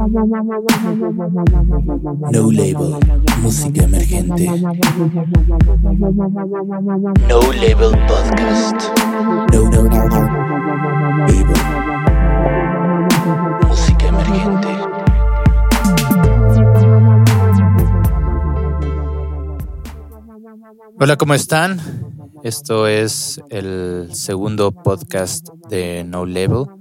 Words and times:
No 0.00 0.08
Label, 2.50 2.96
música 3.42 3.84
emergente. 3.84 4.48
No 7.28 7.40
Label 7.52 7.92
Podcast. 8.08 8.76
No. 9.52 9.70
Label. 11.28 11.58
Música 13.68 14.06
emergente. 14.06 14.68
Hola, 20.98 21.16
¿cómo 21.18 21.34
están? 21.34 21.78
Esto 22.42 22.86
es 22.86 23.38
el 23.50 24.08
segundo 24.14 24.72
podcast 24.72 25.50
de 25.68 26.04
No 26.04 26.24
Label. 26.24 26.79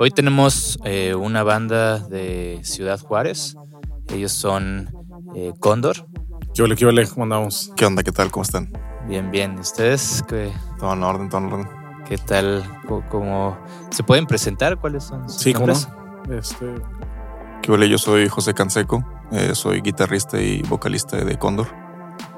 Hoy 0.00 0.10
tenemos 0.12 0.78
eh, 0.84 1.14
una 1.14 1.42
banda 1.42 1.98
de 1.98 2.60
Ciudad 2.62 3.00
Juárez. 3.00 3.56
Ellos 4.12 4.32
son 4.32 4.88
eh, 5.34 5.52
Cóndor. 5.58 6.06
¿Qué 6.54 6.62
ole, 6.62 6.76
qué 6.76 6.86
ole? 6.86 7.06
¿Cómo 7.08 7.24
andamos? 7.24 7.72
¿Qué 7.76 7.84
onda? 7.84 8.02
¿Qué 8.04 8.12
tal? 8.12 8.30
¿Cómo 8.30 8.44
están? 8.44 8.72
Bien, 9.08 9.30
bien. 9.30 9.58
¿Ustedes 9.58 10.22
qué, 10.28 10.52
Todo 10.78 10.92
en 10.92 11.02
orden, 11.02 11.28
todo 11.28 11.40
en 11.40 11.52
orden. 11.52 11.68
qué 12.08 12.16
tal? 12.16 12.64
¿Cómo, 13.10 13.58
¿Se 13.90 14.02
pueden 14.04 14.26
presentar? 14.26 14.78
¿Cuáles 14.78 15.04
son 15.04 15.28
sus 15.28 15.40
Sí, 15.42 15.52
¿cómo 15.52 15.66
nombres? 15.68 15.88
no? 16.28 16.34
Este, 16.38 16.66
¿Qué 17.62 17.72
ole? 17.72 17.88
Yo 17.88 17.98
soy 17.98 18.28
José 18.28 18.54
Canseco, 18.54 19.04
eh, 19.32 19.50
soy 19.54 19.80
guitarrista 19.80 20.40
y 20.40 20.62
vocalista 20.62 21.16
de 21.16 21.38
Cóndor. 21.38 21.66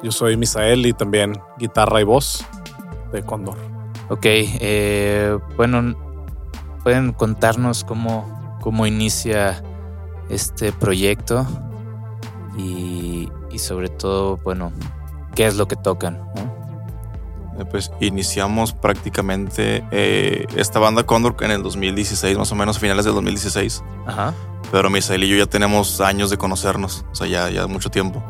yo 0.03 0.12
soy 0.12 0.37
Misael 0.37 0.87
y 0.87 0.92
también 0.95 1.39
guitarra 1.59 2.01
y 2.01 2.05
voz 2.05 2.45
de 3.12 3.23
Cóndor. 3.23 3.56
Ok, 4.09 4.25
eh, 4.25 5.39
bueno, 5.56 5.95
¿pueden 6.83 7.12
contarnos 7.12 7.84
cómo, 7.84 8.59
cómo 8.62 8.87
inicia 8.87 9.62
este 10.29 10.73
proyecto? 10.73 11.47
Y, 12.56 13.29
y 13.51 13.59
sobre 13.59 13.89
todo, 13.89 14.36
bueno, 14.39 14.73
¿qué 15.34 15.47
es 15.47 15.56
lo 15.56 15.67
que 15.69 15.77
tocan? 15.77 16.19
no? 16.34 16.61
Eh, 17.61 17.64
pues 17.64 17.91
iniciamos 18.01 18.73
prácticamente 18.73 19.84
eh, 19.91 20.47
esta 20.56 20.78
banda 20.78 21.05
Cóndor 21.05 21.36
en 21.41 21.51
el 21.51 21.62
2016, 21.62 22.39
más 22.39 22.51
o 22.53 22.55
menos, 22.55 22.77
a 22.77 22.81
finales 22.81 23.05
del 23.05 23.14
2016. 23.14 23.83
Ajá. 24.06 24.34
Pero 24.73 24.89
Misael 24.89 25.25
y 25.25 25.28
yo 25.28 25.36
ya 25.36 25.47
tenemos 25.47 26.01
años 26.01 26.31
de 26.31 26.39
conocernos, 26.39 27.05
o 27.11 27.14
sea, 27.14 27.27
ya, 27.27 27.51
ya 27.51 27.67
mucho 27.67 27.91
tiempo. 27.91 28.23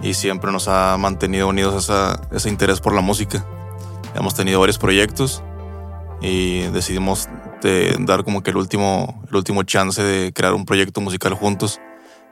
Y 0.00 0.14
siempre 0.14 0.50
nos 0.52 0.68
ha 0.68 0.96
mantenido 0.98 1.48
unidos 1.48 1.84
esa, 1.84 2.20
ese 2.30 2.48
interés 2.48 2.80
por 2.80 2.94
la 2.94 3.00
música. 3.00 3.44
Hemos 4.14 4.34
tenido 4.34 4.60
varios 4.60 4.78
proyectos 4.78 5.42
y 6.20 6.62
decidimos 6.68 7.28
de 7.62 7.96
dar 8.00 8.24
como 8.24 8.42
que 8.42 8.50
el 8.50 8.56
último, 8.56 9.22
el 9.30 9.36
último 9.36 9.62
chance 9.62 10.02
de 10.02 10.32
crear 10.32 10.54
un 10.54 10.64
proyecto 10.64 11.00
musical 11.00 11.34
juntos, 11.34 11.80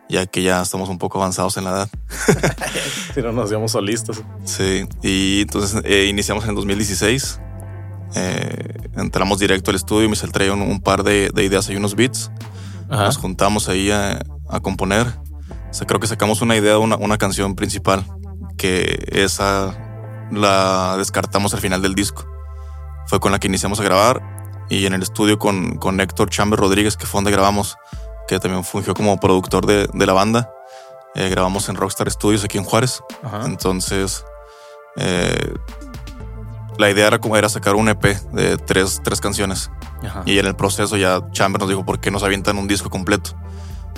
ya 0.08 0.26
que 0.26 0.42
ya 0.42 0.60
estamos 0.60 0.88
un 0.88 0.98
poco 0.98 1.18
avanzados 1.18 1.56
en 1.56 1.64
la 1.64 1.70
edad. 1.70 1.88
Si 3.14 3.22
no 3.22 3.32
nos 3.32 3.50
íbamos 3.50 3.72
solistas. 3.72 4.22
Sí, 4.44 4.84
y 5.02 5.40
entonces 5.42 5.82
eh, 5.84 6.06
iniciamos 6.08 6.44
en 6.44 6.50
el 6.50 6.56
2016. 6.56 7.40
Eh, 8.14 8.74
entramos 8.96 9.40
directo 9.40 9.70
al 9.70 9.76
estudio 9.76 10.04
y 10.04 10.08
Misael 10.08 10.30
traía 10.30 10.52
un, 10.52 10.62
un 10.62 10.80
par 10.80 11.02
de, 11.02 11.30
de 11.34 11.44
ideas 11.44 11.68
y 11.70 11.76
unos 11.76 11.96
beats. 11.96 12.30
Ajá. 12.88 13.06
Nos 13.06 13.16
juntamos 13.16 13.68
ahí 13.68 13.90
a, 13.90 14.20
a 14.48 14.60
componer. 14.60 15.08
O 15.08 15.74
sea, 15.74 15.88
creo 15.88 15.98
que 15.98 16.06
sacamos 16.06 16.40
una 16.40 16.56
idea, 16.56 16.78
una, 16.78 16.96
una 16.96 17.18
canción 17.18 17.56
principal, 17.56 18.04
que 18.56 19.08
esa 19.10 19.76
la 20.30 20.94
descartamos 20.98 21.52
al 21.52 21.60
final 21.60 21.82
del 21.82 21.96
disco. 21.96 22.26
Fue 23.06 23.18
con 23.18 23.32
la 23.32 23.40
que 23.40 23.48
iniciamos 23.48 23.80
a 23.80 23.82
grabar 23.82 24.39
y 24.70 24.86
en 24.86 24.94
el 24.94 25.02
estudio 25.02 25.38
con, 25.38 25.76
con 25.76 26.00
Héctor 26.00 26.30
Chamber 26.30 26.58
Rodríguez, 26.58 26.96
que 26.96 27.04
fue 27.04 27.18
donde 27.18 27.32
grabamos, 27.32 27.76
que 28.28 28.38
también 28.38 28.64
fungió 28.64 28.94
como 28.94 29.18
productor 29.18 29.66
de, 29.66 29.88
de 29.92 30.06
la 30.06 30.12
banda. 30.12 30.54
Eh, 31.16 31.28
grabamos 31.28 31.68
en 31.68 31.74
Rockstar 31.74 32.08
Studios 32.08 32.44
aquí 32.44 32.56
en 32.56 32.62
Juárez. 32.62 33.02
Ajá. 33.24 33.42
Entonces, 33.46 34.24
eh, 34.96 35.54
la 36.78 36.88
idea 36.88 37.08
era, 37.08 37.18
era 37.36 37.48
sacar 37.48 37.74
un 37.74 37.88
EP 37.88 38.04
de 38.32 38.56
tres, 38.58 39.00
tres 39.02 39.20
canciones. 39.20 39.72
Ajá. 40.04 40.22
Y 40.24 40.38
en 40.38 40.46
el 40.46 40.54
proceso 40.54 40.96
ya 40.96 41.20
Chamber 41.32 41.60
nos 41.60 41.68
dijo, 41.68 41.84
¿por 41.84 42.00
qué 42.00 42.12
nos 42.12 42.22
avientan 42.22 42.56
un 42.56 42.68
disco 42.68 42.88
completo? 42.88 43.32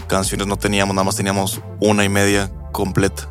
Canciones 0.09 0.47
no 0.47 0.57
teníamos, 0.57 0.95
nada 0.95 1.05
más 1.05 1.17
teníamos 1.17 1.61
una 1.81 2.03
y 2.03 2.09
media 2.09 2.51
completa. 2.73 3.29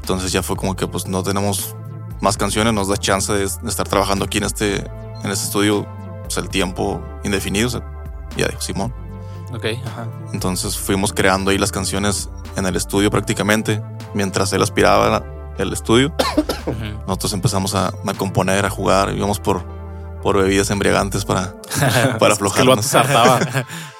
Entonces 0.00 0.32
ya 0.32 0.42
fue 0.42 0.56
como 0.56 0.76
que 0.76 0.86
pues 0.86 1.06
no 1.06 1.22
tenemos 1.22 1.76
más 2.22 2.38
canciones, 2.38 2.72
nos 2.72 2.88
da 2.88 2.96
chance 2.96 3.30
de, 3.30 3.40
de 3.40 3.68
estar 3.68 3.86
trabajando 3.86 4.24
aquí 4.24 4.38
en 4.38 4.44
este, 4.44 4.76
en 4.76 5.30
este 5.30 5.44
estudio 5.44 5.86
pues, 6.24 6.36
el 6.38 6.48
tiempo 6.48 7.02
indefinido. 7.24 7.68
O 7.68 7.70
sea, 7.70 7.82
ya 8.36 8.48
dijo 8.48 8.60
Simón. 8.60 8.92
Ok, 9.52 9.66
ajá. 9.86 10.06
Entonces 10.32 10.76
fuimos 10.76 11.12
creando 11.12 11.50
ahí 11.50 11.58
las 11.58 11.70
canciones 11.70 12.28
en 12.56 12.66
el 12.66 12.74
estudio 12.76 13.10
prácticamente, 13.10 13.82
mientras 14.12 14.52
él 14.52 14.62
aspiraba 14.62 15.22
el 15.58 15.72
estudio. 15.72 16.12
Nosotros 17.06 17.32
empezamos 17.32 17.74
a, 17.74 17.88
a 17.88 18.14
componer, 18.16 18.66
a 18.66 18.70
jugar, 18.70 19.14
íbamos 19.14 19.38
por, 19.38 19.62
por 20.22 20.36
bebidas 20.38 20.70
embriagantes 20.70 21.24
para, 21.24 21.54
para 22.18 22.34
Es 22.34 22.38
que 22.40 22.60
el 22.62 22.68
vato 22.68 22.80
aflojarnos. 22.80 22.84
se 22.84 22.98
hartaba. 22.98 23.38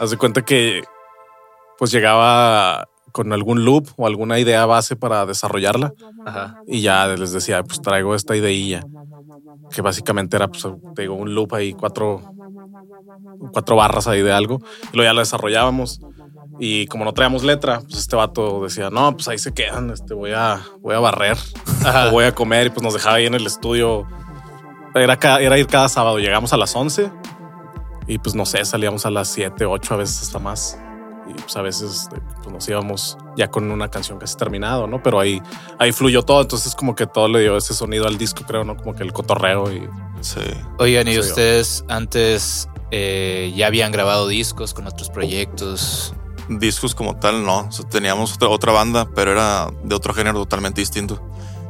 Haz 0.01 0.11
de 0.11 0.17
cuenta 0.17 0.43
que 0.43 0.83
pues 1.79 1.91
llegaba 1.91 2.89
con 3.15 3.33
algún 3.33 3.65
loop 3.65 3.87
o 3.97 4.09
alguna 4.09 4.41
idea 4.41 4.67
base 4.67 4.97
para 4.97 5.25
desarrollarla 5.25 5.93
Ajá. 6.27 6.57
y 6.67 6.81
ya 6.81 7.07
les 7.07 7.31
decía, 7.31 7.63
pues 7.63 7.81
traigo 7.81 8.13
esta 8.17 8.35
ideilla 8.35 8.85
que 9.73 9.83
básicamente 9.83 10.35
era, 10.37 10.49
pues, 10.49 10.67
digo, 10.97 11.15
un 11.15 11.33
loop 11.33 11.55
ahí, 11.55 11.75
cuatro, 11.75 12.21
cuatro 13.53 13.77
barras 13.77 14.07
ahí 14.09 14.21
de 14.23 14.33
algo. 14.33 14.61
Y 14.93 14.97
luego 14.97 15.09
ya 15.11 15.15
la 15.15 15.21
desarrollábamos. 15.23 16.01
Y 16.59 16.87
como 16.87 17.05
no 17.05 17.13
traíamos 17.13 17.43
letra, 17.45 17.81
pues 17.81 17.99
este 17.99 18.17
vato 18.17 18.63
decía, 18.65 18.91
no, 18.91 19.13
pues 19.15 19.29
ahí 19.29 19.39
se 19.39 19.53
quedan, 19.55 19.91
este, 19.91 20.15
voy 20.15 20.33
a, 20.33 20.61
voy 20.81 20.95
a 20.95 21.01
barrer 21.01 21.37
o 22.09 22.11
voy 22.11 22.25
a 22.25 22.35
comer. 22.35 22.67
Y 22.67 22.71
pues 22.71 22.83
nos 22.83 22.95
dejaba 22.95 23.17
ahí 23.17 23.27
en 23.27 23.35
el 23.35 23.47
estudio. 23.47 24.07
Era, 24.95 25.17
ca- 25.19 25.41
era 25.41 25.57
ir 25.59 25.67
cada 25.69 25.89
sábado. 25.89 26.19
Llegamos 26.19 26.53
a 26.53 26.57
las 26.57 26.75
11 26.77 27.11
y 28.07 28.19
pues 28.19 28.35
no 28.35 28.45
sé, 28.47 28.65
salíamos 28.65 29.07
a 29.07 29.11
las 29.11 29.29
7, 29.29 29.67
8, 29.67 29.95
a 29.95 29.97
veces 29.99 30.23
hasta 30.23 30.39
más. 30.39 30.79
Y 31.29 31.33
pues 31.35 31.57
a 31.57 31.63
veces 31.63 32.09
pues, 32.11 32.53
nos 32.53 32.69
íbamos 32.69 33.17
ya 33.37 33.51
con 33.51 33.71
una 33.71 33.89
canción 33.89 34.19
casi 34.19 34.37
terminado, 34.37 34.87
¿no? 34.87 35.03
Pero 35.03 35.21
ahí, 35.21 35.41
ahí 35.79 35.93
fluyó 35.93 36.23
todo. 36.23 36.43
Entonces 36.43 36.75
como 36.75 36.95
que 36.95 37.07
todo 37.07 37.29
le 37.29 37.41
dio 37.41 37.57
ese 37.57 37.75
sonido 37.75 38.07
al 38.07 38.19
disco, 38.19 38.45
creo, 38.47 38.65
¿no? 38.65 38.77
Como 38.77 38.95
que 38.95 39.03
el 39.03 39.13
cotorreo 39.13 39.73
y 39.73 39.89
Sí. 40.25 40.41
Oigan, 40.79 41.07
¿y 41.07 41.19
ustedes 41.19 41.85
antes 41.87 42.69
eh, 42.91 43.53
ya 43.55 43.67
habían 43.67 43.93
grabado 43.93 44.27
discos 44.27 44.73
con 44.73 44.87
otros 44.87 45.11
proyectos? 45.11 46.15
Discos 46.49 46.95
como 46.95 47.17
tal, 47.17 47.45
no. 47.45 47.67
O 47.69 47.73
sea, 47.73 47.87
teníamos 47.87 48.35
otra, 48.35 48.49
otra 48.49 48.73
banda, 48.73 49.07
pero 49.15 49.33
era 49.33 49.71
de 49.83 49.95
otro 49.95 50.15
género 50.15 50.39
totalmente 50.39 50.81
distinto. 50.81 51.23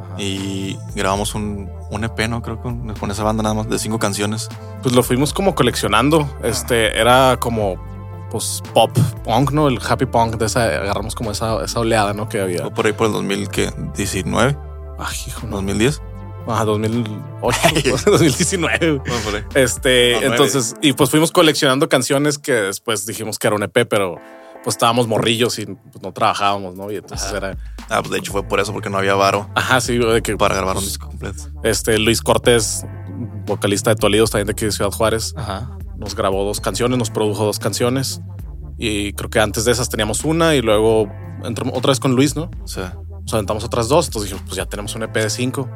Ajá. 0.04 0.22
Y 0.22 0.78
grabamos 0.94 1.34
un, 1.34 1.68
un 1.90 2.04
EP, 2.04 2.28
¿no? 2.28 2.42
Creo 2.42 2.58
que 2.58 2.62
con, 2.62 2.94
con 2.94 3.10
esa 3.10 3.24
banda 3.24 3.42
nada 3.42 3.56
más 3.56 3.68
de 3.68 3.76
cinco 3.78 3.98
canciones. 3.98 4.48
pues 4.82 4.94
lo 4.94 5.02
fuimos 5.02 5.32
como 5.32 5.56
coleccionando. 5.56 6.28
Este 6.44 6.96
era 6.96 7.36
como 7.40 7.76
pues 8.34 8.60
pop 8.74 8.90
punk, 9.22 9.52
¿no? 9.52 9.68
El 9.68 9.78
happy 9.80 10.06
punk 10.06 10.38
de 10.38 10.46
esa, 10.46 10.64
agarramos 10.64 11.14
como 11.14 11.30
esa, 11.30 11.62
esa 11.64 11.78
oleada, 11.78 12.12
¿no? 12.14 12.28
Que 12.28 12.40
había. 12.40 12.68
Por 12.70 12.84
ahí 12.86 12.92
por 12.92 13.06
el 13.06 13.12
2019, 13.12 14.58
Ay, 14.98 15.16
hijo, 15.28 15.46
no. 15.46 15.56
2010. 15.56 16.02
Ajá, 16.48 16.64
2008, 16.64 18.10
2019. 18.10 19.00
Fue 19.06 19.18
por 19.20 19.36
ahí. 19.36 19.42
Este, 19.54 20.14
No, 20.14 20.18
nueve. 20.20 20.26
entonces, 20.34 20.74
y 20.82 20.94
pues 20.94 21.10
fuimos 21.10 21.30
coleccionando 21.30 21.88
canciones 21.88 22.38
que 22.38 22.52
después 22.52 23.06
dijimos 23.06 23.38
que 23.38 23.46
era 23.46 23.54
un 23.54 23.62
EP, 23.62 23.86
pero 23.88 24.16
pues 24.64 24.74
estábamos 24.74 25.06
morrillos 25.06 25.58
y 25.60 25.66
pues, 25.66 26.02
no 26.02 26.10
trabajábamos, 26.12 26.74
¿no? 26.74 26.90
Y 26.90 26.96
entonces 26.96 27.28
Ajá. 27.28 27.36
era, 27.36 27.56
Ah, 27.88 28.00
pues 28.00 28.10
de 28.10 28.18
hecho 28.18 28.32
fue 28.32 28.42
por 28.42 28.58
eso, 28.58 28.72
porque 28.72 28.90
no 28.90 28.98
había 28.98 29.14
varo 29.14 29.48
ajá, 29.54 29.80
sí, 29.80 29.96
de 29.96 30.22
que 30.22 30.36
para 30.36 30.56
grabar 30.56 30.76
un 30.76 30.84
disco 30.84 31.06
completo. 31.06 31.44
este 31.62 31.98
Luis 31.98 32.20
Cortés, 32.20 32.84
vocalista 33.46 33.90
de 33.90 33.96
Toledo, 33.96 34.26
también 34.26 34.46
de 34.48 34.52
aquí 34.52 34.64
de 34.64 34.72
Ciudad 34.72 34.90
Juárez, 34.90 35.34
Ajá. 35.36 35.70
Nos 35.96 36.14
grabó 36.14 36.44
dos 36.44 36.60
canciones, 36.60 36.98
nos 36.98 37.10
produjo 37.10 37.44
dos 37.44 37.58
canciones 37.58 38.20
y 38.78 39.12
creo 39.12 39.30
que 39.30 39.40
antes 39.40 39.64
de 39.64 39.72
esas 39.72 39.88
teníamos 39.88 40.24
una 40.24 40.54
y 40.54 40.62
luego 40.62 41.08
entramos 41.44 41.76
otra 41.76 41.90
vez 41.90 42.00
con 42.00 42.14
Luis, 42.14 42.36
¿no? 42.36 42.50
O 42.62 42.66
sea, 42.66 42.96
Nos 43.22 43.32
aventamos 43.32 43.64
otras 43.64 43.88
dos, 43.88 44.06
entonces 44.06 44.30
dijimos, 44.30 44.46
pues 44.46 44.56
ya 44.56 44.66
tenemos 44.66 44.94
un 44.94 45.02
EP 45.02 45.14
de 45.14 45.30
cinco. 45.30 45.68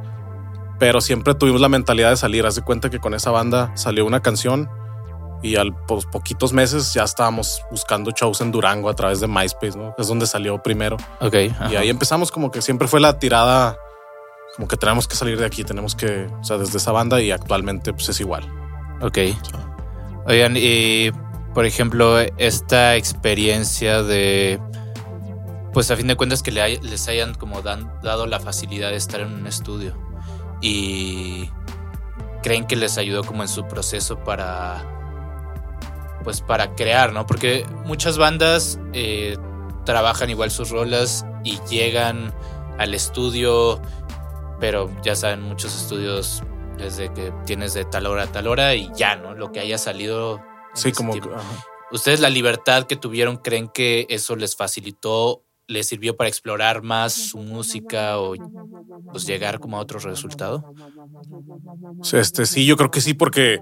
Pero 0.78 1.00
siempre 1.00 1.34
tuvimos 1.34 1.60
la 1.60 1.68
mentalidad 1.68 2.10
de 2.10 2.16
salir. 2.16 2.46
Haz 2.46 2.54
de 2.54 2.62
cuenta 2.62 2.90
que 2.90 2.98
con 2.98 3.14
esa 3.14 3.30
banda 3.30 3.72
salió 3.74 4.06
una 4.06 4.20
canción 4.20 4.68
y 5.42 5.56
al 5.56 5.74
pues, 5.86 6.04
poquitos 6.06 6.52
meses 6.52 6.92
ya 6.92 7.04
estábamos 7.04 7.62
buscando 7.70 8.10
shows 8.10 8.40
en 8.40 8.52
Durango 8.52 8.88
a 8.88 8.94
través 8.94 9.20
de 9.20 9.28
MySpace, 9.28 9.76
¿no? 9.78 9.94
Es 9.98 10.08
donde 10.08 10.26
salió 10.26 10.62
primero. 10.62 10.96
Ok. 11.20 11.34
Y 11.70 11.76
ahí 11.76 11.88
empezamos 11.88 12.30
como 12.30 12.50
que 12.50 12.62
siempre 12.62 12.86
fue 12.86 13.00
la 13.00 13.18
tirada, 13.18 13.76
como 14.56 14.68
que 14.68 14.76
tenemos 14.76 15.08
que 15.08 15.16
salir 15.16 15.38
de 15.38 15.46
aquí, 15.46 15.64
tenemos 15.64 15.94
que, 15.94 16.26
o 16.40 16.44
sea, 16.44 16.58
desde 16.58 16.78
esa 16.78 16.92
banda 16.92 17.20
y 17.20 17.30
actualmente 17.30 17.92
pues 17.92 18.08
es 18.08 18.20
igual. 18.20 18.48
Ok. 19.00 19.18
Oigan, 20.28 20.54
y 20.56 21.10
por 21.54 21.64
ejemplo, 21.64 22.18
esta 22.36 22.96
experiencia 22.96 24.02
de, 24.02 24.60
pues 25.72 25.90
a 25.90 25.96
fin 25.96 26.06
de 26.06 26.16
cuentas 26.16 26.42
que 26.42 26.50
le 26.52 26.60
hay- 26.62 26.78
les 26.82 27.08
hayan 27.08 27.34
como 27.34 27.62
dan- 27.62 27.90
dado 28.02 28.26
la 28.26 28.38
facilidad 28.38 28.90
de 28.90 28.96
estar 28.96 29.20
en 29.22 29.32
un 29.32 29.46
estudio 29.46 29.94
y 30.60 31.50
creen 32.42 32.66
que 32.66 32.76
les 32.76 32.98
ayudó 32.98 33.24
como 33.24 33.42
en 33.42 33.48
su 33.48 33.66
proceso 33.66 34.22
para, 34.22 34.84
pues 36.24 36.42
para 36.42 36.74
crear, 36.74 37.12
¿no? 37.12 37.26
Porque 37.26 37.64
muchas 37.86 38.18
bandas 38.18 38.78
eh, 38.92 39.36
trabajan 39.84 40.28
igual 40.30 40.50
sus 40.50 40.70
rolas 40.70 41.24
y 41.42 41.58
llegan 41.70 42.34
al 42.78 42.92
estudio, 42.94 43.80
pero 44.60 44.90
ya 45.02 45.16
saben, 45.16 45.40
muchos 45.42 45.74
estudios 45.74 46.42
desde 46.78 47.12
que 47.12 47.32
tienes 47.44 47.74
de 47.74 47.84
tal 47.84 48.06
hora 48.06 48.24
a 48.24 48.32
tal 48.32 48.46
hora 48.46 48.74
y 48.74 48.90
ya, 48.94 49.16
¿no? 49.16 49.34
Lo 49.34 49.52
que 49.52 49.60
haya 49.60 49.78
salido. 49.78 50.42
Sí, 50.74 50.92
como. 50.92 51.12
ajá. 51.14 51.64
¿Ustedes 51.90 52.20
la 52.20 52.28
libertad 52.28 52.84
que 52.84 52.96
tuvieron 52.96 53.38
creen 53.38 53.68
que 53.68 54.06
eso 54.10 54.36
les 54.36 54.56
facilitó, 54.56 55.44
les 55.68 55.86
sirvió 55.86 56.16
para 56.16 56.28
explorar 56.28 56.82
más 56.82 57.12
su 57.12 57.38
música 57.38 58.18
o 58.18 58.34
pues 59.12 59.26
llegar 59.26 59.60
como 59.60 59.76
a 59.76 59.80
otro 59.80 59.98
resultado? 59.98 60.74
Este, 62.10 62.46
sí, 62.46 62.64
yo 62.64 62.76
creo 62.76 62.90
que 62.90 63.02
sí, 63.02 63.12
porque, 63.12 63.60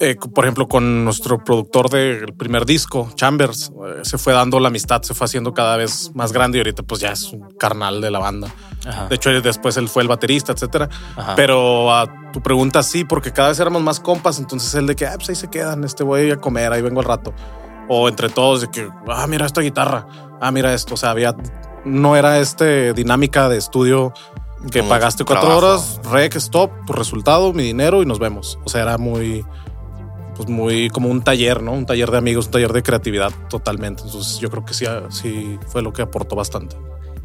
eh, 0.00 0.16
por 0.34 0.44
ejemplo, 0.44 0.68
con 0.68 1.04
nuestro 1.04 1.42
productor 1.42 1.88
del 1.88 2.34
primer 2.34 2.66
disco, 2.66 3.10
Chambers, 3.14 3.72
eh, 3.86 4.00
se 4.02 4.18
fue 4.18 4.34
dando 4.34 4.60
la 4.60 4.68
amistad, 4.68 5.00
se 5.00 5.14
fue 5.14 5.24
haciendo 5.24 5.54
cada 5.54 5.78
vez 5.78 6.10
más 6.14 6.32
grande 6.32 6.58
y 6.58 6.60
ahorita 6.60 6.82
pues 6.82 7.00
ya 7.00 7.12
es 7.12 7.32
un 7.32 7.48
carnal 7.52 8.02
de 8.02 8.10
la 8.10 8.18
banda. 8.18 8.54
Ajá. 8.86 9.08
De 9.08 9.14
hecho, 9.14 9.30
después 9.40 9.78
él 9.78 9.88
fue 9.88 10.02
el 10.02 10.08
baterista, 10.08 10.52
etcétera. 10.52 10.90
Ajá. 11.16 11.34
Pero 11.36 11.94
a 11.94 12.30
tu 12.32 12.42
pregunta 12.42 12.82
sí, 12.82 13.04
porque 13.04 13.32
cada 13.32 13.48
vez 13.48 13.58
éramos 13.60 13.82
más 13.82 13.98
compas, 13.98 14.38
entonces 14.38 14.74
él 14.74 14.86
de 14.86 14.94
que, 14.94 15.06
ah, 15.06 15.14
pues 15.16 15.30
ahí 15.30 15.36
se 15.36 15.48
quedan, 15.48 15.84
este 15.84 16.04
voy 16.04 16.30
a 16.30 16.36
comer, 16.36 16.70
ahí 16.72 16.82
vengo 16.82 17.00
al 17.00 17.06
rato. 17.06 17.32
O 17.88 18.08
entre 18.08 18.28
todos 18.28 18.60
de 18.62 18.70
que, 18.70 18.88
ah, 19.08 19.26
mira 19.26 19.46
esta 19.46 19.60
guitarra, 19.60 20.06
ah, 20.40 20.50
mira 20.50 20.74
esto, 20.74 20.94
o 20.94 20.96
sea, 20.96 21.10
había, 21.10 21.34
no 21.84 22.16
era 22.16 22.38
este 22.38 22.92
dinámica 22.92 23.48
de 23.48 23.56
estudio 23.56 24.12
que 24.70 24.80
Como 24.80 24.90
pagaste 24.90 25.24
cuatro 25.24 25.46
trabajo. 25.48 25.66
horas, 25.66 26.00
rec, 26.10 26.34
stop, 26.36 26.70
tu 26.86 26.92
resultado, 26.92 27.52
mi 27.52 27.62
dinero 27.62 28.02
y 28.02 28.06
nos 28.06 28.18
vemos. 28.18 28.58
O 28.64 28.68
sea, 28.68 28.82
era 28.82 28.98
muy, 28.98 29.44
pues 30.36 30.48
muy 30.48 30.90
como 30.90 31.08
un 31.08 31.22
taller, 31.22 31.62
¿no? 31.62 31.72
Un 31.72 31.86
taller 31.86 32.10
de 32.10 32.18
amigos, 32.18 32.46
un 32.46 32.52
taller 32.52 32.72
de 32.72 32.82
creatividad 32.82 33.30
totalmente. 33.48 34.02
Entonces 34.02 34.38
yo 34.38 34.50
creo 34.50 34.64
que 34.64 34.74
sí, 34.74 34.84
sí 35.10 35.58
fue 35.68 35.80
lo 35.82 35.92
que 35.92 36.02
aportó 36.02 36.34
bastante. 36.36 36.76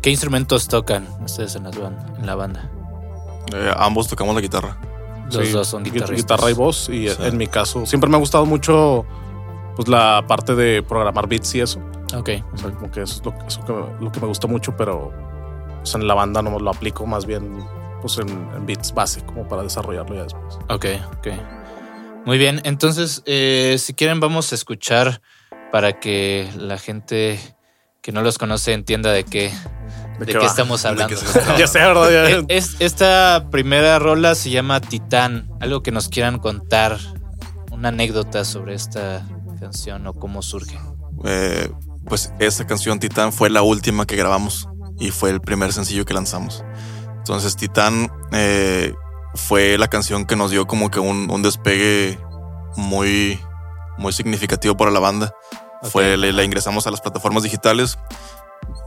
¿Qué 0.01 0.11
instrumentos 0.11 0.67
tocan 0.67 1.07
ustedes 1.25 1.55
en, 1.55 1.63
las 1.63 1.75
ban- 1.75 2.17
en 2.19 2.25
la 2.25 2.35
banda? 2.35 2.69
Eh, 3.53 3.71
ambos 3.77 4.07
tocamos 4.07 4.35
la 4.35 4.41
guitarra. 4.41 4.77
Los 5.31 5.47
Sí, 5.47 5.51
dos 5.53 5.67
son 5.67 5.83
gui- 5.83 5.91
guitarristas. 5.91 6.17
Guitarra 6.37 6.51
y 6.51 6.53
voz. 6.53 6.89
Y 6.89 7.09
Sí. 7.09 7.15
en 7.19 7.37
mi 7.37 7.47
caso, 7.47 7.85
siempre 7.85 8.09
me 8.09 8.17
ha 8.17 8.19
gustado 8.19 8.45
mucho 8.45 9.05
pues 9.75 9.87
la 9.87 10.23
parte 10.27 10.55
de 10.55 10.83
programar 10.83 11.27
beats 11.27 11.55
y 11.55 11.61
eso. 11.61 11.79
Ok. 12.15 12.29
O 12.53 12.57
sea, 12.57 12.71
como 12.71 12.91
que 12.91 13.01
eso 13.01 13.15
es 13.19 13.25
lo, 13.25 13.33
eso 13.47 13.63
que, 13.65 14.03
lo 14.03 14.11
que 14.11 14.19
me 14.19 14.27
gusta 14.27 14.47
mucho, 14.47 14.75
pero 14.77 15.11
pues, 15.79 15.95
en 15.95 16.07
la 16.07 16.13
banda 16.13 16.41
no 16.41 16.57
lo 16.59 16.69
aplico 16.69 17.05
más 17.05 17.25
bien 17.25 17.63
pues 18.01 18.17
en, 18.17 18.27
en 18.29 18.65
beats 18.65 18.93
base, 18.93 19.23
como 19.25 19.47
para 19.47 19.63
desarrollarlo 19.63 20.15
ya 20.15 20.23
después. 20.23 20.55
Ok, 20.69 20.85
ok. 21.17 21.27
Muy 22.25 22.37
bien, 22.37 22.61
entonces, 22.65 23.21
eh, 23.25 23.77
si 23.79 23.93
quieren, 23.93 24.19
vamos 24.19 24.51
a 24.51 24.55
escuchar 24.55 25.21
para 25.71 25.99
que 25.99 26.49
la 26.57 26.77
gente 26.77 27.39
que 28.01 28.11
no 28.11 28.21
los 28.21 28.37
conoce 28.37 28.73
entienda 28.73 29.11
de 29.11 29.23
qué, 29.23 29.51
de 30.19 30.25
qué 30.33 30.45
estamos 30.45 30.83
¿De 30.83 30.89
hablando. 30.89 31.15
qué 31.15 31.21
ya 31.57 31.67
sé, 31.67 31.79
¿verdad? 31.79 32.43
Es- 32.49 32.75
esta 32.79 33.47
primera 33.49 33.99
rola 33.99 34.35
se 34.35 34.49
llama 34.49 34.81
Titán. 34.81 35.49
Algo 35.61 35.81
que 35.81 35.91
nos 35.91 36.09
quieran 36.09 36.39
contar, 36.39 36.97
una 37.71 37.87
anécdota 37.89 38.43
sobre 38.45 38.73
esta 38.75 39.21
canción 39.63 40.05
o 40.07 40.13
cómo 40.13 40.41
surge. 40.41 40.77
Eh, 41.23 41.71
pues 42.05 42.33
esa 42.39 42.67
canción 42.67 42.99
Titán 42.99 43.31
fue 43.31 43.49
la 43.49 43.61
última 43.61 44.05
que 44.05 44.15
grabamos 44.15 44.67
y 44.99 45.11
fue 45.11 45.29
el 45.29 45.39
primer 45.39 45.71
sencillo 45.71 46.05
que 46.05 46.13
lanzamos. 46.13 46.63
Entonces 47.17 47.55
Titán 47.55 48.11
eh, 48.33 48.93
fue 49.35 49.77
la 49.77 49.87
canción 49.87 50.25
que 50.25 50.35
nos 50.35 50.51
dio 50.51 50.67
como 50.67 50.91
que 50.91 50.99
un, 50.99 51.31
un 51.31 51.41
despegue 51.41 52.19
muy, 52.75 53.39
muy 53.97 54.11
significativo 54.11 54.75
para 54.75 54.91
la 54.91 54.99
banda. 54.99 55.33
Ok. 55.81 55.89
Fue, 55.89 56.17
le, 56.17 56.33
la 56.33 56.43
ingresamos 56.43 56.85
a 56.87 56.91
las 56.91 56.99
plataformas 56.99 57.43
digitales 57.43 57.97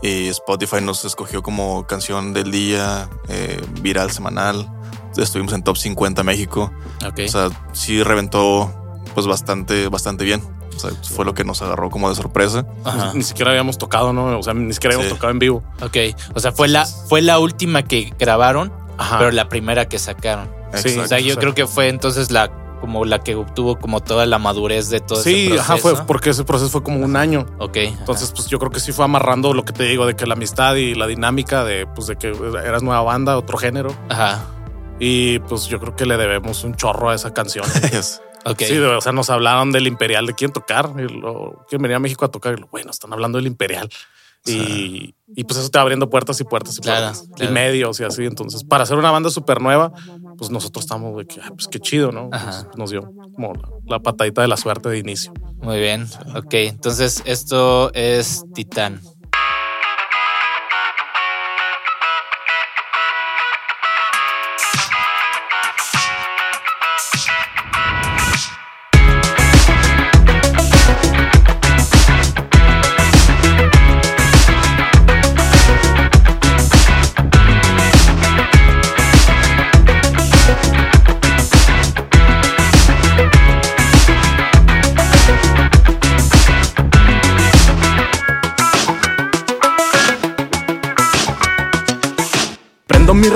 y 0.02 0.28
Spotify 0.28 0.82
nos 0.82 1.04
escogió 1.04 1.42
como 1.42 1.86
canción 1.86 2.34
del 2.34 2.50
día, 2.50 3.08
eh, 3.28 3.60
viral 3.80 4.10
semanal. 4.10 4.70
Estuvimos 5.16 5.54
en 5.54 5.62
top 5.62 5.78
50 5.78 6.22
México. 6.22 6.70
Ok. 7.06 7.20
O 7.24 7.28
sea, 7.28 7.48
sí 7.72 8.02
reventó 8.02 8.85
pues 9.16 9.26
bastante, 9.26 9.88
bastante 9.88 10.24
bien. 10.24 10.42
O 10.76 10.78
sea, 10.78 10.90
fue 11.02 11.24
lo 11.24 11.32
que 11.32 11.42
nos 11.42 11.62
agarró 11.62 11.88
como 11.88 12.10
de 12.10 12.14
sorpresa. 12.14 12.66
Ajá. 12.84 13.12
Ni 13.14 13.22
siquiera 13.22 13.50
habíamos 13.50 13.78
tocado, 13.78 14.12
¿no? 14.12 14.38
O 14.38 14.42
sea, 14.42 14.52
ni 14.52 14.74
siquiera 14.74 14.94
habíamos 14.94 15.08
Sí. 15.10 15.14
tocado 15.16 15.30
en 15.32 15.38
vivo. 15.38 15.62
Ok. 15.80 15.96
O 16.34 16.40
sea, 16.40 16.52
fue 16.52 16.68
la, 16.68 16.84
fue 16.84 17.22
la 17.22 17.38
última 17.38 17.82
que 17.82 18.12
grabaron, 18.18 18.70
Ajá. 18.98 19.16
pero 19.18 19.30
la 19.30 19.48
primera 19.48 19.88
que 19.88 19.98
sacaron. 19.98 20.50
Sí, 20.74 20.98
O 20.98 21.06
sea, 21.06 21.18
yo 21.18 21.28
Exacto. 21.28 21.40
creo 21.40 21.54
que 21.54 21.66
fue 21.66 21.88
entonces 21.88 22.30
la 22.30 22.50
como 22.82 23.06
la 23.06 23.20
que 23.20 23.34
obtuvo 23.36 23.78
como 23.78 24.00
toda 24.02 24.26
la 24.26 24.38
madurez 24.38 24.90
de 24.90 25.00
todo 25.00 25.22
Sí, 25.22 25.46
ese 25.50 25.60
ajá, 25.60 25.78
fue 25.78 25.94
porque 26.06 26.28
ese 26.28 26.44
proceso 26.44 26.70
fue 26.70 26.82
como 26.82 26.98
un 27.02 27.16
año. 27.16 27.46
Ok. 27.58 27.78
Entonces, 27.78 28.32
pues 28.36 28.48
yo 28.48 28.58
creo 28.58 28.70
que 28.70 28.80
sí 28.80 28.92
fue 28.92 29.06
amarrando 29.06 29.54
lo 29.54 29.64
que 29.64 29.72
te 29.72 29.84
digo 29.84 30.04
de 30.04 30.14
que 30.14 30.26
la 30.26 30.34
amistad 30.34 30.74
y 30.74 30.94
la 30.94 31.06
dinámica 31.06 31.64
de, 31.64 31.86
pues, 31.86 32.06
de 32.06 32.16
que 32.16 32.28
eras 32.62 32.82
nueva 32.82 33.00
banda, 33.00 33.38
otro 33.38 33.56
género. 33.56 33.96
Ajá. 34.10 34.44
Y 34.98 35.38
pues 35.40 35.66
yo 35.66 35.78
creo 35.80 35.94
que 35.96 36.06
le 36.06 36.16
debemos 36.16 36.64
un 36.64 36.74
chorro 36.74 37.10
a 37.10 37.14
esa 37.14 37.32
canción. 37.34 37.64
Es- 37.92 38.20
Ok. 38.46 38.62
Sí, 38.62 38.78
o 38.78 39.00
sea, 39.00 39.12
nos 39.12 39.28
hablaron 39.28 39.72
del 39.72 39.86
Imperial, 39.86 40.26
de 40.26 40.34
quién 40.34 40.52
tocar. 40.52 40.92
Y 40.98 41.02
lo, 41.02 41.64
quién 41.68 41.82
venía 41.82 41.96
a 41.96 42.00
México 42.00 42.24
a 42.24 42.30
tocar. 42.30 42.54
Y 42.56 42.60
lo, 42.60 42.68
bueno, 42.68 42.90
están 42.90 43.12
hablando 43.12 43.38
del 43.38 43.46
Imperial. 43.46 43.88
Y, 44.48 45.12
y, 45.34 45.42
pues 45.42 45.58
eso 45.58 45.68
te 45.70 45.78
va 45.78 45.82
abriendo 45.82 46.08
puertas 46.08 46.40
y 46.40 46.44
puertas 46.44 46.78
y 46.78 46.80
Claro, 46.80 47.12
puertas. 47.12 47.28
claro. 47.34 47.50
Y 47.50 47.54
medios 47.54 47.98
y 47.98 48.04
así. 48.04 48.24
Entonces, 48.24 48.62
para 48.62 48.84
hacer 48.84 48.96
una 48.96 49.10
banda 49.10 49.28
súper 49.28 49.60
nueva, 49.60 49.92
pues 50.38 50.50
nosotros 50.50 50.84
estamos 50.84 51.16
de 51.16 51.26
que, 51.26 51.40
pues 51.48 51.66
qué 51.66 51.80
chido, 51.80 52.12
¿no? 52.12 52.30
Pues, 52.30 52.66
nos 52.76 52.90
dio 52.90 53.10
como 53.34 53.54
la, 53.54 53.68
la 53.86 53.98
patadita 53.98 54.42
de 54.42 54.48
la 54.48 54.56
suerte 54.56 54.88
de 54.88 54.98
inicio. 54.98 55.32
Muy 55.56 55.80
bien. 55.80 56.06
Ok. 56.36 56.54
Entonces, 56.54 57.24
esto 57.26 57.92
es 57.92 58.44
Titán. 58.54 59.00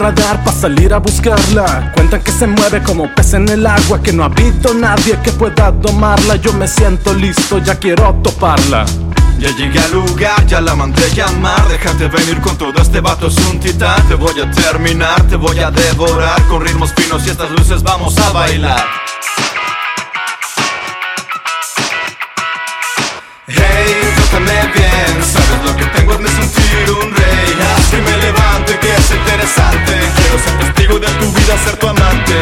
Para 0.00 0.52
salir 0.52 0.95
a 0.95 0.99
buscarla. 0.99 1.92
Cuentan 1.95 2.23
que 2.23 2.33
se 2.33 2.47
mueve 2.47 2.83
como 2.83 3.14
pez 3.14 3.35
en 3.35 3.47
el 3.49 3.66
agua, 3.66 4.00
que 4.02 4.12
no 4.12 4.23
ha 4.23 4.26
habido 4.26 4.73
nadie 4.73 5.19
que 5.23 5.30
pueda 5.33 5.71
domarla. 5.71 6.37
Yo 6.37 6.54
me 6.54 6.66
siento 6.66 7.12
listo, 7.12 7.59
ya 7.59 7.75
quiero 7.75 8.14
toparla. 8.23 8.87
Ya 9.38 9.50
llegué 9.50 9.78
al 9.78 9.92
lugar, 9.92 10.47
ya 10.47 10.61
la 10.61 10.75
mandé 10.75 11.02
llamar 11.14 11.66
Déjate 11.69 12.09
venir 12.09 12.42
con 12.42 12.59
todo 12.59 12.75
este 12.83 13.00
vato 13.00 13.28
es 13.28 13.38
un 13.50 13.59
titán 13.59 14.07
Te 14.07 14.14
voy 14.14 14.38
a 14.38 14.50
terminar, 14.50 15.23
te 15.28 15.37
voy 15.37 15.59
a 15.61 15.71
devorar 15.71 16.42
Con 16.42 16.61
ritmos 16.61 16.92
finos 16.92 17.26
y 17.26 17.30
estas 17.30 17.50
luces 17.52 17.83
vamos 17.83 18.19
a 18.19 18.33
bailar 18.33 18.85
Hey, 23.47 24.12
trátame 24.14 24.73
bien 24.75 25.25
Sabes 25.25 25.64
lo 25.64 25.75
que 25.75 25.87
tengo 25.87 26.12
es 26.12 26.21
me 26.21 26.60
que 28.79 28.95
es 28.95 29.11
interesante. 29.11 29.93
Quiero 30.17 30.39
ser 30.39 30.59
testigo 30.59 30.99
de 30.99 31.09
tu 31.19 31.33
vida, 31.33 31.59
ser 31.65 31.77
tu 31.77 31.89
amante 31.89 32.35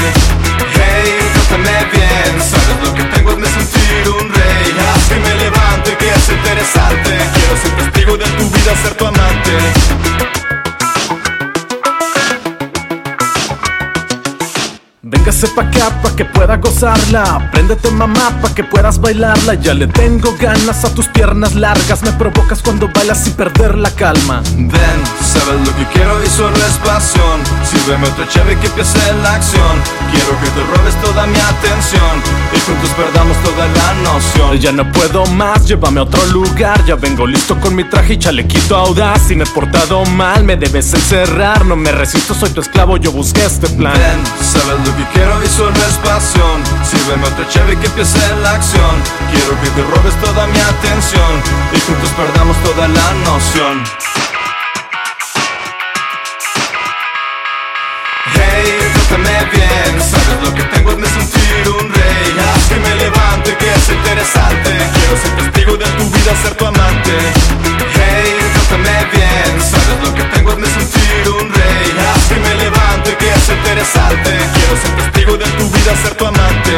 Véngase 15.28 15.48
pa' 15.48 15.60
acá 15.60 15.90
pa' 16.00 16.16
que 16.16 16.24
pueda 16.24 16.56
gozarla. 16.56 17.50
Préndete 17.52 17.90
mamá 17.90 18.30
pa' 18.40 18.48
que 18.54 18.64
puedas 18.64 18.98
bailarla. 18.98 19.56
Ya 19.56 19.74
le 19.74 19.86
tengo 19.86 20.34
ganas 20.40 20.86
a 20.86 20.94
tus 20.94 21.06
piernas 21.08 21.54
largas. 21.54 22.00
Me 22.02 22.12
provocas 22.12 22.62
cuando 22.62 22.88
bailas 22.88 23.24
sin 23.24 23.34
perder 23.34 23.76
la 23.76 23.90
calma. 23.90 24.40
Ven, 24.56 25.00
sabes 25.20 25.60
lo 25.66 25.76
que 25.76 25.84
quiero 25.92 26.24
y 26.24 26.28
solo 26.28 26.56
es 26.56 26.78
pasión 26.82 27.40
Sírveme 27.62 28.08
otro 28.08 28.24
cheve 28.32 28.56
que 28.58 28.68
empiece 28.68 28.98
la 29.22 29.34
acción 29.34 29.74
Quiero 30.10 30.32
que 30.40 30.48
te 30.48 30.62
robes 30.64 30.94
toda 31.02 31.26
mi 31.26 31.38
atención 31.38 32.22
Y 32.54 32.60
juntos 32.60 32.90
perdamos 32.96 33.36
toda 33.42 33.66
la 33.66 33.94
noción 34.02 34.58
Ya 34.58 34.72
no 34.72 34.90
puedo 34.92 35.26
más, 35.26 35.66
llévame 35.66 36.00
a 36.00 36.04
otro 36.04 36.24
lugar. 36.26 36.82
Ya 36.86 36.96
vengo 36.96 37.26
listo 37.26 37.60
con 37.60 37.74
mi 37.74 37.84
traje 37.84 38.14
y 38.14 38.18
chalequito 38.18 38.76
audaz. 38.76 39.28
Si 39.28 39.36
me 39.36 39.44
he 39.44 39.46
portado 39.46 40.04
mal, 40.06 40.44
me 40.44 40.56
debes 40.56 40.94
encerrar. 40.94 41.66
No 41.66 41.76
me 41.76 41.92
resisto, 41.92 42.32
soy 42.32 42.50
tu 42.50 42.62
esclavo, 42.62 42.96
yo 42.96 43.12
busqué 43.12 43.44
este 43.44 43.68
plan. 43.68 43.92
Ven, 43.92 44.24
sabes 44.42 44.86
lo 44.86 44.96
que 44.96 45.04
quiero 45.12 45.17
solo 45.58 45.74
es 45.74 45.96
pasión 45.98 46.62
Sírveme 46.84 47.26
otra 47.26 47.48
cheve 47.48 47.76
que 47.78 47.86
empiece 47.86 48.18
la 48.42 48.52
acción. 48.52 48.94
Quiero 49.32 49.60
que 49.60 49.70
te 49.70 49.82
robes 49.82 50.14
toda 50.22 50.46
mi 50.46 50.60
atención. 50.60 51.32
Y 51.72 51.80
juntos 51.80 52.10
perdamos 52.16 52.56
toda 52.62 52.86
la 52.88 53.12
noción. 53.26 53.84
Hey, 58.34 58.78
trátame 58.94 59.36
bien. 59.52 60.00
Sabes 60.00 60.38
lo 60.44 60.54
que 60.54 60.62
tengo 60.74 60.92
es 60.92 60.98
me 60.98 61.08
sentir 61.08 61.68
un 61.80 61.92
rey. 61.92 62.28
Haz 62.54 62.68
que 62.68 62.76
me 62.76 62.94
levante, 62.94 63.56
que 63.56 63.68
es 63.74 63.88
interesante. 63.90 64.70
Quiero 64.94 65.16
ser 65.22 65.32
testigo 65.42 65.76
de 65.76 65.86
tu 65.98 66.04
vida, 66.10 66.32
ser 66.42 66.54
tu 66.54 66.66
amante. 66.66 67.14
Hey, 67.94 68.38
trátame 68.54 68.96
bien. 69.12 69.50
Sabes 69.60 69.98
lo 70.04 70.14
que 70.14 70.24
tengo 70.34 70.52
es 70.52 70.58
me 70.58 70.68
sentir 70.68 71.28
un 71.40 71.52
rey. 71.52 71.86
Haz 72.08 72.28
que 72.28 72.36
me 72.36 72.54
levante, 72.64 73.16
que 73.16 73.28
es 73.28 73.48
interesante. 73.48 74.30
Quiero 74.54 74.76
ser 74.76 74.90
testigo 74.96 75.07
ser 76.02 76.14
tu 76.14 76.26
amante. 76.26 76.76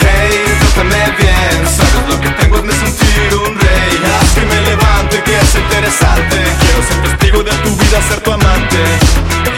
Hey, 0.00 0.44
trátame 0.60 1.02
bien 1.18 1.56
Sabes 1.76 2.08
lo 2.08 2.20
que 2.20 2.30
tengo 2.30 2.56
es 2.58 2.64
me 2.64 2.72
sentir 2.72 3.34
un 3.46 3.58
rey. 3.58 3.92
Haz 4.14 4.30
que 4.34 4.44
me 4.46 4.60
levante, 4.70 5.22
que 5.22 5.34
es 5.38 5.54
interesante. 5.54 6.36
Quiero 6.60 6.80
ser 6.88 6.98
testigo 7.08 7.42
de 7.42 7.52
tu 7.64 7.70
vida, 7.76 7.98
ser 8.08 8.20
tu 8.20 8.32
amante. 8.32 8.80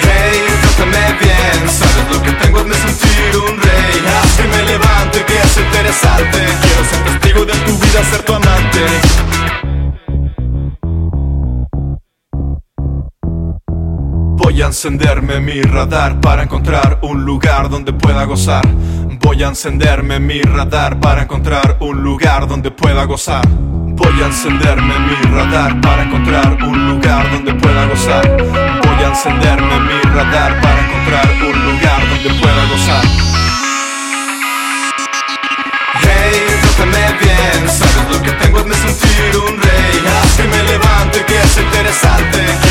Hey, 0.03 0.45
trátame 0.63 1.05
bien 1.21 1.59
Sabes 1.71 2.07
lo 2.13 2.23
que 2.23 2.33
tengo 2.33 2.61
es 2.61 2.67
me 2.67 2.77
sentir 2.77 3.37
un 3.49 3.61
rey. 3.61 3.95
Haz 4.17 4.33
que 4.37 4.45
me 4.45 4.63
levante, 4.73 5.25
que 5.25 5.37
es 5.37 5.57
interesante. 5.57 6.39
Quiero 6.63 6.83
ser 6.91 7.01
testigo 7.11 7.45
de 7.45 7.55
tu 7.67 7.79
vida, 7.79 8.05
ser 8.11 8.23
tu 8.23 8.35
amante 8.35 9.36
a 14.67 14.69
encenderme 14.69 15.39
mi 15.39 15.63
radar 15.63 16.21
para 16.21 16.43
encontrar 16.43 16.99
un 17.03 17.25
lugar 17.25 17.71
donde 17.71 17.93
pueda 17.93 18.25
gozar. 18.25 18.67
Voy 19.21 19.41
a 19.45 19.47
encenderme 19.47 20.19
mi 20.19 20.43
radar 20.43 20.99
para 20.99 21.23
encontrar 21.23 21.77
un 21.79 22.03
lugar 22.03 22.49
donde 22.49 22.73
pueda 22.73 23.05
gozar. 23.05 23.47
Voy 23.49 24.21
a 24.21 24.27
encenderme 24.27 24.99
mi 24.99 25.15
radar 25.31 25.81
para 25.81 26.03
encontrar 26.03 26.59
un 26.65 26.89
lugar 26.89 27.31
donde 27.31 27.55
pueda 27.55 27.87
gozar. 27.87 28.27
Voy 28.83 29.05
a 29.05 29.09
encenderme 29.09 29.79
mi 29.89 30.01
radar 30.03 30.61
para 30.61 30.81
encontrar 30.81 31.29
un 31.49 31.73
lugar 31.73 32.01
donde 32.11 32.41
pueda 32.41 32.65
gozar. 32.67 33.05
Hey, 36.03 36.43
trátame 36.63 37.19
bien, 37.21 37.69
sabes 37.69 38.11
lo 38.11 38.21
que 38.21 38.33
tengo 38.33 38.59
es 38.59 38.77
sentir 38.79 39.37
un 39.49 39.63
rey 39.63 40.03
Haz 40.23 40.37
que 40.37 40.43
me 40.43 40.63
levante, 40.65 41.25
que 41.25 41.37
es 41.41 41.57
interesante 41.57 42.66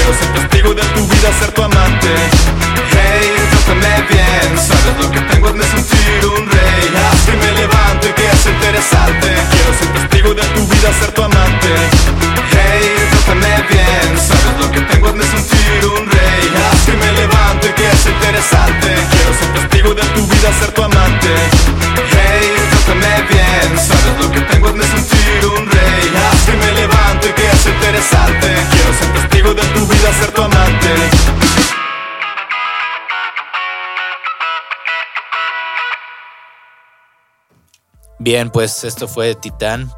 Bien, 38.26 38.50
pues 38.50 38.84
esto 38.84 39.08
fue 39.08 39.36
Titán. 39.36 39.92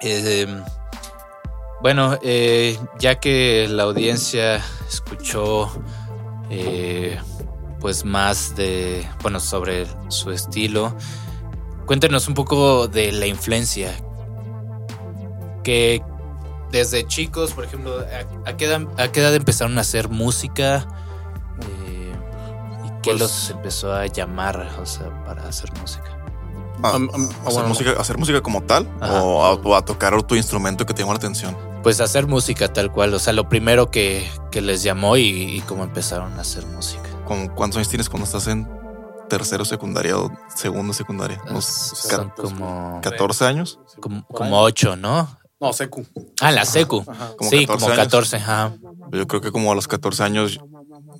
Eh, 0.00 0.48
bueno, 1.80 2.18
eh, 2.20 2.76
ya 2.98 3.20
que 3.20 3.68
la 3.70 3.84
audiencia 3.84 4.60
escuchó 4.88 5.70
eh, 6.50 7.20
pues 7.78 8.04
más 8.04 8.56
de, 8.56 9.08
bueno, 9.22 9.38
sobre 9.38 9.86
su 10.08 10.32
estilo, 10.32 10.96
cuéntenos 11.86 12.26
un 12.26 12.34
poco 12.34 12.88
de 12.88 13.12
la 13.12 13.28
influencia. 13.28 13.92
Que 15.62 16.02
desde 16.72 17.06
chicos, 17.06 17.52
por 17.52 17.62
ejemplo, 17.64 18.00
¿a, 18.00 18.50
a 18.50 18.56
qué, 18.56 18.64
edad, 18.64 18.82
a 18.98 19.12
qué 19.12 19.20
edad 19.20 19.36
empezaron 19.36 19.78
a 19.78 19.82
hacer 19.82 20.08
música? 20.08 20.84
Eh, 21.60 22.12
¿Y 22.86 22.88
qué 23.02 23.10
Pues- 23.12 23.20
los 23.20 23.50
empezó 23.50 23.92
a 23.94 24.04
llamar, 24.06 24.68
o 24.80 24.84
sea, 24.84 25.22
para 25.24 25.46
hacer 25.46 25.72
música? 25.80 26.11
Ah, 26.82 26.92
Am- 26.94 27.08
am- 27.14 27.28
hacer, 27.28 27.52
bueno. 27.52 27.68
música, 27.68 27.90
hacer 27.98 28.18
música 28.18 28.40
como 28.40 28.62
tal 28.62 28.88
Ajá. 29.00 29.22
o 29.22 29.44
a, 29.44 29.52
o 29.54 29.76
a 29.76 29.84
tocar 29.84 30.20
tu 30.24 30.34
instrumento 30.34 30.84
que 30.86 30.94
te 30.94 31.02
llamó 31.02 31.12
la 31.12 31.18
atención. 31.18 31.56
Pues 31.82 32.00
hacer 32.00 32.26
música 32.26 32.72
tal 32.72 32.92
cual, 32.92 33.12
o 33.14 33.18
sea, 33.18 33.32
lo 33.32 33.48
primero 33.48 33.90
que, 33.90 34.28
que 34.50 34.60
les 34.60 34.82
llamó 34.82 35.16
y, 35.16 35.22
y 35.56 35.60
cómo 35.62 35.84
empezaron 35.84 36.32
a 36.38 36.40
hacer 36.42 36.64
música. 36.66 37.02
¿Con 37.26 37.48
¿Cuántos 37.48 37.76
años 37.78 37.88
tienes 37.88 38.08
cuando 38.08 38.24
estás 38.26 38.46
en 38.46 38.68
tercero 39.28 39.64
secundaria 39.64 40.16
o 40.18 40.30
segundo 40.54 40.92
secundaria? 40.92 41.40
Unos 41.50 41.64
Son 41.64 42.28
ca- 42.28 42.34
como, 42.34 43.00
14 43.02 43.44
años. 43.46 43.78
como, 44.00 44.24
como 44.26 44.60
ocho, 44.60 44.96
¿no? 44.96 45.28
No, 45.60 45.72
secu. 45.72 46.04
Ah, 46.40 46.50
la 46.50 46.64
secu. 46.64 47.04
Ajá. 47.06 47.30
Como 47.36 47.48
sí, 47.50 47.66
14 47.66 47.66
como 47.84 47.92
años. 47.92 48.04
14, 48.04 48.36
ajá. 48.36 48.72
Yo 49.12 49.26
creo 49.28 49.40
que 49.40 49.52
como 49.52 49.70
a 49.70 49.74
los 49.76 49.86
14 49.86 50.22
años 50.24 50.58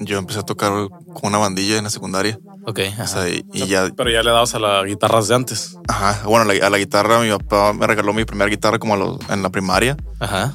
yo 0.00 0.18
empecé 0.18 0.40
a 0.40 0.42
tocar 0.42 0.72
con 1.14 1.22
una 1.24 1.38
bandilla 1.38 1.78
en 1.78 1.84
la 1.84 1.90
secundaria. 1.90 2.38
Ok, 2.66 2.78
O 2.78 2.92
ajá. 2.92 3.06
sea, 3.06 3.28
y, 3.28 3.44
y 3.52 3.66
ya, 3.66 3.88
Pero 3.96 4.10
ya 4.10 4.22
le 4.22 4.30
dabas 4.30 4.54
a 4.54 4.58
las 4.58 4.84
guitarras 4.84 5.28
de 5.28 5.34
antes. 5.34 5.76
ajá, 5.88 6.22
bueno, 6.26 6.48
a 6.50 6.54
la, 6.54 6.66
a 6.66 6.70
la 6.70 6.78
guitarra, 6.78 7.20
mi 7.20 7.30
papá 7.30 7.72
me 7.72 7.86
regaló 7.86 8.12
mi 8.12 8.24
primera 8.24 8.48
guitarra 8.48 8.78
como 8.78 8.94
a 8.94 8.96
los- 8.96 9.18
en 9.30 9.42
la 9.42 9.50
primaria, 9.50 9.96
Ajá. 10.20 10.54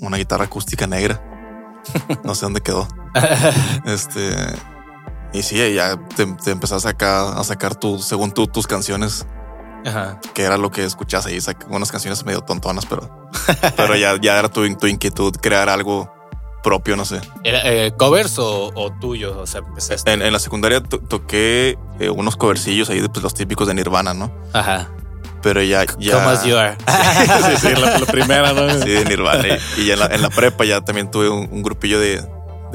una 0.00 0.16
guitarra 0.18 0.44
acústica 0.44 0.86
negra. 0.86 1.22
No 2.24 2.34
sé 2.34 2.46
dónde 2.46 2.60
quedó. 2.60 2.86
Este, 3.86 4.34
y 5.32 5.42
sí, 5.42 5.74
ya 5.74 5.96
te, 6.16 6.26
te 6.26 6.50
empezás 6.50 6.86
acá 6.86 7.38
a 7.38 7.44
sacar 7.44 7.74
tu, 7.74 7.98
según 7.98 8.32
tú, 8.32 8.46
tus 8.46 8.66
canciones, 8.66 9.26
Ajá. 9.84 10.20
que 10.32 10.42
era 10.44 10.56
lo 10.56 10.70
que 10.70 10.84
escuchas 10.84 11.26
ahí, 11.26 11.38
unas 11.68 11.90
canciones 11.90 12.24
medio 12.24 12.40
tontonas, 12.42 12.86
pero, 12.86 13.28
pero 13.76 13.96
ya, 13.96 14.18
ya 14.20 14.38
era 14.38 14.48
tu, 14.48 14.62
tu 14.76 14.86
inquietud 14.86 15.32
crear 15.40 15.68
algo 15.68 16.12
propio, 16.64 16.96
no 16.96 17.04
sé. 17.04 17.20
¿Era, 17.44 17.60
eh, 17.70 17.92
¿Covers 17.96 18.40
o, 18.40 18.72
o 18.74 18.90
tuyo? 18.98 19.38
O 19.38 19.46
sea, 19.46 19.60
empezaste. 19.60 20.10
En, 20.12 20.20
en 20.22 20.32
la 20.32 20.40
secundaria 20.40 20.80
to- 20.82 20.98
toqué 20.98 21.78
eh, 22.00 22.10
unos 22.10 22.34
covercillos 22.36 22.90
ahí, 22.90 22.98
de, 23.00 23.08
pues, 23.08 23.22
los 23.22 23.34
típicos 23.34 23.68
de 23.68 23.74
Nirvana, 23.74 24.14
¿no? 24.14 24.32
Ajá. 24.52 24.88
Pero 25.42 25.62
ya, 25.62 25.84
ya. 25.98 26.12
Come 26.14 26.32
as 26.32 26.44
you 26.44 26.56
are. 26.56 26.74
sí, 26.86 27.68
sí, 27.68 27.74
la, 27.80 27.98
la 27.98 28.06
primera, 28.06 28.52
¿no? 28.54 28.68
Sí, 28.82 28.88
de 28.88 29.04
Nirvana. 29.04 29.46
Y, 29.76 29.82
y 29.82 29.86
ya 29.86 29.92
en 29.94 30.00
la, 30.00 30.06
en 30.06 30.22
la 30.22 30.30
prepa 30.30 30.64
ya 30.64 30.80
también 30.80 31.10
tuve 31.10 31.28
un, 31.28 31.48
un 31.52 31.62
grupillo 31.62 32.00
de, 32.00 32.24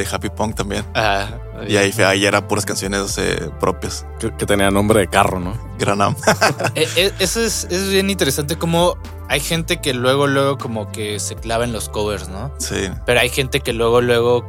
de 0.03 0.07
Happy 0.11 0.29
Punk 0.29 0.55
también. 0.55 0.85
Ajá. 0.93 1.39
Y 1.67 1.75
ahí, 1.77 1.91
fue- 1.91 2.05
ahí 2.05 2.25
eran 2.25 2.47
puras 2.47 2.65
canciones 2.65 3.17
eh, 3.17 3.49
propias. 3.59 4.05
Que, 4.19 4.33
que 4.35 4.45
tenía 4.45 4.71
nombre 4.71 4.99
de 5.01 5.07
carro, 5.07 5.39
¿no? 5.39 5.53
Granam. 5.77 6.15
Eh, 6.75 6.87
eh, 6.95 7.11
Eso 7.19 7.41
es, 7.41 7.65
es 7.69 7.89
bien 7.89 8.09
interesante 8.09 8.57
como 8.57 8.97
hay 9.27 9.39
gente 9.39 9.77
que 9.81 9.93
luego, 9.93 10.27
luego 10.27 10.57
como 10.57 10.91
que 10.91 11.19
se 11.19 11.35
clava 11.35 11.63
en 11.65 11.73
los 11.73 11.89
covers, 11.89 12.29
¿no? 12.29 12.51
Sí. 12.59 12.89
Pero 13.05 13.19
hay 13.19 13.29
gente 13.29 13.59
que 13.59 13.73
luego, 13.73 14.01
luego 14.01 14.43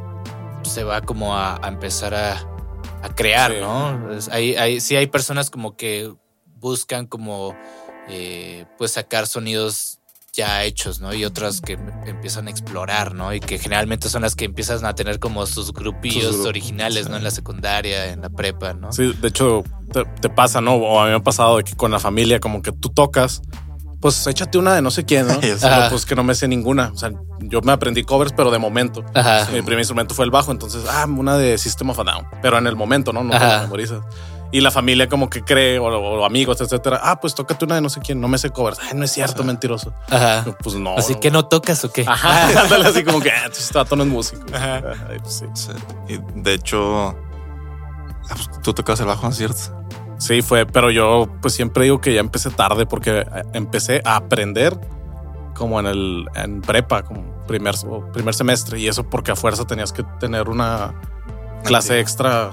se 0.63 0.83
va 0.83 1.01
como 1.01 1.35
a, 1.35 1.59
a 1.61 1.67
empezar 1.67 2.13
a, 2.13 2.37
a 3.03 3.09
crear, 3.15 3.51
Sí. 3.51 3.57
¿no? 3.61 4.11
Es- 4.13 4.29
hay, 4.29 4.55
hay, 4.55 4.79
sí 4.81 4.95
hay 4.95 5.07
personas 5.07 5.49
como 5.49 5.75
que 5.75 6.13
buscan 6.59 7.07
como 7.07 7.55
eh, 8.09 8.65
pues 8.77 8.91
sacar 8.91 9.27
sonidos 9.27 9.99
ya 10.33 10.63
hechos, 10.63 11.01
¿no? 11.01 11.13
Y 11.13 11.25
otras 11.25 11.59
que 11.59 11.77
empiezan 12.05 12.47
a 12.47 12.51
explorar, 12.51 13.13
¿no? 13.13 13.33
Y 13.33 13.41
que 13.41 13.57
generalmente 13.57 14.07
son 14.07 14.21
las 14.21 14.35
que 14.35 14.45
empiezan 14.45 14.85
a 14.85 14.95
tener 14.95 15.19
como 15.19 15.45
sus 15.45 15.73
grupillos 15.73 16.23
Sus 16.23 16.31
grupos, 16.33 16.47
originales, 16.47 17.09
¿no? 17.09 17.17
En 17.17 17.23
la 17.23 17.31
secundaria, 17.31 18.11
en 18.13 18.21
la 18.21 18.29
prepa, 18.29 18.73
¿no? 18.73 18.93
Sí, 18.93 19.13
de 19.21 19.27
hecho, 19.27 19.63
te, 19.91 20.05
te 20.21 20.29
pasa, 20.29 20.61
¿no? 20.61 20.75
O 20.75 21.01
a 21.01 21.05
mí 21.05 21.09
me 21.09 21.17
ha 21.17 21.23
pasado 21.23 21.57
de 21.57 21.65
que 21.65 21.75
con 21.75 21.91
la 21.91 21.99
familia, 21.99 22.39
como 22.39 22.61
que 22.61 22.71
tú 22.71 22.89
tocas, 22.89 23.41
pues 23.99 24.25
échate 24.25 24.57
una 24.57 24.73
de 24.73 24.81
no 24.81 24.89
sé 24.89 25.03
quién, 25.03 25.27
¿no? 25.27 25.33
Ajá. 25.63 25.89
pues 25.89 26.05
que 26.05 26.15
no 26.15 26.23
me 26.23 26.33
sé 26.33 26.47
ninguna. 26.47 26.91
O 26.93 26.97
sea, 26.97 27.11
yo 27.39 27.61
me 27.61 27.73
aprendí 27.73 28.03
covers, 28.03 28.31
pero 28.31 28.51
de 28.51 28.57
momento. 28.57 29.03
Ajá. 29.13 29.47
Mi 29.51 29.61
primer 29.61 29.79
instrumento 29.79 30.15
fue 30.15 30.23
el 30.23 30.31
bajo, 30.31 30.51
entonces, 30.51 30.85
ah, 30.89 31.05
una 31.09 31.37
de 31.37 31.57
System 31.57 31.89
of 31.89 31.99
a 31.99 32.03
Down. 32.03 32.25
Pero 32.41 32.57
en 32.57 32.67
el 32.67 32.77
momento, 32.77 33.11
¿no? 33.11 33.23
No 33.23 33.33
la 33.33 33.63
memorizas. 33.63 34.01
Y 34.51 34.61
la 34.61 34.71
familia 34.71 35.07
como 35.07 35.29
que 35.29 35.43
cree, 35.43 35.79
o, 35.79 35.85
o 35.85 36.25
amigos, 36.25 36.59
etcétera. 36.59 36.99
Ah, 37.03 37.19
pues 37.19 37.35
tócate 37.35 37.65
una 37.65 37.75
de 37.75 37.81
no 37.81 37.89
sé 37.89 38.01
quién, 38.01 38.19
no 38.19 38.27
me 38.27 38.37
sé 38.37 38.49
covers. 38.49 38.79
Ay, 38.79 38.97
no 38.97 39.05
es 39.05 39.11
cierto, 39.11 39.43
mentiroso. 39.43 39.93
Ajá. 40.09 40.45
Pues 40.61 40.75
no. 40.75 40.97
Así 40.97 41.15
que 41.15 41.31
no 41.31 41.45
tocas 41.45 41.83
o 41.85 41.91
qué. 41.91 42.03
Ajá, 42.07 42.47
ándale 42.63 42.87
así 42.89 43.03
como 43.03 43.21
que, 43.21 43.31
ah, 43.31 43.47
este 43.49 43.77
vato 43.77 43.95
no 43.95 44.03
es 44.03 44.09
músico. 44.09 44.43
Ajá. 44.53 44.81
Ay, 45.09 45.19
pues 45.19 45.33
sí. 45.35 45.45
sí. 45.53 45.71
Y 46.09 46.41
de 46.41 46.53
hecho, 46.53 47.09
ah, 47.09 47.15
pues, 48.35 48.49
tú 48.61 48.73
tocabas 48.73 48.99
el 48.99 49.07
bajo, 49.07 49.23
¿no 49.23 49.29
es 49.29 49.37
cierto? 49.37 49.81
Sí, 50.21 50.43
fue, 50.43 50.67
pero 50.67 50.91
yo 50.91 51.27
pues 51.41 51.55
siempre 51.55 51.85
digo 51.85 51.99
que 51.99 52.13
ya 52.13 52.19
empecé 52.19 52.51
tarde 52.51 52.85
porque 52.85 53.21
eh, 53.21 53.25
empecé 53.53 54.03
a 54.05 54.17
aprender 54.17 54.79
como 55.55 55.79
en 55.79 55.87
el 55.87 56.27
en 56.35 56.61
prepa, 56.61 57.01
como 57.01 57.23
primer, 57.47 57.73
primer 58.13 58.33
semestre, 58.35 58.79
y 58.79 58.87
eso 58.87 59.09
porque 59.09 59.31
a 59.31 59.35
fuerza 59.35 59.65
tenías 59.65 59.91
que 59.91 60.03
tener 60.19 60.47
una 60.47 60.93
clase 61.63 61.99
extra 61.99 62.51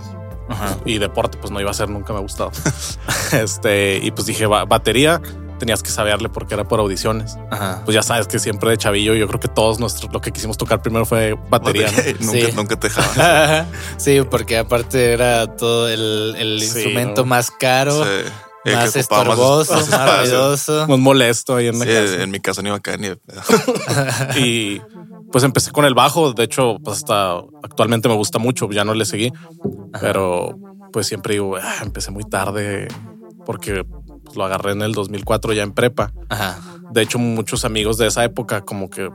Ajá. 0.49 0.77
Y 0.85 0.99
deporte, 0.99 1.39
pues 1.39 1.51
no 1.51 1.61
iba 1.61 1.71
a 1.71 1.75
ser, 1.75 1.89
nunca 1.91 2.13
me 2.13 2.19
ha 2.19 2.23
gustado. 2.23 2.51
este, 3.33 3.99
y 4.03 4.11
pues 4.11 4.27
dije, 4.27 4.47
"Va- 4.47 4.65
batería, 4.65 5.21
tenías 5.59 5.83
que 5.83 5.91
saberle 5.91 6.29
porque 6.29 6.55
era 6.55 6.65
por 6.65 6.79
audiciones. 6.81 7.37
Ajá. 7.51 7.83
Pues 7.85 7.95
ya 7.95 8.03
sabes 8.03 8.29
que 8.29 8.39
siempre 8.39 8.71
de 8.71 8.79
chavillo, 8.79 9.15
yo 9.15 9.27
creo 9.27 9.41
que 9.41 9.49
todos 9.49 9.81
nuestros, 9.81 10.13
lo 10.13 10.21
que 10.21 10.31
quisimos 10.33 10.57
tocar 10.57 10.81
primero 10.83 11.05
fue 11.05 11.37
batería. 11.51 11.91
¿no? 11.91 12.27
nunca, 12.27 12.47
Sí. 12.49 12.53
nunca 12.55 12.77
te 12.79 12.89
dejaban. 12.89 13.67
sí, 13.97 14.21
porque 14.31 14.59
aparte 14.59 15.13
era 15.13 15.47
todo 15.57 15.89
el, 15.89 16.37
el 16.39 16.61
Sí, 16.61 16.65
instrumento 16.67 17.23
¿no? 17.23 17.27
más 17.29 17.51
caro, 17.51 18.05
Sí. 18.05 18.11
El 18.65 18.73
que 18.73 18.77
más 18.77 18.97
ocupaba 18.97 19.25
más- 19.25 19.33
estorboso, 19.39 19.75
más 19.75 20.69
más. 20.69 20.89
Muy 20.89 20.99
molesto 20.99 21.57
ahí 21.57 21.69
en 21.69 21.79
la 21.79 21.85
Sí, 21.87 21.91
casa. 21.93 22.23
en 22.23 22.31
mi 22.31 22.41
casa 22.41 22.61
no 22.63 22.69
iba 22.69 22.77
a 22.77 22.81
caer 22.81 23.01
ni. 23.01 23.09
Y 24.41 24.83
pues 25.33 25.45
empecé 25.45 25.71
con 25.73 25.85
el 25.85 25.95
bajo. 25.95 26.33
De 26.33 26.45
hecho, 26.45 26.79
pues 26.83 26.99
hasta 26.99 27.39
actualmente 27.63 28.09
me 28.09 28.15
gusta 28.15 28.39
mucho. 28.39 28.69
Ya 28.71 28.85
no 28.85 28.95
le 28.95 29.05
seguí, 29.05 29.33
pero 30.01 30.57
pues 30.93 31.07
siempre 31.07 31.35
digo, 31.35 31.57
"Ah, 31.57 31.77
empecé 31.83 32.11
muy 32.11 32.25
tarde 32.25 32.89
porque 33.45 33.85
pues, 34.25 34.37
lo 34.37 34.45
agarré 34.45 34.73
en 34.73 34.83
el 34.83 34.93
2004 34.93 35.53
ya 35.53 35.63
en 35.63 35.73
prepa. 35.73 36.13
Ajá. 36.29 36.59
De 36.91 37.03
hecho, 37.03 37.19
muchos 37.19 37.65
amigos 37.65 37.99
de 37.99 38.07
esa 38.07 38.25
época 38.25 38.63
como 38.63 38.89
que 38.91 39.11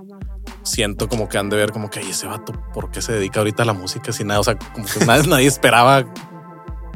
siento 0.63 1.07
como 1.09 1.27
que 1.29 1.37
han 1.37 1.49
de 1.49 1.57
ver 1.57 1.71
como 1.71 1.89
que 1.89 1.99
"Ay, 1.99 2.09
ese 2.11 2.27
vato, 2.27 2.53
¿por 2.73 2.91
qué 2.91 3.01
se 3.01 3.13
dedica 3.13 3.39
ahorita 3.39 3.63
a 3.63 3.65
la 3.65 3.73
música 3.73 4.11
sin 4.11 4.27
nada? 4.27 4.39
O 4.39 4.43
sea, 4.43 4.57
como 4.57 4.85
que 4.85 4.91
nadie, 5.05 5.27
nadie 5.27 5.47
esperaba 5.47 6.03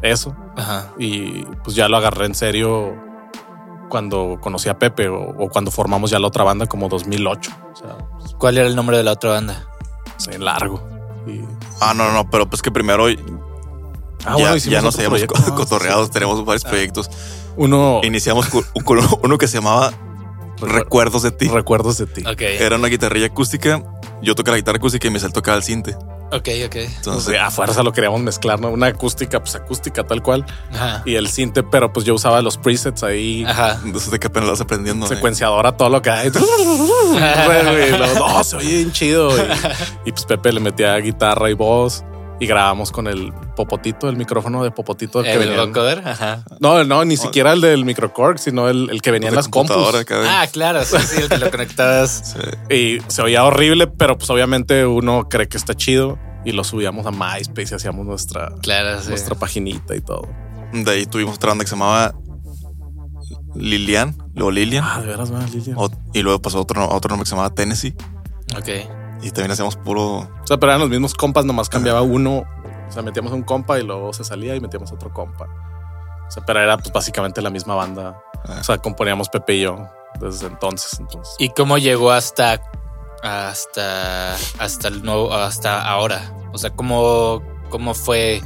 eso. 0.01 0.35
Ajá. 0.55 0.93
Y 0.99 1.43
pues 1.63 1.75
ya 1.75 1.87
lo 1.89 1.97
agarré 1.97 2.25
en 2.27 2.35
serio 2.35 2.95
cuando 3.89 4.37
conocí 4.41 4.69
a 4.69 4.77
Pepe 4.79 5.09
o, 5.09 5.19
o 5.29 5.49
cuando 5.49 5.71
formamos 5.71 6.11
ya 6.11 6.19
la 6.19 6.27
otra 6.27 6.43
banda 6.43 6.65
como 6.67 6.89
2008. 6.89 7.51
O 7.73 7.75
sea, 7.75 7.97
pues, 8.19 8.33
¿Cuál 8.37 8.57
era 8.57 8.67
el 8.67 8.75
nombre 8.75 8.97
de 8.97 9.03
la 9.03 9.13
otra 9.13 9.31
banda? 9.31 9.67
sí, 10.17 10.31
largo. 10.37 10.81
Y, 11.27 11.41
Ah, 11.81 11.93
no, 11.95 12.11
no, 12.11 12.29
pero 12.29 12.49
pues 12.49 12.61
que 12.61 12.71
primero 12.71 13.05
Ah, 14.25 14.35
ya, 14.37 14.49
bueno, 14.49 14.55
ya 14.57 14.81
nos 14.81 14.95
habíamos 14.95 15.21
proyecto. 15.21 15.43
co- 15.51 15.55
cotorreado, 15.55 16.09
tenemos 16.09 16.43
varios 16.43 16.63
proyectos. 16.63 17.09
Uno 17.55 18.01
Iniciamos 18.03 18.49
uno 19.23 19.37
que 19.37 19.47
se 19.47 19.57
llamaba 19.57 19.91
Recuerdos 20.59 21.21
de 21.21 21.31
ti. 21.31 21.47
recuerdos 21.49 21.97
de 21.99 22.07
ti. 22.07 22.23
Ok. 22.25 22.41
Era 22.41 22.77
una 22.77 22.87
guitarrilla 22.87 23.27
acústica. 23.27 23.83
Yo 24.23 24.33
tocaba 24.33 24.55
la 24.55 24.59
guitarra 24.61 24.77
acústica 24.77 25.07
y 25.07 25.11
Michelle 25.11 25.31
tocaba 25.31 25.55
el 25.57 25.63
cinte. 25.63 25.95
Ok, 26.31 26.49
ok. 26.65 26.75
Entonces, 26.75 27.39
a 27.39 27.49
fuerza 27.51 27.83
lo 27.83 27.93
queríamos 27.93 28.19
mezclar, 28.21 28.59
¿no? 28.59 28.69
Una 28.69 28.87
acústica, 28.87 29.39
pues 29.39 29.55
acústica 29.55 30.03
tal 30.03 30.21
cual. 30.21 30.45
Ajá. 30.73 31.01
Y 31.05 31.15
el 31.15 31.27
sinte, 31.29 31.63
pero 31.63 31.93
pues 31.93 32.05
yo 32.05 32.15
usaba 32.15 32.41
los 32.41 32.57
presets 32.57 33.03
ahí. 33.03 33.45
Ajá. 33.45 33.79
entonces 33.83 34.11
de 34.11 34.19
qué 34.19 34.29
pena 34.29 34.45
lo 34.45 34.51
vas 34.51 34.61
aprendiendo. 34.61 35.05
eh. 35.05 35.09
Secuenciadora, 35.09 35.77
todo 35.77 35.89
lo 35.89 36.01
que 36.01 36.09
hay. 36.09 36.31
Y 36.37 37.91
luego, 37.91 38.19
no, 38.19 38.43
se 38.43 38.57
oye 38.57 38.75
bien 38.77 38.91
chido. 38.91 39.29
Y, 39.37 39.41
y, 40.05 40.11
pues 40.11 40.25
Pepe 40.25 40.51
le 40.51 40.59
metía 40.59 40.95
guitarra 40.97 41.49
y 41.49 41.53
voz 41.53 42.03
y 42.39 42.45
grabamos 42.45 42.91
con 42.91 43.07
el 43.07 43.33
popotito, 43.55 44.09
el 44.09 44.15
micrófono 44.15 44.63
de 44.63 44.69
popotito 44.71 45.23
que 45.23 45.31
El 45.33 45.39
venía. 45.39 45.65
vocoder. 45.65 46.07
Ajá. 46.07 46.43
No, 46.59 46.83
no, 46.83 47.03
ni 47.03 47.17
siquiera 47.17 47.53
el 47.53 47.61
del 47.61 47.83
microcorg, 47.85 48.37
sino 48.39 48.69
el, 48.69 48.89
el 48.91 49.01
que 49.01 49.09
venía 49.11 49.29
en 49.29 49.35
las 49.35 49.47
compus. 49.47 49.75
Ah, 50.27 50.45
claro, 50.51 50.83
sí, 50.85 50.97
sí, 50.99 51.21
el 51.23 51.29
que 51.29 51.37
lo 51.37 51.49
conectabas. 51.51 52.35
Sí. 52.69 52.75
Y 52.75 53.11
se 53.11 53.21
oía 53.21 53.43
horrible, 53.43 53.87
pero 53.87 54.17
pues 54.17 54.29
obviamente 54.29 54.85
uno 54.85 55.27
cree 55.29 55.47
que 55.47 55.57
está 55.57 55.73
chido 55.73 56.19
y 56.45 56.51
lo 56.51 56.63
subíamos 56.63 57.05
a 57.07 57.11
MySpace 57.11 57.73
y 57.73 57.75
hacíamos 57.75 58.05
nuestra, 58.05 58.51
Claro, 58.61 59.01
sí. 59.01 59.09
nuestra 59.09 59.35
paginita 59.35 59.95
y 59.95 60.01
todo. 60.01 60.27
De 60.73 60.91
ahí 60.91 61.05
tuvimos 61.05 61.35
otra 61.35 61.49
banda 61.49 61.63
que 61.63 61.69
se 61.69 61.75
llamaba 61.75 62.13
Lilian, 63.55 64.15
luego 64.35 64.51
Lilian. 64.51 64.83
Ah, 64.85 65.01
de 65.01 65.07
veras, 65.07 65.31
¿verdad, 65.31 65.47
Lilia? 65.49 65.73
O- 65.77 65.89
y 66.13 66.21
luego 66.21 66.41
pasó 66.41 66.61
otro, 66.61 66.87
otro 66.89 67.09
nombre 67.09 67.23
que 67.23 67.29
se 67.29 67.35
llamaba 67.35 67.53
Tennessee. 67.55 67.95
Ok. 68.57 68.69
Y 69.21 69.31
también 69.31 69.51
hacíamos 69.51 69.75
puro. 69.75 70.17
O 70.17 70.47
sea, 70.47 70.57
pero 70.57 70.71
eran 70.71 70.81
los 70.81 70.89
mismos 70.89 71.13
compas, 71.13 71.45
nomás 71.45 71.69
cambiaba 71.69 72.01
uno. 72.01 72.43
O 72.87 72.91
sea, 72.91 73.01
metíamos 73.01 73.31
un 73.33 73.43
compa 73.43 73.79
y 73.79 73.83
luego 73.83 74.13
se 74.13 74.23
salía 74.23 74.55
y 74.55 74.59
metíamos 74.59 74.91
otro 74.91 75.11
compa. 75.11 75.45
O 76.27 76.31
sea, 76.31 76.45
pero 76.45 76.59
era 76.61 76.77
pues 76.77 76.91
básicamente 76.91 77.41
la 77.41 77.49
misma 77.49 77.75
banda. 77.75 78.21
Ah. 78.47 78.57
O 78.59 78.63
sea, 78.63 78.77
componíamos 78.77 79.29
Pepe 79.29 79.55
y 79.55 79.61
yo 79.61 79.87
desde 80.19 80.47
entonces. 80.47 80.99
entonces. 80.99 81.35
¿Y 81.39 81.49
cómo 81.49 81.77
llegó 81.77 82.11
hasta 82.11 82.61
hasta 83.23 84.35
hasta 84.59 84.87
el 84.87 85.03
nuevo 85.03 85.33
hasta 85.33 85.81
ahora? 85.81 86.33
O 86.53 86.57
sea, 86.57 86.71
¿cómo, 86.71 87.41
cómo 87.69 87.93
fue 87.93 88.41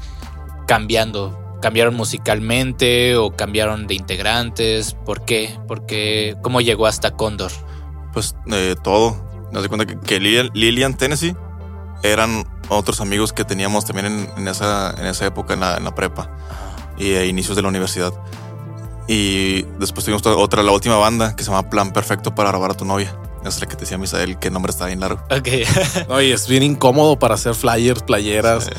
cambiando? 0.68 1.38
¿Cambiaron 1.62 1.96
musicalmente 1.96 3.16
o 3.16 3.36
cambiaron 3.36 3.88
de 3.88 3.94
integrantes? 3.94 4.94
¿Por 4.94 5.26
qué? 5.26 5.60
¿Por 5.68 5.86
qué? 5.86 6.36
¿Cómo 6.42 6.62
llegó 6.62 6.88
hasta 6.88 7.12
Cóndor? 7.12 7.52
Pues 8.14 8.36
eh, 8.52 8.76
todo. 8.84 9.31
Nos 9.52 9.64
di 9.64 9.70
cuenta 9.70 9.86
que, 9.86 10.00
que 10.00 10.20
Lilian, 10.20 10.50
Lilian, 10.54 10.94
Tennessee 10.96 11.36
eran 12.04 12.46
otros 12.70 13.02
amigos 13.02 13.34
que 13.34 13.44
teníamos 13.46 13.86
también 13.86 14.06
en, 14.08 14.30
en 14.38 14.48
esa, 14.48 14.92
en 14.98 15.06
esa 15.06 15.26
época 15.26 15.54
en 15.54 15.60
la, 15.60 15.78
en 15.78 15.84
la 15.84 15.94
prepa 15.94 16.30
y 16.98 17.14
a 17.16 17.26
inicios 17.26 17.56
de 17.56 17.62
la 17.62 17.68
universidad. 17.68 18.14
Y 19.08 19.64
después 19.80 20.06
tuvimos 20.06 20.22
otra- 20.22 20.36
otra, 20.38 20.64
la 20.64 20.72
última 20.72 20.96
banda 20.98 21.36
que 21.36 21.44
se 21.44 21.50
llama 21.52 21.70
Plan 21.70 21.92
Perfecto 21.92 22.34
para 22.34 22.52
robar 22.52 22.72
a 22.72 22.74
tu 22.76 22.86
novia. 22.86 23.16
Esa 23.42 23.50
es 23.50 23.60
la 23.62 23.68
que 23.68 23.76
te 23.76 23.82
decía 23.82 23.98
Misael, 23.98 24.38
que 24.40 24.48
el 24.50 24.54
nombre 24.54 24.70
está 24.72 24.86
bien 24.86 25.00
largo. 25.00 25.22
Ok. 25.32 25.48
No, 26.08 26.22
y 26.22 26.32
es 26.32 26.48
bien 26.48 26.64
incómodo 26.64 27.18
para 27.20 27.34
hacer 27.36 27.56
flyers, 27.56 28.04
playeras. 28.04 28.70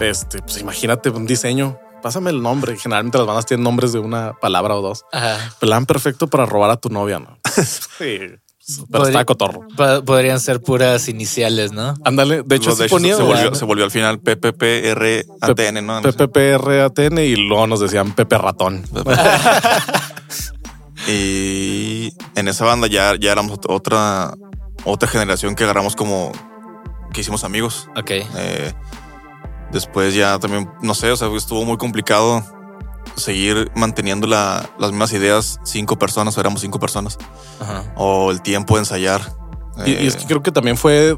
Este, 0.00 0.40
pues 0.42 0.58
imagínate 0.60 1.10
un 1.10 1.26
diseño. 1.26 1.78
Pásame 2.02 2.30
el 2.30 2.42
nombre. 2.42 2.76
Generalmente 2.76 3.18
las 3.18 3.26
bandas 3.26 3.46
tienen 3.46 3.64
nombres 3.64 3.92
de 3.92 3.98
una 4.00 4.34
palabra 4.34 4.74
o 4.76 4.82
dos. 4.82 5.04
Ajá. 5.12 5.52
Plan 5.60 5.86
perfecto 5.86 6.26
para 6.28 6.46
robar 6.46 6.70
a 6.70 6.76
tu 6.76 6.90
novia, 6.90 7.18
¿no? 7.20 7.38
sí. 7.98 8.18
Pero 8.76 8.86
Podría- 8.90 9.08
está 9.20 9.24
cotorro. 9.24 9.60
Po- 9.76 10.04
Podrían 10.04 10.40
ser 10.40 10.60
puras 10.60 11.08
iniciales, 11.08 11.72
¿no? 11.72 11.94
Ándale. 12.04 12.42
De 12.44 12.56
hecho, 12.56 12.72
hecho, 12.72 12.86
ponía 12.88 13.16
se, 13.16 13.22
volvió, 13.22 13.54
se 13.54 13.64
volvió 13.64 13.84
al 13.84 13.90
final 13.90 14.20
PPPRATN, 14.20 15.86
¿no? 15.86 16.02
PPPRATN 16.02 17.18
y 17.18 17.36
luego 17.36 17.66
nos 17.66 17.80
decían 17.80 18.12
Pepe 18.12 18.36
Ratón. 18.38 18.84
Y 21.06 22.12
en 22.34 22.48
esa 22.48 22.64
banda 22.64 22.86
ya, 22.86 23.14
ya 23.18 23.32
éramos 23.32 23.58
ot- 23.58 23.66
otra, 23.68 24.34
otra 24.84 25.08
generación 25.08 25.54
que 25.54 25.64
agarramos 25.64 25.96
como 25.96 26.32
que 27.12 27.20
hicimos 27.22 27.44
amigos. 27.44 27.88
Ok. 27.96 28.10
Eh, 28.10 28.72
después 29.72 30.14
ya 30.14 30.38
también, 30.38 30.68
no 30.82 30.94
sé, 30.94 31.10
o 31.10 31.16
sea, 31.16 31.28
estuvo 31.34 31.64
muy 31.64 31.76
complicado 31.78 32.44
seguir 33.18 33.70
manteniendo 33.74 34.26
la- 34.26 34.68
las 34.78 34.90
mismas 34.90 35.12
ideas 35.12 35.58
cinco 35.64 35.98
personas, 35.98 36.36
o 36.36 36.40
éramos 36.40 36.60
cinco 36.60 36.78
personas, 36.78 37.18
Ajá. 37.60 37.84
o 37.96 38.30
el 38.30 38.40
tiempo 38.42 38.74
de 38.74 38.80
ensayar. 38.80 39.20
Y, 39.86 39.92
Eh, 39.92 40.02
y 40.04 40.06
es 40.06 40.16
que 40.16 40.26
creo 40.26 40.42
que 40.42 40.50
también 40.52 40.76
fue 40.76 41.16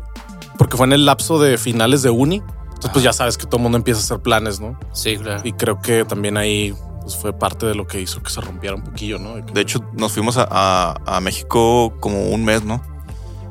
porque 0.58 0.76
fue 0.76 0.86
en 0.86 0.92
el 0.92 1.06
lapso 1.06 1.38
de 1.38 1.56
finales 1.56 2.02
de 2.02 2.10
uni. 2.10 2.36
Entonces, 2.64 2.90
pues 2.92 3.04
ya 3.04 3.12
sabes 3.12 3.36
que 3.38 3.46
todo 3.46 3.56
el 3.56 3.62
mundo 3.62 3.76
empieza 3.78 4.00
a 4.00 4.04
hacer 4.04 4.20
planes, 4.20 4.60
¿no? 4.60 4.78
Sí, 4.92 5.16
claro. 5.16 5.40
Y 5.44 5.52
creo 5.52 5.80
que 5.80 6.04
también 6.04 6.36
ahí 6.36 6.74
pues, 7.02 7.16
fue 7.16 7.32
parte 7.32 7.64
de 7.66 7.74
lo 7.74 7.86
que 7.86 8.00
hizo 8.00 8.22
que 8.22 8.30
se 8.30 8.40
rompiera 8.42 8.76
un 8.76 8.82
poquillo, 8.82 9.18
¿no? 9.18 9.36
De 9.36 9.44
que- 9.44 9.52
de 9.52 9.60
hecho, 9.62 9.80
nos 9.94 10.12
fuimos 10.12 10.36
a, 10.36 10.46
a- 10.50 10.96
a 11.16 11.20
México 11.20 11.94
como 12.00 12.28
un 12.28 12.44
mes, 12.44 12.62
¿no? 12.62 12.82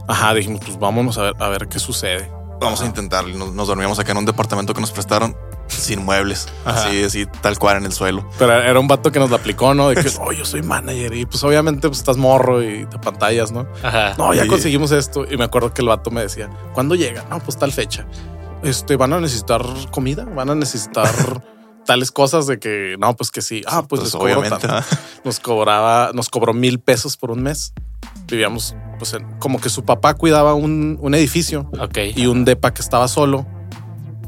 ajá, 0.08 0.34
dijimos, 0.34 0.62
pues 0.66 0.80
vámonos 0.80 1.18
a 1.20 1.22
ver, 1.24 1.34
a 1.40 1.50
ver 1.50 1.68
qué 1.68 1.78
sucede. 1.80 2.32
Vamos 2.60 2.82
a 2.82 2.86
intentarlo. 2.88 3.38
Nos, 3.38 3.54
nos 3.54 3.68
dormíamos 3.68 4.00
acá 4.00 4.12
en 4.12 4.18
un 4.18 4.26
departamento 4.26 4.74
que 4.74 4.82
nos 4.82 4.92
prestaron 4.92 5.36
sin 5.76 6.04
muebles, 6.06 6.48
Ajá. 6.66 6.88
así, 6.88 7.04
así, 7.04 7.26
tal 7.42 7.58
cual 7.60 7.78
en 7.78 7.86
el 7.86 7.92
suelo. 7.94 8.28
Pero 8.38 8.54
era 8.54 8.80
un 8.80 8.88
vato 8.88 9.12
que 9.12 9.20
nos 9.20 9.30
la 9.30 9.38
aplicó, 9.38 9.74
¿no? 9.74 9.90
De 9.90 9.96
que, 9.96 10.10
oh, 10.20 10.32
yo 10.32 10.46
soy 10.46 10.62
manager. 10.62 11.14
Y 11.16 11.26
pues 11.26 11.44
obviamente 11.44 11.88
pues, 11.88 12.00
estás 12.00 12.18
morro 12.18 12.62
y 12.64 12.86
te 12.86 12.98
pantallas, 13.00 13.52
¿no? 13.52 13.68
Ajá. 13.84 14.14
No, 14.18 14.34
ya 14.34 14.44
Sí. 14.44 14.48
conseguimos 14.50 14.92
esto. 14.92 15.26
Y 15.30 15.38
me 15.38 15.44
acuerdo 15.46 15.74
que 15.74 15.82
el 15.82 15.88
vato 15.88 16.12
me 16.12 16.22
decía, 16.22 16.50
¿cuándo 16.74 16.96
llega? 16.96 17.26
No, 17.30 17.40
pues 17.40 17.58
tal 17.58 17.72
fecha. 17.72 18.06
Este, 18.64 18.96
van 18.98 19.14
a 19.14 19.20
necesitar 19.20 19.62
comida, 19.92 20.26
van 20.26 20.50
a 20.50 20.56
necesitar 20.56 21.10
tales 21.86 22.12
cosas 22.12 22.46
de 22.48 22.60
que, 22.60 22.96
no, 23.00 23.16
pues 23.16 23.32
que 23.32 23.42
sí. 23.42 23.62
Ah, 23.66 23.84
pues, 23.88 24.04
les 24.04 24.12
cobro 24.12 24.26
obviamente. 24.40 24.68
tanto. 24.68 24.86
Nos 25.24 25.40
cobraba, 25.40 26.12
nos 26.14 26.30
cobró 26.30 26.54
mil 26.54 26.80
pesos 26.80 27.18
por 27.18 27.32
un 27.32 27.42
mes. 27.44 27.74
Vivíamos, 28.28 28.76
pues, 29.00 29.14
en- 29.14 29.26
como 29.40 29.60
que 29.60 29.70
su 29.70 29.84
papá 29.84 30.14
cuidaba 30.14 30.54
un, 30.54 30.98
un 31.02 31.14
edificio 31.16 31.70
Ok. 31.80 31.98
y 32.16 32.26
un 32.28 32.46
depa 32.46 32.74
que 32.74 32.82
estaba 32.82 33.08
solo. 33.08 33.46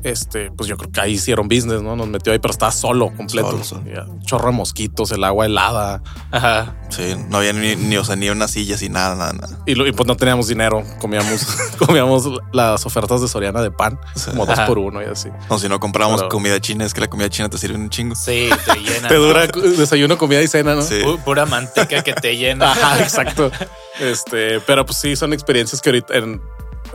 Este, 0.03 0.49
pues 0.51 0.67
yo 0.67 0.77
creo 0.77 0.91
que 0.91 0.99
ahí 0.99 1.11
hicieron 1.13 1.47
business, 1.47 1.81
¿no? 1.81 1.95
Nos 1.95 2.07
metió 2.07 2.33
ahí, 2.33 2.39
pero 2.39 2.51
estaba 2.51 2.71
solo, 2.71 3.13
completo. 3.15 3.63
Solo, 3.63 3.83
Chorro 4.25 4.47
de 4.47 4.51
mosquitos, 4.53 5.11
el 5.11 5.23
agua 5.23 5.45
helada. 5.45 6.01
Ajá. 6.31 6.75
Sí, 6.89 7.15
no 7.29 7.37
había 7.37 7.53
ni, 7.53 7.75
ni, 7.75 7.97
o 7.97 8.03
sea, 8.03 8.15
ni 8.15 8.29
una 8.29 8.47
silla, 8.47 8.75
ni 8.81 8.89
nada, 8.89 9.15
nada, 9.15 9.33
nada. 9.33 9.59
Y, 9.65 9.75
lo- 9.75 9.85
y 9.87 9.91
pues 9.91 10.07
no 10.07 10.17
teníamos 10.17 10.47
dinero. 10.47 10.83
Comíamos, 10.99 11.45
comíamos 11.77 12.27
las 12.51 12.85
ofertas 12.85 13.21
de 13.21 13.27
Soriana 13.27 13.61
de 13.61 13.69
pan, 13.71 13.99
como 14.25 14.45
dos 14.45 14.57
Ajá. 14.57 14.65
por 14.67 14.79
uno 14.79 15.01
y 15.01 15.05
así. 15.05 15.29
O 15.49 15.59
si 15.59 15.69
no 15.69 15.79
comprábamos 15.79 16.21
Pero- 16.21 16.29
comida 16.29 16.59
china, 16.59 16.83
es 16.85 16.93
que 16.93 17.01
la 17.01 17.07
comida 17.07 17.29
china 17.29 17.49
te 17.49 17.57
sirve 17.59 17.75
un 17.77 17.89
chingo. 17.89 18.15
Sí, 18.15 18.49
te 18.65 18.79
llena. 18.79 19.07
Te 19.07 19.13
¿no? 19.15 19.21
dura 19.21 19.47
desayuno, 19.47 20.17
comida 20.17 20.41
y 20.41 20.47
cena, 20.47 20.73
¿no? 20.75 20.81
Sí. 20.81 20.95
Pu- 21.03 21.23
Pura 21.23 21.45
manteca 21.45 22.01
que 22.03 22.13
te 22.13 22.35
llena. 22.37 22.71
Ajá, 22.71 22.99
exacto. 23.01 23.51
Este, 23.99 24.59
pero 24.61 24.85
pues 24.85 24.97
sí, 24.97 25.15
son 25.15 25.31
experiencias 25.33 25.79
que 25.81 25.89
ahorita 25.89 26.15
en- 26.15 26.41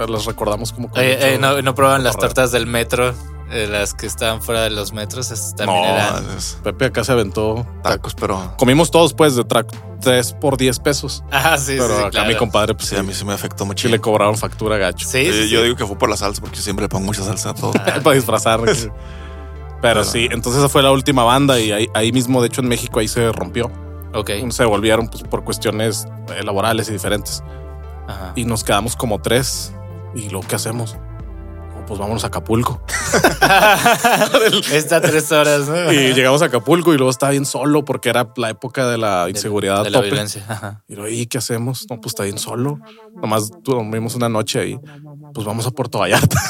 las 0.08 0.24
recordamos 0.26 0.72
como 0.72 0.88
mucho- 0.88 1.00
eh, 1.00 1.38
no, 1.40 1.60
no 1.62 1.74
proban 1.74 2.04
las 2.04 2.16
tortas 2.16 2.52
del 2.52 2.66
metro, 2.66 3.14
eh, 3.50 3.66
las 3.70 3.94
que 3.94 4.06
estaban 4.06 4.42
fuera 4.42 4.62
de 4.62 4.70
los 4.70 4.92
metros, 4.92 5.30
esas 5.30 5.54
también 5.54 5.80
No, 5.82 5.86
eran. 5.88 6.24
es 6.36 6.58
Pepe 6.62 6.86
acá 6.86 7.04
se 7.04 7.12
aventó. 7.12 7.66
tacos, 7.82 8.14
pero 8.14 8.54
Comimos 8.58 8.90
todos 8.90 9.14
pues 9.14 9.36
de 9.36 9.44
track 9.44 9.68
3 10.00 10.32
por 10.34 10.56
10 10.56 10.78
pesos. 10.80 11.22
Ah, 11.30 11.56
sí, 11.56 11.74
pero 11.78 11.88
sí, 11.94 12.00
acá 12.00 12.10
claro. 12.10 12.28
mi 12.28 12.34
compadre, 12.36 12.74
pues 12.74 12.88
sí, 12.88 12.94
sí, 12.96 13.00
a 13.00 13.02
mí 13.02 13.14
sí 13.14 13.24
me 13.24 13.32
afectó 13.32 13.64
mucho. 13.64 13.88
le 13.88 14.00
cobraron 14.00 14.36
factura 14.36 14.76
gacho. 14.76 15.08
Sí, 15.08 15.18
Eh, 15.18 15.32
sí, 15.32 15.48
yo 15.48 15.58
sí. 15.60 15.64
digo 15.64 15.76
que 15.76 15.86
fue 15.86 15.96
por 15.96 16.10
la 16.10 16.16
salsa, 16.16 16.40
porque 16.40 16.56
yo 16.56 16.62
siempre 16.62 16.84
le 16.84 16.88
pongo 16.88 17.06
mucha 17.06 17.22
salsa 17.22 17.50
a 17.50 17.54
todo. 17.54 17.72
Para 18.02 18.12
disfrazar. 18.16 18.60
Pero 19.82 20.04
sí, 20.04 20.26
entonces 20.30 20.60
esa 20.60 20.68
fue 20.68 20.82
la 20.82 20.90
última 20.90 21.22
banda 21.22 21.60
y 21.60 21.70
ahí, 21.70 21.88
ahí 21.94 22.10
mismo, 22.10 22.40
de 22.40 22.48
hecho, 22.48 22.60
en 22.62 22.68
México 22.68 22.98
ahí 22.98 23.08
se 23.08 23.30
rompió. 23.30 23.70
Ok. 24.14 24.30
Se 24.50 24.64
volvieron 24.64 25.08
pues, 25.08 25.22
por 25.22 25.44
cuestiones 25.44 26.06
eh, 26.34 26.42
laborales 26.42 26.88
y 26.88 26.92
diferentes. 26.92 27.42
Ajá. 28.08 28.32
Y 28.34 28.44
nos 28.46 28.64
quedamos 28.64 28.96
como 28.96 29.20
tres. 29.20 29.72
¿Y 30.16 30.28
luego 30.30 30.46
qué 30.48 30.56
hacemos? 30.56 30.96
Pues 31.86 32.00
vámonos 32.00 32.24
a 32.24 32.26
Acapulco. 32.26 32.82
Está 34.72 35.00
tres 35.00 35.30
horas, 35.30 35.68
¿no? 35.68 35.92
Y 35.92 36.14
llegamos 36.14 36.42
a 36.42 36.46
Acapulco 36.46 36.92
y 36.92 36.96
luego 36.96 37.10
estaba 37.10 37.30
bien 37.30 37.44
solo 37.46 37.84
porque 37.84 38.08
era 38.08 38.32
la 38.36 38.50
época 38.50 38.88
de 38.88 38.98
la 38.98 39.26
inseguridad 39.28 39.82
de 39.82 39.88
a 39.88 39.90
la 39.90 39.98
tope. 39.98 40.08
violencia. 40.08 40.44
Ajá. 40.48 40.82
Y 40.88 40.96
luego, 40.96 41.08
¿y 41.10 41.26
qué 41.26 41.38
hacemos? 41.38 41.86
No, 41.88 42.00
pues 42.00 42.10
está 42.12 42.24
bien 42.24 42.38
solo. 42.38 42.80
Nomás 43.14 43.50
dormimos 43.62 44.16
una 44.16 44.28
noche 44.28 44.58
ahí. 44.58 44.80
Pues 45.32 45.46
vamos 45.46 45.64
a 45.68 45.70
Puerto 45.70 46.00
Vallarta. 46.00 46.40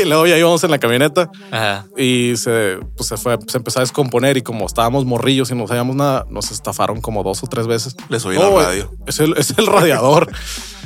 y 0.04 0.08
luego 0.08 0.26
ya 0.26 0.36
íbamos 0.36 0.62
en 0.64 0.70
la 0.70 0.78
camioneta 0.78 1.30
Ajá. 1.50 1.86
y 1.96 2.36
se, 2.36 2.78
pues 2.96 3.08
se 3.08 3.16
fue, 3.16 3.38
se 3.46 3.58
empezó 3.58 3.80
a 3.80 3.82
descomponer 3.82 4.36
y 4.36 4.42
como 4.42 4.66
estábamos 4.66 5.04
morrillos 5.04 5.50
y 5.50 5.54
no 5.54 5.66
sabíamos 5.66 5.96
nada, 5.96 6.26
nos 6.28 6.50
estafaron 6.50 7.00
como 7.00 7.22
dos 7.22 7.42
o 7.42 7.46
tres 7.46 7.66
veces. 7.66 7.96
Les 8.08 8.24
oí 8.24 8.36
No, 8.36 8.58
la 8.58 8.66
radio. 8.66 8.90
Es 9.06 9.20
el, 9.20 9.36
es 9.36 9.56
el 9.58 9.66
radiador. 9.66 10.30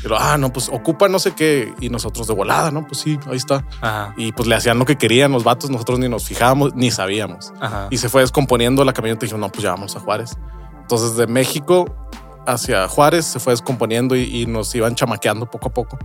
Y 0.04 0.08
luego, 0.08 0.22
ah, 0.22 0.36
no, 0.36 0.52
pues 0.52 0.68
ocupa 0.68 1.08
no 1.08 1.18
sé 1.18 1.32
qué. 1.32 1.72
Y 1.80 1.88
nosotros 1.88 2.26
de 2.26 2.34
volada, 2.34 2.70
¿no? 2.70 2.86
Pues 2.86 3.00
sí, 3.00 3.18
ahí 3.26 3.36
está. 3.36 3.66
Ajá. 3.80 4.12
Y 4.18 4.32
pues 4.32 4.46
le 4.46 4.54
hacían 4.54 4.78
lo 4.78 4.84
que 4.84 4.98
querían 4.98 5.32
los 5.32 5.44
vatos, 5.44 5.70
nosotros 5.70 5.98
ni 5.98 6.10
nos 6.10 6.26
fijábamos 6.26 6.74
ni 6.74 6.90
sabíamos. 6.90 7.54
Ajá. 7.58 7.88
Y 7.90 7.96
se 7.96 8.10
fue 8.10 8.20
descomponiendo 8.20 8.84
la 8.84 8.92
camioneta 8.92 9.24
y 9.24 9.28
dijimos, 9.28 9.48
no, 9.48 9.50
pues 9.50 9.62
ya 9.62 9.70
vamos 9.70 9.96
a 9.96 10.00
Juárez. 10.00 10.36
Entonces 10.82 11.16
de 11.16 11.26
México 11.26 11.86
hacia 12.46 12.86
Juárez 12.86 13.24
se 13.24 13.40
fue 13.40 13.54
descomponiendo 13.54 14.14
y, 14.14 14.24
y 14.24 14.44
nos 14.44 14.74
iban 14.74 14.94
chamaqueando 14.94 15.50
poco 15.50 15.68
a 15.68 15.72
poco. 15.72 15.98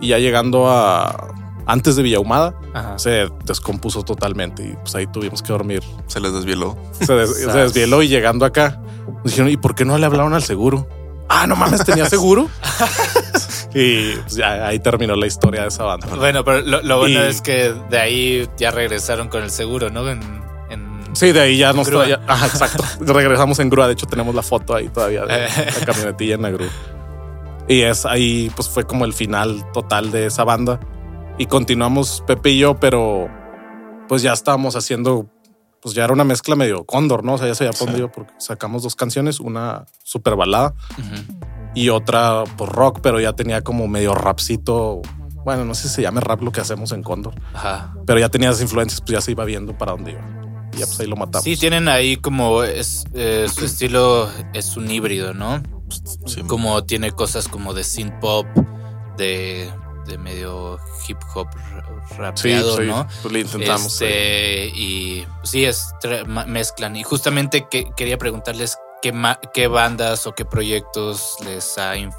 Y 0.00 0.08
ya 0.08 0.18
llegando 0.18 0.68
a 0.68 1.28
antes 1.70 1.96
de 1.96 2.02
Villahumada, 2.02 2.54
Ajá. 2.74 2.98
se 2.98 3.28
descompuso 3.44 4.02
totalmente 4.02 4.62
y 4.64 4.72
pues 4.74 4.94
ahí 4.94 5.06
tuvimos 5.06 5.42
que 5.42 5.52
dormir. 5.52 5.82
Se 6.06 6.20
les 6.20 6.32
desvieló. 6.32 6.76
Se, 6.92 7.12
des- 7.14 7.36
se 7.36 7.46
desvieló 7.52 8.02
y 8.02 8.08
llegando 8.08 8.44
acá, 8.44 8.80
nos 9.06 9.24
dijeron, 9.24 9.50
¿y 9.50 9.56
por 9.56 9.74
qué 9.74 9.84
no 9.84 9.96
le 9.98 10.06
hablaron 10.06 10.34
al 10.34 10.42
seguro? 10.42 10.88
Ah, 11.28 11.46
no 11.46 11.54
mames, 11.56 11.84
tenía 11.84 12.06
seguro. 12.10 12.48
y 13.74 14.14
pues 14.16 14.34
ya 14.34 14.66
ahí 14.66 14.78
terminó 14.80 15.14
la 15.14 15.26
historia 15.26 15.62
de 15.62 15.68
esa 15.68 15.84
banda. 15.84 16.08
Bueno, 16.16 16.44
pero 16.44 16.60
lo, 16.60 16.82
lo 16.82 16.98
bueno 16.98 17.24
Y- 17.24 17.28
es 17.28 17.40
que 17.40 17.72
de 17.88 17.98
ahí 17.98 18.48
ya 18.56 18.70
regresaron 18.70 19.28
con 19.28 19.42
el 19.42 19.50
seguro, 19.50 19.90
¿no? 19.90 20.08
En, 20.08 20.20
en- 20.70 21.00
Sí, 21.12 21.32
de 21.32 21.40
ahí 21.40 21.56
ya 21.58 21.72
nos 21.72 21.88
exacto. 21.88 22.84
Regresamos 23.00 23.58
en 23.60 23.68
grúa. 23.70 23.86
De 23.86 23.92
hecho, 23.94 24.06
tenemos 24.06 24.34
la 24.34 24.42
foto 24.42 24.74
ahí 24.74 24.88
todavía 24.88 25.24
de 25.26 25.42
la 25.48 25.86
camionetilla 25.86 26.34
en 26.34 26.42
la 26.42 26.50
grúa. 26.50 26.68
Y 27.68 27.82
es 27.82 28.04
ahí, 28.06 28.50
pues 28.56 28.68
fue 28.68 28.84
como 28.84 29.04
el 29.04 29.12
final 29.12 29.64
total 29.72 30.10
de 30.10 30.26
esa 30.26 30.42
banda. 30.44 30.80
Y 31.40 31.46
continuamos 31.46 32.22
Pepe 32.26 32.50
y 32.50 32.58
yo, 32.58 32.78
pero 32.78 33.26
pues 34.08 34.20
ya 34.20 34.34
estábamos 34.34 34.76
haciendo, 34.76 35.26
pues 35.80 35.94
ya 35.94 36.04
era 36.04 36.12
una 36.12 36.22
mezcla 36.22 36.54
medio 36.54 36.84
cóndor, 36.84 37.24
¿no? 37.24 37.32
O 37.32 37.38
sea, 37.38 37.46
ya 37.46 37.54
se 37.54 37.66
había 37.66 37.78
podido 37.78 38.12
porque 38.12 38.34
sacamos 38.36 38.82
dos 38.82 38.94
canciones, 38.94 39.40
una 39.40 39.86
super 40.04 40.36
balada 40.36 40.74
y 41.74 41.88
otra 41.88 42.44
por 42.58 42.70
rock, 42.70 43.00
pero 43.02 43.20
ya 43.20 43.32
tenía 43.32 43.62
como 43.62 43.88
medio 43.88 44.14
rapcito. 44.14 45.00
Bueno, 45.42 45.64
no 45.64 45.74
sé 45.74 45.88
si 45.88 45.94
se 45.94 46.02
llame 46.02 46.20
rap 46.20 46.42
lo 46.42 46.52
que 46.52 46.60
hacemos 46.60 46.92
en 46.92 47.02
Cóndor, 47.02 47.32
Ajá. 47.54 47.94
pero 48.04 48.20
ya 48.20 48.28
tenía 48.28 48.50
esas 48.50 48.60
influencias, 48.60 49.00
pues 49.00 49.12
ya 49.12 49.22
se 49.22 49.30
iba 49.30 49.46
viendo 49.46 49.78
para 49.78 49.92
dónde 49.92 50.10
iba. 50.10 50.20
Y 50.74 50.80
ya 50.80 50.84
pues 50.84 51.00
ahí 51.00 51.06
lo 51.06 51.16
matamos. 51.16 51.44
Sí, 51.44 51.56
tienen 51.56 51.88
ahí 51.88 52.16
como 52.18 52.64
es, 52.64 53.04
eh, 53.14 53.46
su 53.50 53.64
estilo 53.64 54.28
es 54.52 54.76
un 54.76 54.90
híbrido, 54.90 55.32
¿no? 55.32 55.62
Sí. 56.26 56.42
Como 56.42 56.84
tiene 56.84 57.12
cosas 57.12 57.48
como 57.48 57.72
de 57.72 57.82
synth 57.82 58.20
pop, 58.20 58.46
de, 59.16 59.70
de 60.10 60.18
medio 60.18 60.78
hip 61.08 61.18
hop 61.34 61.48
ra- 62.18 62.34
Sí, 62.36 62.48
rapeado, 62.52 62.76
sí, 62.76 62.82
¿no? 62.86 63.06
pues 63.22 63.32
le 63.32 63.40
intentamos. 63.40 63.92
sí. 63.92 64.04
Este, 64.04 64.66
y 64.74 65.26
sí, 65.44 65.64
es, 65.64 65.92
mezclan. 66.46 66.96
Y 66.96 67.02
justamente 67.04 67.66
que, 67.70 67.90
quería 67.96 68.18
preguntarles 68.18 68.76
qué, 69.02 69.12
ma- 69.12 69.40
qué 69.54 69.66
bandas 69.68 70.26
o 70.26 70.34
qué 70.34 70.44
proyectos 70.44 71.36
les 71.44 71.78
ha 71.78 71.96
inf- 71.96 72.14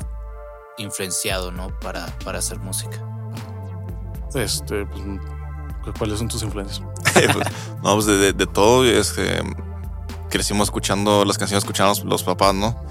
influenciado, 0.77 1.51
¿no? 1.51 1.67
Para, 1.79 2.05
para 2.25 2.39
hacer 2.39 2.57
música. 2.59 2.99
Este, 4.33 4.85
pues, 4.85 5.03
¿cu- 5.83 5.93
¿cuáles 5.97 6.17
son 6.19 6.27
tus 6.27 6.43
influencias? 6.43 6.81
Pues, 7.13 7.47
no, 7.83 7.93
pues 7.95 8.05
de, 8.05 8.17
de- 8.17 8.33
de 8.33 8.47
todo, 8.47 8.85
este, 8.85 9.41
crecimos 10.29 10.67
escuchando 10.67 11.25
las 11.25 11.37
canciones, 11.37 11.63
escuchaban 11.63 11.89
los, 11.89 12.03
los 12.05 12.23
papás, 12.23 12.53
¿no? 12.55 12.81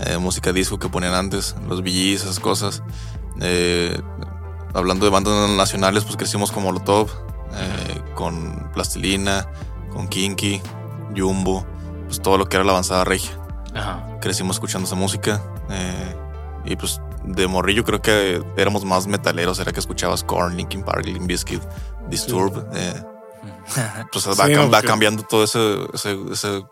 Eh, 0.00 0.18
música 0.18 0.52
disco 0.52 0.78
que 0.78 0.88
ponían 0.88 1.14
antes, 1.14 1.54
los 1.68 1.82
VGs, 1.82 2.22
esas 2.22 2.40
cosas. 2.40 2.82
Eh, 3.40 4.00
hablando 4.74 5.04
de 5.04 5.10
bandas 5.10 5.50
nacionales, 5.50 6.04
pues 6.04 6.16
crecimos 6.16 6.52
con 6.52 6.62
Molotov, 6.62 7.08
eh, 7.54 8.02
con 8.14 8.70
Plastilina, 8.72 9.46
con 9.92 10.08
Kinky, 10.08 10.60
Jumbo, 11.16 11.66
pues 12.06 12.20
todo 12.20 12.38
lo 12.38 12.46
que 12.48 12.56
era 12.56 12.64
la 12.64 12.72
avanzada 12.72 13.04
regia. 13.04 13.32
Ajá. 13.74 14.18
Crecimos 14.20 14.56
escuchando 14.56 14.86
esa 14.86 14.96
música. 14.96 15.42
eh, 15.70 16.16
y 16.64 16.76
pues 16.76 17.00
de 17.24 17.46
morrillo 17.46 17.84
creo 17.84 18.02
que 18.02 18.42
éramos 18.56 18.84
más 18.84 19.06
metaleros, 19.06 19.58
era 19.60 19.72
que 19.72 19.80
escuchabas 19.80 20.24
Korn, 20.24 20.56
Linkin 20.56 20.82
Park, 20.82 21.04
Limp 21.06 21.26
Bizkit, 21.26 21.62
Disturbed. 22.08 22.62
eh, 22.74 23.04
pues 24.12 24.26
va, 24.28 24.46
Sí, 24.46 24.86
cambiando 24.86 25.22
todo 25.22 25.44
ese, 25.44 25.78
ese, 25.94 26.18
ese- 26.32 26.62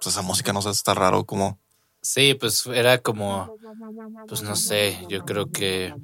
pues, 0.00 0.06
esa 0.06 0.22
música, 0.22 0.52
no 0.52 0.62
sé, 0.62 0.70
está 0.70 0.94
raro 0.94 1.24
como 1.24 1.58
Sí, 2.06 2.34
pues 2.34 2.66
era 2.66 2.98
como, 2.98 3.56
pues 4.28 4.42
no 4.42 4.56
sé, 4.56 4.98
yo 5.08 5.24
creo 5.24 5.50
que, 5.50 5.94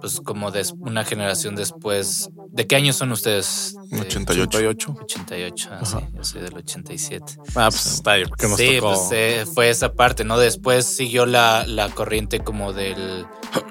pues 0.00 0.20
como 0.20 0.50
des- 0.50 0.74
una 0.80 1.04
generación 1.04 1.54
después. 1.54 2.28
¿De 2.50 2.66
qué 2.66 2.74
años 2.74 2.96
son 2.96 3.12
ustedes? 3.12 3.76
De 3.90 4.00
88. 4.00 4.42
88. 4.42 4.94
88, 5.00 5.68
ah, 5.70 5.84
sí, 5.84 5.96
yo 6.12 6.24
soy 6.24 6.42
del 6.42 6.54
87. 6.56 7.24
Ah, 7.54 7.68
pues 7.70 7.86
está 7.86 8.12
ahí, 8.12 8.24
porque 8.24 8.48
nos 8.48 8.56
sí, 8.58 8.76
tocó. 8.80 8.88
pues 8.94 9.08
eh, 9.12 9.46
fue 9.54 9.70
esa 9.70 9.92
parte, 9.92 10.24
¿no? 10.24 10.38
Después 10.38 10.84
siguió 10.86 11.24
la, 11.24 11.64
la 11.68 11.88
corriente 11.90 12.40
como 12.40 12.72
del 12.72 13.26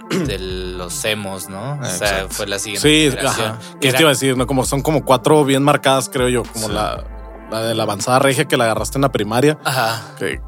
de 0.26 0.40
los 0.40 1.04
emos, 1.04 1.50
¿no? 1.50 1.80
O 1.82 1.84
sea, 1.84 1.92
Exacto. 2.22 2.30
fue 2.30 2.48
la 2.48 2.60
siguiente 2.60 2.88
Sí, 2.90 3.10
generación. 3.12 3.48
ajá. 3.48 3.60
que 3.74 3.80
¿Qué 3.80 3.88
era- 3.90 3.98
te 3.98 4.04
iba 4.04 4.10
a 4.10 4.14
decir? 4.14 4.38
No, 4.38 4.48
como 4.48 4.64
son 4.64 4.82
como 4.82 5.04
cuatro 5.04 5.44
bien 5.44 5.64
marcadas, 5.64 6.08
creo 6.08 6.30
yo, 6.30 6.44
como 6.44 6.68
Sí. 6.68 6.74
la, 6.74 7.04
la 7.52 7.62
de 7.62 7.76
la 7.76 7.84
avanzada 7.84 8.20
regia 8.20 8.46
que 8.46 8.56
la 8.56 8.64
agarraste 8.64 8.98
en 8.98 9.02
la 9.02 9.12
primaria. 9.12 9.60
Ajá. 9.66 10.16
Que 10.18 10.40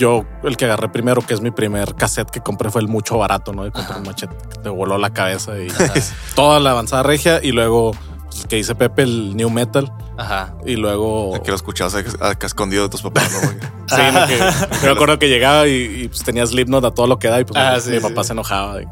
yo, 0.00 0.24
el 0.42 0.56
que 0.56 0.64
agarré 0.64 0.88
primero, 0.88 1.20
que 1.20 1.34
es 1.34 1.42
mi 1.42 1.50
primer 1.50 1.94
cassette 1.94 2.30
que 2.30 2.40
compré, 2.40 2.70
fue 2.70 2.80
el 2.80 2.88
mucho 2.88 3.18
barato, 3.18 3.52
¿no? 3.52 3.64
De 3.64 3.70
comprar 3.70 3.98
un 3.98 4.06
machete 4.06 4.34
que 4.50 4.58
te 4.62 4.68
voló 4.70 4.96
la 4.96 5.10
cabeza 5.10 5.58
y 5.58 5.68
toda 6.34 6.58
la 6.58 6.70
avanzada 6.70 7.02
regia. 7.02 7.40
Y 7.42 7.52
luego 7.52 7.92
pues, 8.30 8.46
que 8.46 8.56
dice 8.56 8.74
Pepe, 8.74 9.02
el 9.02 9.36
new 9.36 9.50
metal. 9.50 9.92
Ajá. 10.16 10.54
Y 10.64 10.76
luego. 10.76 11.40
que 11.42 11.50
lo 11.50 11.56
escuchabas 11.56 11.94
acá 11.94 12.28
acá 12.30 12.46
escondido 12.46 12.84
de 12.84 12.88
tus 12.88 13.02
papás, 13.02 13.30
¿no? 13.30 13.70
Sí, 13.90 13.96
no, 14.14 14.24
que, 14.28 14.38
yo 14.38 14.86
me 14.86 14.90
acuerdo 14.92 15.18
que 15.18 15.28
llegaba 15.28 15.66
y, 15.66 16.02
y, 16.02 16.08
pues 16.08 16.22
tenía 16.22 16.46
Slipknot 16.46 16.84
a 16.84 16.92
todo 16.92 17.08
lo 17.08 17.18
que 17.18 17.26
da 17.26 17.40
y 17.40 17.44
pues 17.44 17.60
Ah, 17.60 17.72
mi, 17.74 17.80
sí, 17.80 17.90
mi 17.90 17.96
sí. 17.96 18.02
papá 18.02 18.22
se 18.22 18.34
enojaba 18.34 18.76
de 18.76 18.84
que, 18.84 18.90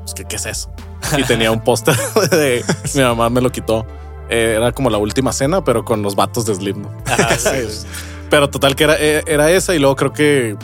pues, 0.00 0.14
¿qué, 0.14 0.24
qué 0.24 0.36
es 0.36 0.46
eso? 0.46 0.70
Y 1.16 1.22
tenía 1.22 1.52
un 1.52 1.60
póster 1.60 1.96
de 2.30 2.64
mi 2.94 3.02
mamá 3.02 3.30
me 3.30 3.40
lo 3.40 3.52
quitó. 3.52 3.86
Eh, 4.28 4.54
era 4.56 4.72
como 4.72 4.90
la 4.90 4.98
última 4.98 5.32
cena, 5.32 5.62
pero 5.62 5.84
con 5.84 6.02
los 6.02 6.16
vatos 6.16 6.46
de 6.46 6.54
Slipknot. 6.56 7.08
Ajá, 7.08 7.36
sí. 7.38 7.86
Pero 8.30 8.48
total 8.50 8.74
que 8.76 8.84
era, 8.84 8.96
eh, 8.98 9.22
era 9.26 9.50
esa 9.50 9.74
y 9.74 9.78
luego 9.78 9.96
creo 9.96 10.12
que 10.12 10.56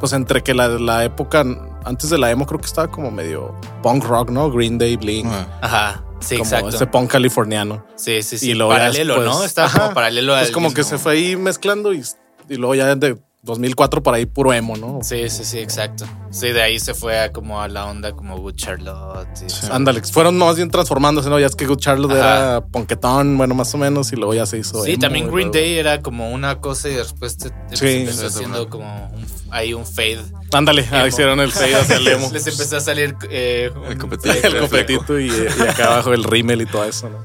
pues 0.00 0.12
entre 0.12 0.42
que 0.42 0.54
la, 0.54 0.68
la 0.68 1.04
época 1.04 1.44
antes 1.84 2.10
de 2.10 2.18
la 2.18 2.30
emo 2.30 2.46
creo 2.46 2.58
que 2.60 2.66
estaba 2.66 2.88
como 2.90 3.10
medio 3.10 3.54
punk 3.82 4.04
rock, 4.04 4.30
¿no? 4.30 4.50
Green 4.50 4.78
Day, 4.78 4.96
Blink. 4.96 5.28
Ajá. 5.60 6.02
Sí, 6.20 6.36
como 6.36 6.44
exacto. 6.48 6.68
ese 6.70 6.86
punk 6.86 7.10
californiano. 7.10 7.84
Sí, 7.96 8.22
sí, 8.22 8.38
sí. 8.38 8.50
Y 8.50 8.54
luego 8.54 8.72
paralelo, 8.72 9.14
después- 9.20 9.38
¿no? 9.38 9.44
Estaba 9.44 9.66
Ajá. 9.68 9.80
como 9.82 9.94
paralelo 9.94 10.36
Es 10.38 10.48
al 10.48 10.52
como 10.52 10.72
que 10.72 10.84
se 10.84 10.98
fue 10.98 11.12
ahí 11.12 11.36
mezclando 11.36 11.92
y, 11.92 12.04
y 12.48 12.56
luego 12.56 12.74
ya 12.74 12.94
de 12.94 13.16
2004 13.44 14.04
por 14.04 14.14
ahí 14.14 14.24
puro 14.24 14.52
emo, 14.52 14.76
¿no? 14.76 15.00
Sí, 15.02 15.28
sí, 15.28 15.44
sí, 15.44 15.58
exacto. 15.58 16.04
Sí, 16.30 16.52
de 16.52 16.62
ahí 16.62 16.78
se 16.78 16.94
fue 16.94 17.18
a 17.18 17.32
como 17.32 17.60
a 17.60 17.66
la 17.66 17.86
onda 17.86 18.12
como 18.12 18.38
Good 18.38 18.54
Charlotte. 18.54 19.26
Sí. 19.34 19.66
Ándale, 19.70 20.00
fueron 20.02 20.38
más 20.38 20.54
bien 20.54 20.70
transformándose, 20.70 21.28
¿no? 21.28 21.40
Ya 21.40 21.46
es 21.46 21.56
que 21.56 21.66
Good 21.66 21.78
Charlotte 21.80 22.12
Ajá. 22.12 22.20
era 22.20 22.60
ponquetón, 22.60 23.36
bueno, 23.36 23.56
más 23.56 23.74
o 23.74 23.78
menos, 23.78 24.12
y 24.12 24.16
luego 24.16 24.32
ya 24.34 24.46
se 24.46 24.58
hizo. 24.58 24.84
Sí, 24.84 24.92
emo, 24.92 25.00
también 25.00 25.24
Green 25.26 25.48
luego- 25.48 25.52
Day 25.54 25.76
era 25.76 26.00
como 26.02 26.30
una 26.30 26.60
cosa 26.60 26.88
y 26.88 26.94
después 26.94 27.36
te, 27.36 27.50
te 27.50 27.76
Sí, 27.76 27.88
empezó 28.02 28.28
haciendo 28.28 28.62
sí. 28.62 28.68
como 28.68 29.06
un, 29.12 29.26
ahí 29.50 29.74
un 29.74 29.86
fade. 29.86 30.22
Ándale, 30.52 30.82
ahí 30.92 30.98
Emo. 31.00 31.06
hicieron 31.08 31.40
el 31.40 31.50
fade 31.50 31.74
hacia 31.74 31.96
el 31.96 32.06
emo. 32.08 32.30
Les 32.32 32.46
empezó 32.46 32.76
a 32.76 32.80
salir 32.80 33.16
eh, 33.28 33.72
un 33.74 33.86
El 33.86 33.98
copetito. 33.98 34.60
copetito 34.60 35.18
y, 35.18 35.26
y 35.26 35.62
acá 35.68 35.86
abajo 35.86 36.12
el 36.14 36.22
rímel 36.22 36.62
y 36.62 36.66
todo 36.66 36.84
eso, 36.84 37.08
¿no? 37.10 37.18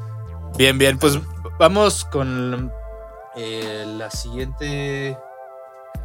Bien, 0.57 0.79
bien, 0.79 0.97
pues 0.97 1.19
vamos 1.59 2.05
con 2.05 2.71
eh, 3.35 3.85
la 3.99 4.09
siguiente 4.09 5.15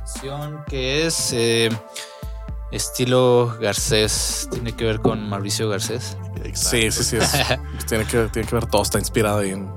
canción 0.07 0.65
que 0.69 1.07
es 1.07 1.33
eh, 1.33 1.71
estilo 2.71 3.57
Garcés. 3.61 4.49
Tiene 4.51 4.73
que 4.73 4.85
ver 4.85 5.01
con 5.01 5.29
Mauricio 5.29 5.69
Garcés. 5.69 6.17
Sí, 6.55 6.91
sí, 6.91 7.05
sí. 7.05 7.17
es- 7.17 7.31
tiene, 7.87 8.05
que, 8.05 8.29
tiene 8.33 8.49
que 8.49 8.55
ver, 8.55 8.67
todo 8.67 8.83
está 8.83 8.99
inspirado 8.99 9.39
ahí 9.39 9.51
en, 9.51 9.71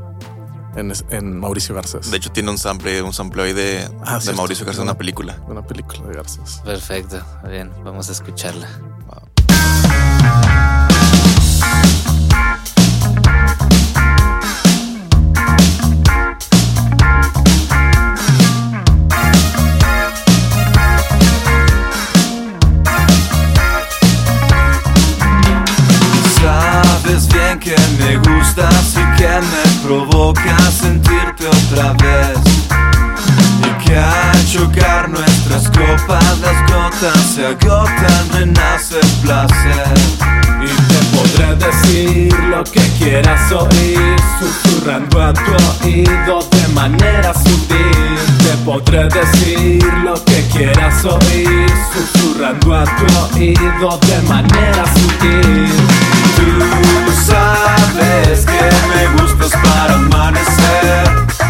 en, 0.75 0.93
en 1.09 1.39
Mauricio 1.39 1.75
Garcés. 1.75 2.09
De 2.09 2.17
hecho, 2.17 2.31
tiene 2.31 2.49
un 2.49 2.57
sample, 2.57 3.01
un 3.01 3.13
sample 3.13 3.43
ahí 3.43 3.53
de, 3.53 3.88
Ah, 4.03 4.19
de. 4.19 4.33
Mauricio 4.33 4.65
García, 4.65 4.83
una 4.83 4.97
película. 4.97 5.33
de 5.38 5.51
una 5.51 5.65
película 5.65 6.07
de 6.07 6.13
Garcés. 6.15 6.61
Perfecto, 6.63 7.21
bien, 7.47 7.71
vamos 7.83 8.09
a 8.09 8.11
escucharla. 8.13 8.67
Gustas 28.45 28.95
que 29.17 29.27
me 29.27 29.88
provoca 29.88 30.58
sentirte 30.71 31.47
otra 31.47 31.93
vez. 31.93 32.38
Y 33.62 33.86
que 33.86 33.97
al 33.97 34.45
chocar 34.47 35.10
nuestras 35.10 35.69
copas 35.69 36.39
las 36.39 36.62
gotas 36.71 37.19
se 37.34 37.45
agotan, 37.45 38.29
renace 38.34 38.99
el 38.99 39.08
placer. 39.21 40.84
Podré 41.35 41.55
decir 41.55 42.33
lo 42.49 42.63
que 42.63 42.81
quieras 42.97 43.51
oír, 43.51 44.15
susurrando 44.39 45.21
a 45.21 45.33
tu 45.33 45.85
oído 45.85 46.39
de 46.51 46.67
manera 46.69 47.33
sutil. 47.33 48.17
Te 48.39 48.57
podré 48.63 49.07
decir 49.09 49.83
lo 50.03 50.13
que 50.25 50.45
quieras 50.53 51.03
oír, 51.03 51.67
susurrando 51.93 52.75
a 52.75 52.85
tu 52.85 53.35
oído 53.35 53.99
de 54.07 54.21
manera 54.27 54.85
sutil. 54.93 55.67
Tú 56.35 57.11
sabes 57.25 58.45
que 58.45 58.69
me 58.93 59.21
gustas 59.21 59.51
para 59.61 59.95
amanecer. 59.95 61.44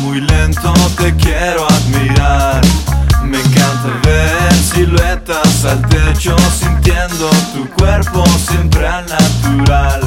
Muy 0.00 0.20
lento 0.20 0.74
te 0.98 1.14
quiero 1.16 1.66
admirar. 1.66 2.60
Me 3.22 3.38
encanta 3.38 3.90
ver 4.04 4.52
siluetas 4.54 5.64
al 5.64 5.80
techo, 5.88 6.36
sintiendo 6.58 7.30
tu 7.54 7.68
cuerpo 7.70 8.24
siempre 8.38 8.86
al 8.86 9.06
natural. 9.06 10.00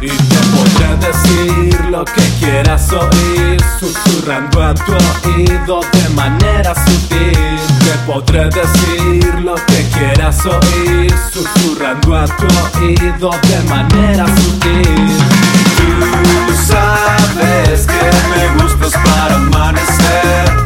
Y 0.00 0.08
te 0.08 0.36
podré 0.54 1.08
decir 1.08 1.80
lo 1.90 2.04
que 2.04 2.22
quieras 2.38 2.92
oír, 2.92 3.60
susurrando 3.80 4.62
a 4.62 4.74
tu 4.74 4.92
oído 4.92 5.80
de 5.92 6.08
manera 6.10 6.72
sutil. 6.74 7.58
Te 7.80 7.98
podré 8.06 8.44
decir 8.44 9.34
lo 9.40 9.56
que 9.56 9.86
quieras 9.94 10.38
oír, 10.46 11.12
susurrando 11.32 12.16
a 12.16 12.26
tu 12.26 12.46
oído 12.78 13.30
de 13.30 13.62
manera 13.68 14.26
sutil. 14.26 15.65
Tú 16.46 16.54
sabes 16.66 17.86
que 17.86 18.10
me 18.30 18.62
gustas 18.62 18.92
para 19.04 19.36
amanecer, 19.36 20.65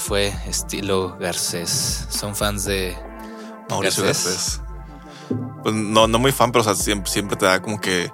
fue 0.00 0.34
estilo 0.46 1.16
Garcés. 1.18 2.06
¿Son 2.08 2.34
fans 2.34 2.64
de 2.64 2.96
Mauricio 3.68 4.02
Garcés? 4.04 4.60
Garcés. 4.60 4.62
Pues 5.62 5.74
no, 5.74 6.08
no 6.08 6.18
muy 6.18 6.32
fan, 6.32 6.50
pero 6.52 6.62
o 6.62 6.64
sea, 6.64 6.74
siempre, 6.74 7.10
siempre 7.10 7.36
te 7.36 7.46
da 7.46 7.60
como 7.62 7.80
que 7.80 8.10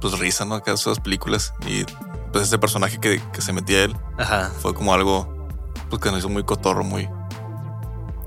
pues 0.00 0.18
risa, 0.18 0.44
¿no? 0.44 0.54
Acá 0.56 0.72
esas 0.72 0.98
películas. 0.98 1.52
Y 1.66 1.84
pues 2.32 2.44
ese 2.44 2.58
personaje 2.58 2.98
que, 2.98 3.20
que 3.32 3.40
se 3.42 3.52
metía 3.52 3.84
él 3.84 3.96
Ajá. 4.18 4.50
fue 4.60 4.74
como 4.74 4.92
algo 4.94 5.48
pues 5.88 6.00
que 6.02 6.10
nos 6.10 6.20
hizo 6.20 6.28
muy 6.28 6.42
cotorro, 6.44 6.82
muy. 6.84 7.08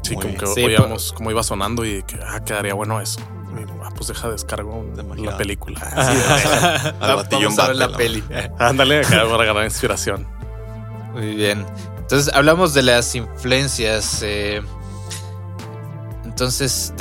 Sí, 0.03 0.15
Muy- 0.15 0.23
como 0.25 0.37
que 0.37 0.47
Sí, 0.47 0.63
oíamos 0.65 1.13
cómo 1.13 1.31
iba 1.31 1.41
sonando 1.43 1.85
y 1.85 2.03
que 2.03 2.19
ah, 2.25 2.43
quedaría 2.43 2.73
bueno 2.73 2.99
eso. 3.01 3.19
Y, 3.57 3.63
ah, 3.83 3.89
pues 3.95 4.07
deja 4.07 4.29
descargo 4.29 4.83
De 4.95 5.03
la 5.23 5.37
película. 5.37 5.79
al 6.99 7.15
batillo 7.15 7.49
en 7.49 7.55
Vamos 7.55 7.59
a 7.59 7.67
ver 7.67 7.77
bate, 7.77 7.79
la 7.79 7.87
la 7.87 7.97
peli. 7.97 8.23
Ándale, 8.59 8.99
acá 9.01 9.23
para 9.29 9.45
ganar 9.45 9.63
inspiración. 9.63 10.27
Muy 11.13 11.35
bien. 11.35 11.65
Entonces 12.13 12.35
hablamos 12.35 12.75
de 12.75 12.83
las 12.83 13.15
influencias. 13.15 14.21
eh, 14.21 14.61
entonces, 16.25 16.93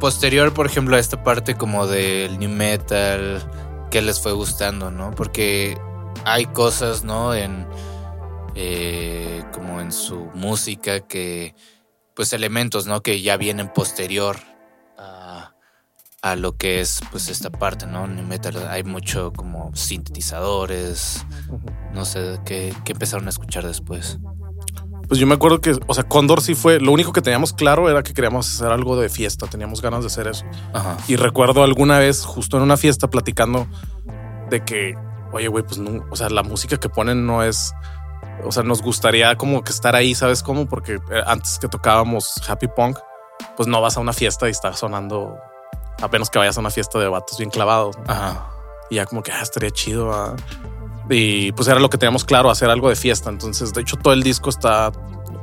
posterior, 0.00 0.52
por 0.52 0.66
ejemplo, 0.66 0.96
a 0.96 0.98
esta 0.98 1.22
parte 1.22 1.54
como 1.54 1.86
del 1.86 2.40
new 2.40 2.50
metal, 2.50 3.40
¿qué 3.92 4.02
les 4.02 4.20
fue 4.20 4.32
gustando, 4.32 4.90
no? 4.90 5.12
Porque 5.12 5.78
hay 6.24 6.46
cosas, 6.46 7.04
¿no? 7.04 7.32
En 7.32 7.68
eh, 8.56 9.44
como 9.52 9.80
en 9.80 9.92
su 9.92 10.28
música 10.34 10.98
que, 11.06 11.54
pues, 12.16 12.32
elementos, 12.32 12.88
¿no? 12.88 13.00
Que 13.00 13.22
ya 13.22 13.36
vienen 13.36 13.72
posterior 13.72 14.38
a 16.22 16.36
lo 16.36 16.56
que 16.56 16.80
es, 16.80 17.00
pues, 17.10 17.28
esta 17.28 17.50
parte, 17.50 17.86
¿no? 17.86 18.06
New 18.06 18.24
metal. 18.24 18.56
Hay 18.68 18.84
mucho 18.84 19.32
como 19.32 19.74
sintetizadores. 19.74 21.26
No 21.92 22.04
sé 22.04 22.40
qué, 22.44 22.74
qué 22.84 22.92
empezaron 22.92 23.26
a 23.26 23.30
escuchar 23.30 23.66
después. 23.66 24.18
Pues 25.08 25.20
yo 25.20 25.26
me 25.26 25.34
acuerdo 25.34 25.60
que, 25.60 25.76
o 25.86 25.94
sea, 25.94 26.04
Condor 26.04 26.40
sí 26.40 26.54
fue, 26.54 26.80
lo 26.80 26.92
único 26.92 27.12
que 27.12 27.20
teníamos 27.20 27.52
claro 27.52 27.90
era 27.90 28.02
que 28.02 28.14
queríamos 28.14 28.48
hacer 28.48 28.72
algo 28.72 28.98
de 28.98 29.08
fiesta, 29.08 29.46
teníamos 29.46 29.82
ganas 29.82 30.00
de 30.00 30.06
hacer 30.06 30.28
eso. 30.28 30.46
Ajá. 30.72 30.96
Y 31.08 31.16
recuerdo 31.16 31.64
alguna 31.64 31.98
vez, 31.98 32.24
justo 32.24 32.56
en 32.56 32.62
una 32.62 32.76
fiesta, 32.76 33.10
platicando 33.10 33.66
de 34.48 34.64
que, 34.64 34.96
oye, 35.32 35.48
güey, 35.48 35.64
pues 35.64 35.78
no, 35.78 36.06
o 36.10 36.16
sea, 36.16 36.30
la 36.30 36.42
música 36.42 36.78
que 36.78 36.88
ponen 36.88 37.26
no 37.26 37.42
es, 37.42 37.74
o 38.44 38.52
sea, 38.52 38.62
nos 38.62 38.80
gustaría 38.80 39.36
como 39.36 39.62
que 39.64 39.72
estar 39.72 39.96
ahí, 39.96 40.14
¿sabes 40.14 40.42
cómo? 40.42 40.66
Porque 40.66 40.94
eh, 40.94 41.22
antes 41.26 41.58
que 41.58 41.68
tocábamos 41.68 42.40
Happy 42.48 42.68
Punk, 42.68 42.98
pues 43.56 43.68
no 43.68 43.80
vas 43.80 43.96
a 43.96 44.00
una 44.00 44.12
fiesta 44.12 44.48
y 44.48 44.52
está 44.52 44.72
sonando, 44.72 45.36
a 46.02 46.08
menos 46.08 46.30
que 46.30 46.38
vayas 46.38 46.56
a 46.56 46.60
una 46.60 46.70
fiesta 46.70 46.98
de 46.98 47.08
vatos 47.08 47.38
bien 47.38 47.50
clavados. 47.50 47.96
Ajá. 48.06 48.50
Y 48.90 48.96
ya 48.96 49.06
como 49.06 49.22
que 49.22 49.32
ah, 49.32 49.40
estaría 49.40 49.70
chido. 49.70 50.12
ah. 50.12 50.36
Y 51.08 51.52
pues 51.52 51.68
era 51.68 51.80
lo 51.80 51.90
que 51.90 51.98
teníamos 51.98 52.24
claro, 52.24 52.50
hacer 52.50 52.70
algo 52.70 52.88
de 52.88 52.96
fiesta. 52.96 53.30
Entonces, 53.30 53.72
de 53.72 53.82
hecho, 53.82 53.96
todo 53.96 54.12
el 54.12 54.22
disco 54.22 54.50
está, 54.50 54.92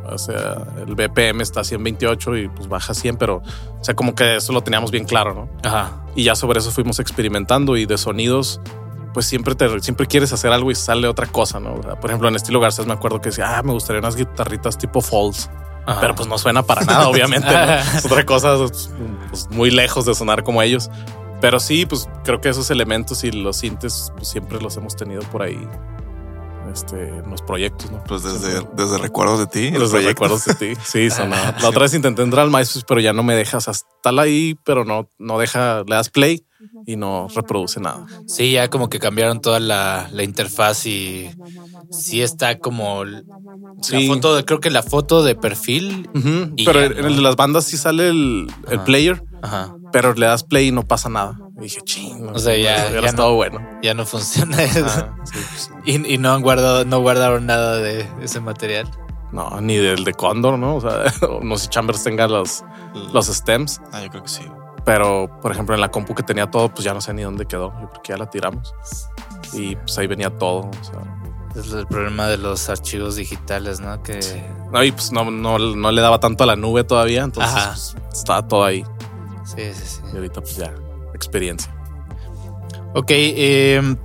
o 0.06 0.18
sea, 0.18 0.58
el 0.86 0.96
BPM 0.96 1.42
está 1.42 1.62
a 1.62 1.64
128 1.64 2.38
y 2.38 2.50
pues 2.50 2.68
baja 2.68 2.92
a 2.92 2.96
100, 2.96 3.18
pero, 3.18 3.38
o 3.38 3.84
sea, 3.84 3.96
como 3.96 4.16
que 4.16 4.38
eso 4.38 4.54
lo 4.54 4.62
teníamos 4.62 4.92
bien 4.92 5.06
claro, 5.06 5.34
¿no? 5.34 5.50
Ajá. 5.64 6.06
Y 6.16 6.24
ya 6.24 6.36
sobre 6.36 6.60
eso 6.60 6.72
fuimos 6.72 7.00
experimentando 7.00 7.78
y 7.78 7.86
de 7.86 7.98
sonidos, 7.98 8.62
pues 9.14 9.26
siempre 9.26 9.56
te, 9.56 9.80
siempre 9.82 10.08
quieres 10.08 10.34
hacer 10.34 10.52
algo 10.52 10.72
y 10.72 10.76
sale 10.76 11.08
otra 11.08 11.28
cosa, 11.28 11.60
¿no? 11.60 11.76
O 11.76 11.84
sea, 11.84 12.00
por 12.00 12.10
ejemplo, 12.10 12.28
en 12.30 12.36
estilo 12.36 12.60
Garcés 12.60 12.86
me 12.86 12.94
acuerdo 12.94 13.22
que 13.22 13.30
decía, 13.30 13.58
ah, 13.58 13.64
me 13.64 13.74
gustaría 13.74 14.00
unas 14.00 14.16
guitarritas 14.16 14.78
tipo 14.78 15.02
Falls. 15.02 15.50
Ajá. 15.86 16.02
Pero 16.02 16.16
pues 16.16 16.28
no 16.28 16.38
suena 16.38 16.64
para 16.64 16.84
nada, 16.84 17.08
obviamente. 17.10 17.48
¿no? 17.48 17.74
Es 17.98 18.06
otra 18.06 18.26
cosa 18.26 18.56
pues, 18.58 19.50
muy 19.50 19.72
lejos 19.72 20.06
de 20.06 20.16
sonar 20.16 20.44
como 20.44 20.62
ellos. 20.62 20.90
Pero 21.42 21.60
sí, 21.60 21.86
pues 21.86 22.08
creo 22.24 22.42
que 22.42 22.50
esos 22.50 22.70
elementos 22.70 23.24
y 23.24 23.32
los 23.32 23.58
sintes 23.58 24.12
pues, 24.16 24.28
siempre 24.28 24.60
los 24.62 24.76
hemos 24.78 24.96
tenido 24.96 25.22
por 25.24 25.42
ahí 25.42 25.68
este, 26.72 27.08
en 27.08 27.30
los 27.30 27.42
proyectos, 27.42 27.90
¿no? 27.92 28.04
Pues 28.04 28.24
desde, 28.24 28.62
desde 28.74 28.98
recuerdos 28.98 29.40
de 29.40 29.48
ti. 29.48 29.72
proyecto. 29.72 30.08
recuerdos 30.08 30.46
de 30.46 30.56
ti. 30.56 30.74
Sí, 30.84 31.10
sonaba. 31.10 31.56
La 31.62 31.70
otra 31.70 31.84
vez 31.84 31.94
intenté 31.94 32.22
entrar 32.22 32.44
al 32.44 32.52
MySpace, 32.52 32.86
pero 32.88 33.00
ya 33.00 33.14
no 33.14 33.24
me 33.24 33.36
dejas. 33.36 33.68
O 33.68 33.74
sea, 33.74 33.80
está 33.96 34.22
ahí, 34.22 34.58
pero 34.66 34.86
no, 34.86 35.08
no 35.18 35.40
deja, 35.40 35.84
le 35.88 35.96
das 35.96 36.10
play 36.10 36.46
y 36.86 36.96
no 36.96 37.28
reproduce 37.34 37.80
nada. 37.80 38.06
Sí, 38.28 38.52
ya 38.54 38.70
como 38.70 38.90
que 38.90 39.00
cambiaron 39.00 39.42
toda 39.42 39.60
la, 39.60 40.10
la 40.12 40.24
interfaz 40.24 40.86
y 40.86 41.30
sí 41.92 42.22
está 42.22 42.60
como 42.60 43.04
Sí. 43.82 44.08
la 44.08 44.14
foto, 44.16 44.36
de- 44.36 44.46
creo 44.46 44.60
que 44.60 44.70
la 44.70 44.84
foto 44.84 45.24
de 45.24 45.36
perfil. 45.36 46.10
Y 46.58 46.66
Pero 46.66 46.80
ya, 46.82 46.86
en 46.88 47.02
¿no? 47.02 47.08
el 47.08 47.16
de 47.18 47.22
las 47.22 47.36
bandas 47.36 47.66
sí 47.66 47.78
sale 47.78 48.10
el, 48.10 48.52
el 48.70 48.76
Ajá. 48.78 48.86
player, 48.86 49.24
Ajá. 49.42 49.76
pero 49.92 50.14
le 50.14 50.26
das 50.26 50.44
play 50.44 50.68
y 50.68 50.72
no 50.72 50.86
pasa 50.88 51.10
nada. 51.10 51.40
Y 51.58 51.64
dije, 51.64 51.82
ching. 51.84 52.30
O 52.34 52.40
sea, 52.40 52.56
ya- 52.58 52.92
ya 52.92 53.00
estado 53.08 53.30
no. 53.30 53.36
bueno. 53.36 53.60
Ya 53.82 53.94
no 53.94 54.06
funciona 54.06 54.62
eso. 54.64 54.86
Ah, 54.88 55.16
sí, 55.26 55.34
pues, 55.50 55.72
Y, 55.86 56.14
y 56.14 56.18
no 56.18 56.32
han 56.34 56.42
guardado, 56.42 56.86
no 56.86 57.00
guardaron 57.00 57.46
nada 57.46 57.78
de 57.78 58.08
ese 58.22 58.40
material. 58.42 58.90
no, 59.32 59.62
ni 59.62 59.76
del 59.78 60.04
de 60.06 60.14
Condor, 60.14 60.58
¿no? 60.58 60.76
O 60.78 60.82
sea, 60.82 61.04
no 61.44 61.56
sé 61.58 61.64
si 61.64 61.70
Chambers 61.70 62.04
tenga 62.04 62.28
los, 62.28 62.64
los 63.14 63.28
stems, 63.28 63.80
Ah, 63.92 64.02
yo 64.04 64.10
creo 64.10 64.24
que 64.24 64.30
sí. 64.30 64.42
Pero 64.86 65.30
por 65.42 65.52
ejemplo 65.52 65.76
en 65.76 65.82
la 65.82 65.90
compu 65.90 66.14
que 66.16 66.24
tenía 66.24 66.50
todo, 66.50 66.70
pues 66.70 66.84
ya 66.84 66.94
no 66.94 67.02
sé 67.02 67.14
ni 67.14 67.24
dónde 67.24 67.46
quedó. 67.46 67.74
Yo 67.82 67.90
creo 67.90 68.02
que 68.02 68.14
ya 68.14 68.18
la 68.18 68.30
tiramos. 68.30 68.74
Y 69.54 69.76
pues 69.76 69.98
ahí 69.98 70.08
venía 70.08 70.30
todo. 70.30 70.70
O 70.70 70.84
sea, 70.84 71.02
Es 71.56 71.72
el 71.74 71.88
problema 71.88 72.28
de 72.28 72.38
los 72.38 72.70
archivos 72.70 73.16
digitales, 73.16 73.80
¿no? 73.80 74.02
Que 74.04 74.20
no, 74.72 74.84
y 74.84 74.92
pues 74.92 75.12
no, 75.12 75.30
no, 75.32 75.58
no 75.58 75.92
le 75.92 76.02
daba 76.02 76.20
tanto 76.20 76.44
a 76.44 76.48
la 76.48 76.56
nube 76.56 76.84
todavía, 76.84 77.24
entonces 77.24 77.96
pues, 78.04 78.20
estaba 78.20 78.48
todo 78.48 78.64
ahí. 78.64 78.84
sí, 79.44 79.74
sí, 79.74 79.86
sí. 79.86 80.02
Y 80.14 80.16
ahorita 80.16 80.42
pues 80.42 80.58
ya, 80.58 80.74
experiencia. 81.14 81.74
Ok, 82.94 83.08
eh, 83.12 83.96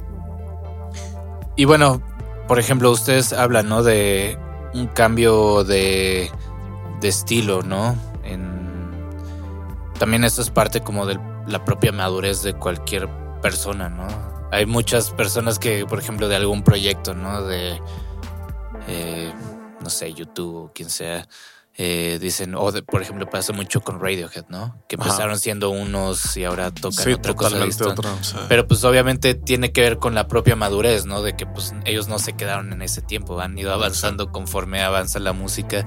y 1.56 1.64
bueno, 1.64 2.02
por 2.48 2.58
ejemplo, 2.58 2.90
ustedes 2.90 3.32
hablan, 3.32 3.68
¿no? 3.68 3.82
De 3.82 4.38
un 4.74 4.88
cambio 4.88 5.64
de, 5.64 6.30
de 7.00 7.08
estilo, 7.08 7.62
¿no? 7.62 7.96
En, 8.24 8.53
también 9.98 10.24
esto 10.24 10.42
es 10.42 10.50
parte 10.50 10.80
como 10.80 11.06
de 11.06 11.18
la 11.46 11.64
propia 11.64 11.92
madurez 11.92 12.42
de 12.42 12.54
cualquier 12.54 13.08
persona, 13.42 13.88
¿no? 13.88 14.06
Hay 14.52 14.66
muchas 14.66 15.10
personas 15.10 15.58
que, 15.58 15.84
por 15.86 15.98
ejemplo, 15.98 16.28
de 16.28 16.36
algún 16.36 16.62
proyecto, 16.62 17.14
¿no? 17.14 17.42
De, 17.44 17.80
eh, 18.88 19.32
no 19.80 19.90
sé, 19.90 20.12
YouTube 20.14 20.56
o 20.66 20.72
quien 20.72 20.90
sea, 20.90 21.26
eh, 21.76 22.18
dicen, 22.20 22.54
o 22.54 22.70
de- 22.70 22.82
por 22.82 23.02
ejemplo, 23.02 23.28
pasa 23.28 23.52
mucho 23.52 23.80
con 23.80 24.00
Radiohead, 24.00 24.44
¿no? 24.48 24.80
Que 24.88 24.94
Ajá. 24.96 25.06
empezaron 25.06 25.38
siendo 25.38 25.70
unos 25.70 26.36
y 26.36 26.44
ahora 26.44 26.70
tocan 26.70 27.04
Sí, 27.04 27.12
otra 27.12 27.34
cosa 27.34 27.56
otra. 27.56 28.12
Pero 28.48 28.68
pues 28.68 28.84
obviamente 28.84 29.34
tiene 29.34 29.72
que 29.72 29.80
ver 29.80 29.98
con 29.98 30.14
la 30.14 30.28
propia 30.28 30.54
madurez, 30.54 31.04
¿no? 31.04 31.22
De 31.22 31.34
que 31.36 31.46
pues 31.46 31.74
ellos 31.84 32.06
no 32.06 32.18
se 32.20 32.34
quedaron 32.34 32.72
en 32.72 32.82
ese 32.82 33.02
tiempo, 33.02 33.40
han 33.40 33.58
ido 33.58 33.72
avanzando 33.72 34.30
conforme 34.30 34.82
avanza 34.82 35.18
la 35.18 35.32
música. 35.32 35.84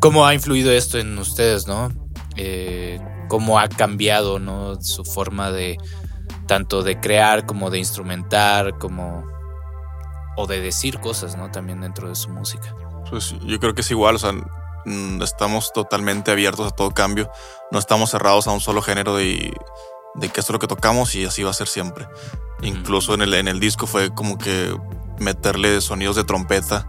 ¿Cómo 0.00 0.26
ha 0.26 0.34
influido 0.34 0.72
esto 0.72 0.98
en 0.98 1.16
ustedes, 1.18 1.66
no? 1.68 1.90
Eh, 2.38 3.00
¿Cómo 3.28 3.58
ha 3.58 3.68
cambiado, 3.68 4.38
no? 4.38 4.80
Su 4.80 5.04
forma 5.04 5.50
de 5.50 5.76
tanto 6.46 6.82
de 6.82 6.98
crear 6.98 7.46
como 7.46 7.70
de 7.70 7.78
instrumentar, 7.78 8.78
como 8.78 9.24
o 10.36 10.46
de 10.46 10.60
decir 10.60 11.00
cosas, 11.00 11.36
¿no? 11.36 11.50
También 11.50 11.80
dentro 11.80 12.08
de 12.08 12.14
su 12.14 12.30
música. 12.30 12.74
Pues 13.10 13.34
yo 13.44 13.58
creo 13.58 13.74
que 13.74 13.80
es 13.82 13.90
igual, 13.90 14.14
o 14.14 14.18
sea, 14.18 14.32
mm, 14.32 15.20
estamos 15.22 15.72
totalmente 15.72 16.30
abiertos 16.30 16.66
a 16.66 16.74
todo 16.74 16.92
cambio, 16.92 17.30
no 17.70 17.78
estamos 17.78 18.10
cerrados 18.10 18.46
a 18.46 18.52
un 18.52 18.60
solo 18.60 18.80
género 18.80 19.16
de, 19.16 19.52
de 20.14 20.28
que 20.28 20.40
esto 20.40 20.52
es 20.52 20.54
lo 20.54 20.58
que 20.58 20.68
tocamos 20.68 21.14
y 21.14 21.24
así 21.24 21.42
va 21.42 21.50
a 21.50 21.54
ser 21.54 21.68
siempre. 21.68 22.06
Incluso 22.62 23.14
en 23.14 23.22
el, 23.22 23.34
en 23.34 23.48
el 23.48 23.60
disco 23.60 23.86
fue 23.86 24.14
como 24.14 24.38
que 24.38 24.76
meterle 25.18 25.80
sonidos 25.80 26.16
de 26.16 26.24
trompeta 26.24 26.86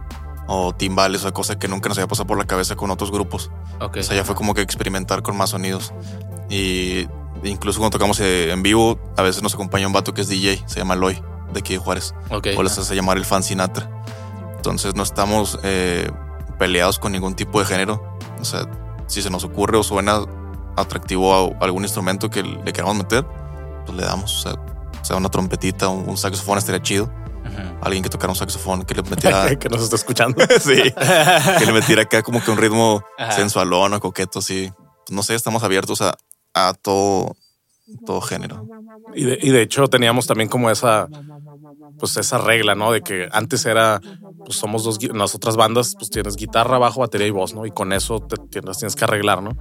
o 0.52 0.72
timbales 0.74 1.24
o 1.24 1.32
cosas 1.32 1.56
que 1.56 1.68
nunca 1.68 1.88
nos 1.88 1.96
había 1.98 2.08
pasado 2.08 2.26
por 2.26 2.36
la 2.36 2.44
cabeza 2.44 2.74
con 2.74 2.90
otros 2.90 3.12
grupos. 3.12 3.52
Ok. 3.80 3.98
O 4.00 4.02
sea, 4.02 4.16
ya 4.16 4.24
fue 4.24 4.34
como 4.34 4.52
que 4.52 4.62
experimentar 4.62 5.22
con 5.22 5.36
más 5.36 5.50
sonidos. 5.50 5.92
Y 6.48 7.06
incluso 7.44 7.78
cuando 7.78 7.96
tocamos 7.96 8.18
eh, 8.18 8.50
en 8.50 8.62
vivo, 8.64 8.98
a 9.16 9.22
veces 9.22 9.44
nos 9.44 9.54
acompaña 9.54 9.86
un 9.86 9.92
vato 9.92 10.12
que 10.12 10.22
es 10.22 10.28
DJ, 10.28 10.64
se 10.66 10.80
llama 10.80 10.96
Loy, 10.96 11.22
de 11.52 11.60
aquí 11.60 11.74
de 11.74 11.78
Juárez 11.78 12.14
Ok. 12.30 12.48
o 12.56 12.62
les 12.64 12.76
hace 12.76 12.96
llamar 12.96 13.16
el 13.16 13.24
fan 13.24 13.44
Sinatra. 13.44 13.88
Entonces 14.56 14.96
no 14.96 15.04
estamos 15.04 15.56
eh, 15.62 16.10
peleados 16.58 16.98
con 16.98 17.12
ningún 17.12 17.34
tipo 17.34 17.60
de 17.60 17.66
género. 17.66 18.02
O 18.40 18.44
sea, 18.44 18.68
si 19.06 19.22
se 19.22 19.30
nos 19.30 19.44
ocurre 19.44 19.78
o 19.78 19.84
suena 19.84 20.20
atractivo 20.76 21.32
a 21.32 21.64
algún 21.64 21.84
instrumento 21.84 22.28
que 22.28 22.42
le 22.42 22.72
queramos 22.72 22.96
meter, 22.96 23.24
pues 23.86 23.96
le 23.96 24.04
damos. 24.04 24.36
O 24.44 24.48
sea, 24.50 24.60
sea 25.02 25.16
una 25.16 25.28
trompetita, 25.28 25.88
un, 25.88 26.08
un 26.08 26.16
saxofón 26.16 26.58
estaría 26.58 26.82
chido. 26.82 27.08
Alguien 27.82 28.02
que 28.02 28.08
tocara 28.08 28.32
un 28.32 28.36
saxofón 28.36 28.84
que 28.84 28.94
le 28.94 29.02
metiera, 29.02 29.54
que 29.58 29.68
nos 29.68 29.82
está 29.82 29.96
escuchando. 29.96 30.42
sí, 30.60 30.82
que 31.58 31.66
le 31.66 31.72
metiera 31.72 32.02
acá 32.02 32.22
como 32.22 32.42
que 32.42 32.50
un 32.50 32.58
ritmo 32.58 33.02
Ajá. 33.18 33.32
sensualón 33.32 33.94
o 33.94 34.00
coqueto, 34.00 34.40
así. 34.40 34.70
No 35.08 35.22
sé, 35.22 35.34
estamos 35.34 35.62
abiertos 35.62 36.02
a, 36.02 36.16
a 36.54 36.74
todo, 36.74 37.36
todo 38.06 38.20
género. 38.20 38.66
Y 39.14 39.24
de, 39.24 39.38
y 39.40 39.50
de 39.50 39.62
hecho 39.62 39.88
teníamos 39.88 40.26
también 40.26 40.48
como 40.48 40.70
esa, 40.70 41.08
pues 41.98 42.16
esa 42.16 42.38
regla, 42.38 42.74
¿no? 42.74 42.92
De 42.92 43.02
que 43.02 43.28
antes 43.32 43.66
era, 43.66 44.00
pues 44.44 44.56
somos 44.56 44.84
dos, 44.84 45.02
en 45.02 45.18
las 45.18 45.34
otras 45.34 45.56
bandas, 45.56 45.94
pues 45.98 46.10
tienes 46.10 46.36
guitarra, 46.36 46.78
bajo, 46.78 47.00
batería 47.00 47.26
y 47.26 47.30
voz, 47.30 47.54
¿no? 47.54 47.66
Y 47.66 47.70
con 47.70 47.92
eso 47.92 48.20
te 48.20 48.36
tienes, 48.50 48.78
tienes 48.78 48.94
que 48.94 49.04
arreglar, 49.04 49.42
¿no? 49.42 49.56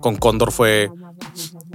Con 0.00 0.16
Cóndor 0.16 0.52
fue, 0.52 0.90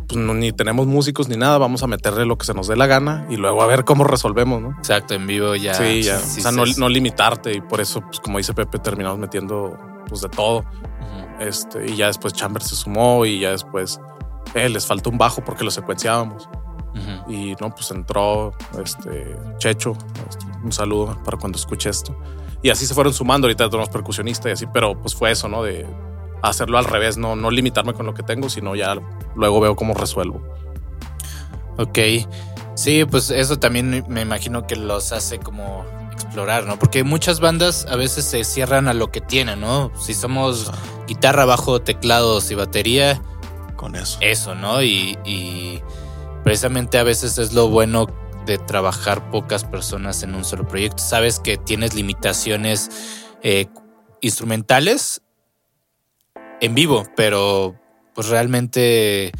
pues 0.07 0.17
no- 0.19 0.33
ni 0.33 0.51
tenemos 0.51 0.87
músicos 0.87 1.27
ni 1.29 1.37
nada, 1.37 1.57
vamos 1.57 1.83
a 1.83 1.87
meterle 1.87 2.25
lo 2.25 2.37
que 2.37 2.45
se 2.45 2.53
nos 2.53 2.67
dé 2.67 2.75
la 2.75 2.87
gana 2.87 3.25
y 3.29 3.37
luego 3.37 3.61
a 3.61 3.67
ver 3.67 3.83
cómo 3.85 4.03
resolvemos, 4.03 4.61
¿no? 4.61 4.71
Exacto, 4.77 5.13
en 5.13 5.27
vivo 5.27 5.55
ya. 5.55 5.73
sí, 5.73 6.03
ya. 6.03 6.19
sí 6.19 6.39
o 6.39 6.43
sea, 6.43 6.51
no, 6.51 6.65
se- 6.65 6.79
no 6.79 6.89
limitarte 6.89 7.53
y 7.53 7.61
por 7.61 7.81
eso, 7.81 8.01
pues 8.01 8.19
como 8.19 8.37
dice 8.37 8.53
Pepe, 8.53 8.79
terminamos 8.79 9.19
metiendo 9.19 9.77
pues 10.07 10.21
de 10.21 10.29
todo. 10.29 10.59
Ujú. 10.59 11.43
Este, 11.43 11.89
y 11.91 11.95
ya 11.95 12.07
después 12.07 12.33
Chambers 12.33 12.67
se 12.67 12.75
sumó 12.75 13.25
y 13.25 13.39
ya 13.39 13.51
después 13.51 13.99
eh, 14.53 14.69
les 14.69 14.85
faltó 14.85 15.09
un 15.09 15.17
bajo 15.17 15.43
porque 15.43 15.63
lo 15.63 15.71
secuenciábamos. 15.71 16.47
Ujú. 16.93 17.31
Y 17.31 17.55
no, 17.59 17.71
pues 17.73 17.91
entró 17.91 18.53
este 18.83 19.35
Checho. 19.57 19.93
este, 20.29 20.45
un 20.63 20.71
saludo 20.71 21.17
para 21.25 21.37
cuando 21.37 21.57
escuche 21.57 21.89
esto. 21.89 22.15
Y 22.61 22.69
así 22.69 22.85
se 22.85 22.93
fueron 22.93 23.13
sumando. 23.13 23.47
Ahorita 23.47 23.69
tenemos 23.69 23.89
percusionista 23.89 24.47
y 24.49 24.53
así, 24.53 24.65
pero 24.67 24.99
pues 24.99 25.13
fue 25.13 25.29
eso, 25.31 25.49
¿no? 25.49 25.61
De 25.61 25.85
hacerlo 26.49 26.77
al 26.77 26.86
revés, 26.86 27.17
no, 27.17 27.36
no 27.36 27.51
limitarme 27.51 27.93
con 27.93 28.05
lo 28.05 28.13
que 28.13 28.23
tengo, 28.23 28.49
sino 28.49 28.75
ya 28.75 28.95
luego 29.36 29.60
veo 29.60 29.75
cómo 29.75 29.93
resuelvo. 29.93 30.41
Ok. 31.77 31.99
Sí, 32.75 33.05
pues 33.05 33.29
eso 33.29 33.58
también 33.58 34.05
me 34.10 34.21
imagino 34.21 34.67
que 34.67 34.75
los 34.75 35.12
hace 35.12 35.39
como 35.39 35.86
explorar, 36.12 36.65
¿no? 36.65 36.77
Porque 36.77 37.03
muchas 37.03 37.39
bandas 37.39 37.86
a 37.89 37.95
veces 37.95 38.25
se 38.25 38.43
cierran 38.43 38.88
a 38.88 38.93
lo 38.93 39.12
que 39.12 39.21
tienen, 39.21 39.62
¿no? 39.62 39.91
Si 39.97 40.13
somos 40.13 40.71
guitarra, 41.08 41.45
bajo, 41.45 41.81
teclados 41.81 42.51
y 42.51 42.55
batería, 42.55 43.21
Con 43.75 43.95
eso. 43.95 44.17
eso, 44.21 44.55
¿no? 44.55 44.81
Y, 44.84 45.17
y 45.23 45.81
precisamente 46.43 46.97
a 46.97 47.03
veces 47.03 47.38
es 47.38 47.53
lo 47.53 47.69
bueno 47.69 48.08
de 48.45 48.58
trabajar 48.58 49.31
pocas 49.31 49.63
personas 49.63 50.21
en 50.23 50.36
un 50.36 50.43
solo 50.43 50.67
proyecto. 50.67 51.01
Sabes 51.01 51.39
que 51.39 51.58
tienes 51.58 51.93
limitaciones 51.93 52.89
eh, 53.41 53.67
instrumentales 54.21 55.21
en 56.61 56.75
vivo, 56.75 57.03
pero 57.15 57.75
pues 58.13 58.29
realmente 58.29 59.31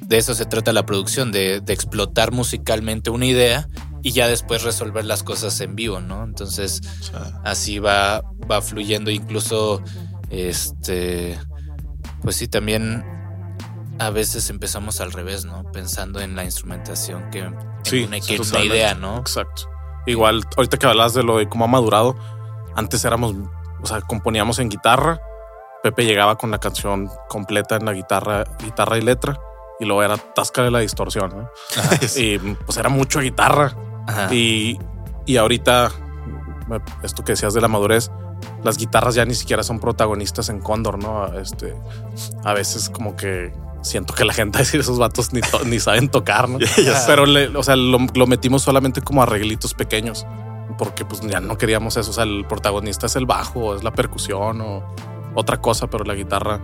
de 0.00 0.18
eso 0.18 0.34
se 0.34 0.44
trata 0.44 0.72
la 0.72 0.84
producción, 0.84 1.32
de, 1.32 1.60
de 1.60 1.72
explotar 1.72 2.32
musicalmente 2.32 3.10
una 3.10 3.26
idea 3.26 3.68
y 4.02 4.12
ya 4.12 4.28
después 4.28 4.62
resolver 4.62 5.04
las 5.04 5.22
cosas 5.22 5.60
en 5.60 5.76
vivo, 5.76 6.00
¿no? 6.00 6.24
Entonces 6.24 6.80
así 7.44 7.78
va, 7.78 8.22
va 8.50 8.62
fluyendo. 8.62 9.10
Incluso, 9.10 9.82
este, 10.30 11.38
pues 12.22 12.36
sí, 12.36 12.48
también 12.48 13.04
a 13.98 14.10
veces 14.10 14.48
empezamos 14.50 15.00
al 15.00 15.12
revés, 15.12 15.44
¿no? 15.44 15.70
Pensando 15.72 16.20
en 16.20 16.34
la 16.34 16.44
instrumentación 16.44 17.30
que 17.30 17.50
Sí, 17.82 18.04
una, 18.04 18.20
que 18.20 18.40
una 18.40 18.64
idea, 18.64 18.94
¿no? 18.94 19.18
Exacto. 19.18 19.70
Igual, 20.06 20.42
ahorita 20.56 20.76
que 20.78 20.86
hablas 20.86 21.14
de 21.14 21.22
lo 21.22 21.38
de 21.38 21.48
cómo 21.48 21.66
ha 21.66 21.68
madurado, 21.68 22.16
antes 22.74 23.04
éramos, 23.04 23.34
o 23.82 23.86
sea, 23.86 24.00
componíamos 24.00 24.58
en 24.58 24.70
guitarra. 24.70 25.20
Pepe 25.82 26.04
llegaba 26.04 26.36
con 26.36 26.50
la 26.50 26.58
canción 26.58 27.10
completa 27.28 27.76
en 27.76 27.84
la 27.86 27.92
guitarra, 27.92 28.44
guitarra 28.62 28.98
y 28.98 29.02
letra, 29.02 29.38
y 29.78 29.84
luego 29.86 30.02
era 30.02 30.16
de 30.62 30.70
la 30.70 30.80
distorsión, 30.80 31.30
¿no? 31.30 31.50
Y 32.16 32.38
pues 32.38 32.76
era 32.76 32.88
mucho 32.88 33.20
guitarra. 33.20 33.74
Ajá. 34.06 34.32
Y, 34.34 34.78
y 35.26 35.36
ahorita, 35.36 35.90
esto 37.02 37.24
que 37.24 37.32
decías 37.32 37.54
de 37.54 37.60
la 37.60 37.68
madurez, 37.68 38.10
las 38.62 38.76
guitarras 38.76 39.14
ya 39.14 39.24
ni 39.24 39.34
siquiera 39.34 39.62
son 39.62 39.80
protagonistas 39.80 40.48
en 40.48 40.60
Cóndor, 40.60 40.98
¿no? 41.02 41.26
Este, 41.38 41.74
a 42.44 42.52
veces 42.54 42.90
como 42.90 43.16
que 43.16 43.52
siento 43.82 44.12
que 44.14 44.24
la 44.24 44.32
gente 44.34 44.58
a 44.58 44.60
decir 44.60 44.80
esos 44.80 44.98
vatos 44.98 45.32
ni, 45.32 45.40
to- 45.40 45.64
ni 45.64 45.80
saben 45.80 46.08
tocar, 46.10 46.48
¿no? 46.48 46.58
Pero, 47.06 47.24
le- 47.26 47.48
o 47.56 47.62
sea, 47.62 47.76
lo, 47.76 47.98
lo 48.14 48.26
metimos 48.26 48.62
solamente 48.62 49.00
como 49.02 49.22
arreglitos 49.22 49.74
pequeños, 49.74 50.26
porque 50.78 51.04
pues 51.04 51.20
ya 51.22 51.40
no 51.40 51.56
queríamos 51.58 51.96
eso. 51.96 52.10
O 52.10 52.14
sea, 52.14 52.24
el 52.24 52.44
protagonista 52.46 53.06
es 53.06 53.16
el 53.16 53.26
bajo, 53.26 53.74
es 53.74 53.82
la 53.82 53.92
percusión 53.92 54.60
o 54.60 54.84
otra 55.34 55.60
cosa, 55.60 55.88
pero 55.88 56.04
la 56.04 56.14
guitarra, 56.14 56.60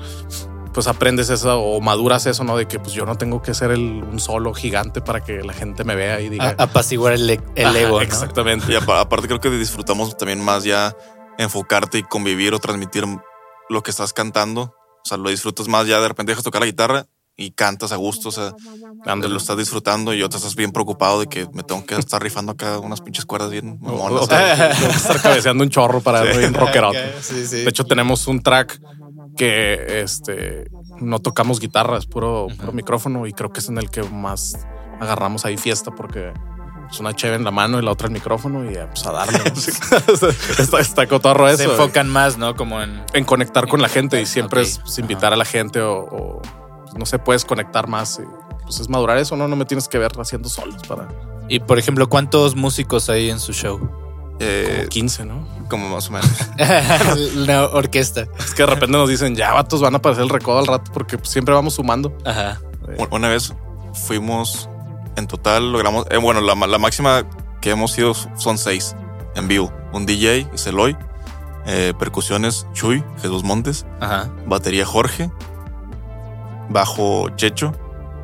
pues 0.72 0.86
aprendes 0.88 1.30
eso 1.30 1.60
o 1.60 1.80
maduras 1.80 2.26
eso, 2.26 2.44
¿no? 2.44 2.56
De 2.56 2.66
que 2.68 2.78
pues 2.78 2.92
yo 2.92 3.06
no 3.06 3.16
tengo 3.16 3.40
que 3.42 3.54
ser 3.54 3.70
el, 3.70 3.80
un 4.04 4.18
solo 4.20 4.52
gigante 4.54 5.00
para 5.00 5.22
que 5.24 5.42
la 5.42 5.52
gente 5.54 5.84
me 5.84 5.94
vea 5.94 6.20
y 6.20 6.28
diga. 6.28 6.54
A- 6.58 6.64
apaciguar 6.64 7.12
el, 7.14 7.28
e- 7.30 7.40
el 7.54 7.66
Ajá, 7.66 7.78
ego, 7.80 7.96
¿no? 7.96 8.02
Exactamente. 8.02 8.72
Y 8.72 8.76
apa- 8.76 9.00
aparte 9.00 9.26
creo 9.28 9.40
que 9.40 9.50
disfrutamos 9.50 10.16
también 10.16 10.44
más 10.44 10.64
ya 10.64 10.94
enfocarte 11.38 11.98
y 11.98 12.02
convivir 12.02 12.54
o 12.54 12.58
transmitir 12.58 13.04
lo 13.68 13.82
que 13.82 13.90
estás 13.90 14.12
cantando. 14.12 14.62
O 15.04 15.08
sea, 15.08 15.16
lo 15.18 15.30
disfrutas 15.30 15.68
más 15.68 15.86
ya 15.86 16.00
de 16.00 16.08
repente 16.08 16.32
dejas 16.32 16.44
tocar 16.44 16.60
la 16.60 16.66
guitarra 16.66 17.06
y 17.36 17.50
cantas 17.50 17.92
a 17.92 17.96
gusto. 17.96 18.30
O 18.30 18.32
sea, 18.32 18.52
cuando 19.04 19.28
lo 19.28 19.36
estás 19.36 19.56
disfrutando 19.56 20.14
y 20.14 20.22
otro 20.22 20.38
estás 20.38 20.54
bien 20.54 20.72
preocupado 20.72 21.20
de 21.20 21.26
que 21.26 21.46
me 21.52 21.62
tengo 21.62 21.84
que 21.84 21.94
estar 21.96 22.22
rifando 22.22 22.52
acá 22.52 22.78
unas 22.78 23.00
pinches 23.00 23.26
cuerdas 23.26 23.50
bien 23.50 23.78
mamonas. 23.80 24.22
o 24.22 24.26
sea, 24.26 24.70
tengo 24.74 24.90
que 24.90 24.96
estar 24.96 25.20
cabeceando 25.20 25.62
un 25.62 25.70
chorro 25.70 26.00
para 26.00 26.32
Sí. 26.32 26.38
bien 26.38 26.54
rockerote. 26.54 27.14
Sí, 27.20 27.46
sí. 27.46 27.56
De 27.58 27.68
hecho, 27.68 27.84
tenemos 27.84 28.26
un 28.26 28.42
track 28.42 28.80
que 29.36 30.00
este 30.00 30.70
no 31.00 31.18
tocamos 31.18 31.60
guitarra, 31.60 31.98
es 31.98 32.06
puro, 32.06 32.46
puro 32.58 32.72
micrófono 32.72 33.26
y 33.26 33.32
creo 33.32 33.52
que 33.52 33.60
es 33.60 33.68
en 33.68 33.76
el 33.76 33.90
que 33.90 34.02
más 34.02 34.56
agarramos 34.98 35.44
ahí 35.44 35.58
fiesta 35.58 35.90
porque 35.90 36.32
es 36.90 37.00
una 37.00 37.14
cheve 37.14 37.36
en 37.36 37.44
la 37.44 37.50
mano 37.50 37.78
y 37.78 37.82
la 37.84 37.90
otra 37.90 38.06
el 38.06 38.14
micrófono 38.14 38.70
y 38.70 38.74
eh, 38.74 38.86
pues 38.88 39.04
a 39.06 39.12
darle. 39.12 39.38
¿no? 39.38 39.44
está, 40.58 40.80
está 40.80 41.06
cotorro 41.06 41.48
eso. 41.48 41.58
Se 41.58 41.64
enfocan 41.64 42.08
más, 42.08 42.38
¿no? 42.38 42.54
Como 42.56 42.80
en. 42.80 43.02
en 43.12 43.24
conectar 43.24 43.68
con 43.68 43.82
la 43.82 43.88
gente 43.88 44.20
y 44.22 44.26
siempre 44.26 44.62
es 44.62 44.78
pues, 44.78 44.98
invitar 44.98 45.32
a 45.32 45.36
la 45.36 45.44
gente 45.44 45.80
o, 45.80 45.98
o, 45.98 46.42
no 46.98 47.06
sé, 47.06 47.18
puedes 47.18 47.44
conectar 47.44 47.88
más. 47.88 48.18
y, 48.22 48.26
pues 48.64 48.80
es 48.80 48.88
madurar 48.88 49.18
eso, 49.18 49.36
¿no? 49.36 49.46
No 49.48 49.56
me 49.56 49.64
tienes 49.64 49.86
que 49.88 49.98
ver 49.98 50.10
haciendo 50.18 50.48
solos 50.48 50.82
para 50.88 51.08
Y 51.48 51.60
por 51.60 51.78
ejemplo, 51.78 52.08
¿cuántos 52.08 52.56
músicos 52.56 53.08
hay 53.10 53.30
en 53.30 53.38
su 53.40 53.52
show? 53.52 53.78
Eh, 54.38 54.74
como 54.78 54.88
15, 54.90 55.24
¿no? 55.24 55.46
como 55.70 55.88
más 55.88 56.08
o 56.08 56.12
menos. 56.12 56.30
La 57.36 57.66
orquesta. 57.68 58.26
Es 58.38 58.54
que 58.54 58.62
de 58.62 58.66
repente 58.66 58.96
nos 58.96 59.08
dicen, 59.08 59.34
ya 59.34 59.52
vatos 59.52 59.80
van 59.80 59.94
a 59.94 59.98
aparecer 59.98 60.24
el 60.24 60.30
recodo 60.30 60.58
al 60.58 60.66
rato 60.66 60.90
porque 60.92 61.18
siempre 61.22 61.54
vamos 61.54 61.74
sumando. 61.74 62.16
Ajá. 62.24 62.60
U- 62.98 63.14
Una 63.14 63.28
vez 63.28 63.52
fuimos, 63.94 64.68
en 65.16 65.26
total 65.26 65.72
logramos, 65.72 66.06
eh, 66.10 66.18
bueno, 66.18 66.40
la, 66.40 66.54
la 66.54 66.78
máxima 66.78 67.24
que 67.60 67.70
hemos 67.70 67.96
ido 67.98 68.12
son 68.36 68.58
seis 68.58 68.94
en 69.34 69.48
vivo. 69.48 69.72
Un 69.92 70.06
DJ, 70.06 70.48
es 70.54 70.66
Eloy, 70.66 70.96
eh, 71.66 71.94
percusiones, 71.98 72.66
Chuy, 72.74 73.02
Jesús 73.22 73.42
Montes, 73.42 73.86
Ajá. 74.00 74.30
batería 74.46 74.84
Jorge, 74.84 75.30
bajo 76.70 77.28
Checho, 77.36 77.72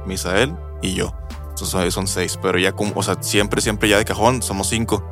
Misael 0.07 0.55
y 0.83 0.95
yo. 0.95 1.15
Entonces 1.51 1.75
ahí 1.75 1.91
son 1.91 2.07
seis, 2.07 2.39
pero 2.41 2.59
ya 2.59 2.73
como, 2.73 2.93
o 2.97 3.03
sea, 3.03 3.17
siempre, 3.21 3.61
siempre 3.61 3.89
ya 3.89 3.99
de 3.99 4.05
cajón 4.05 4.43
somos 4.43 4.69
cinco, 4.69 5.05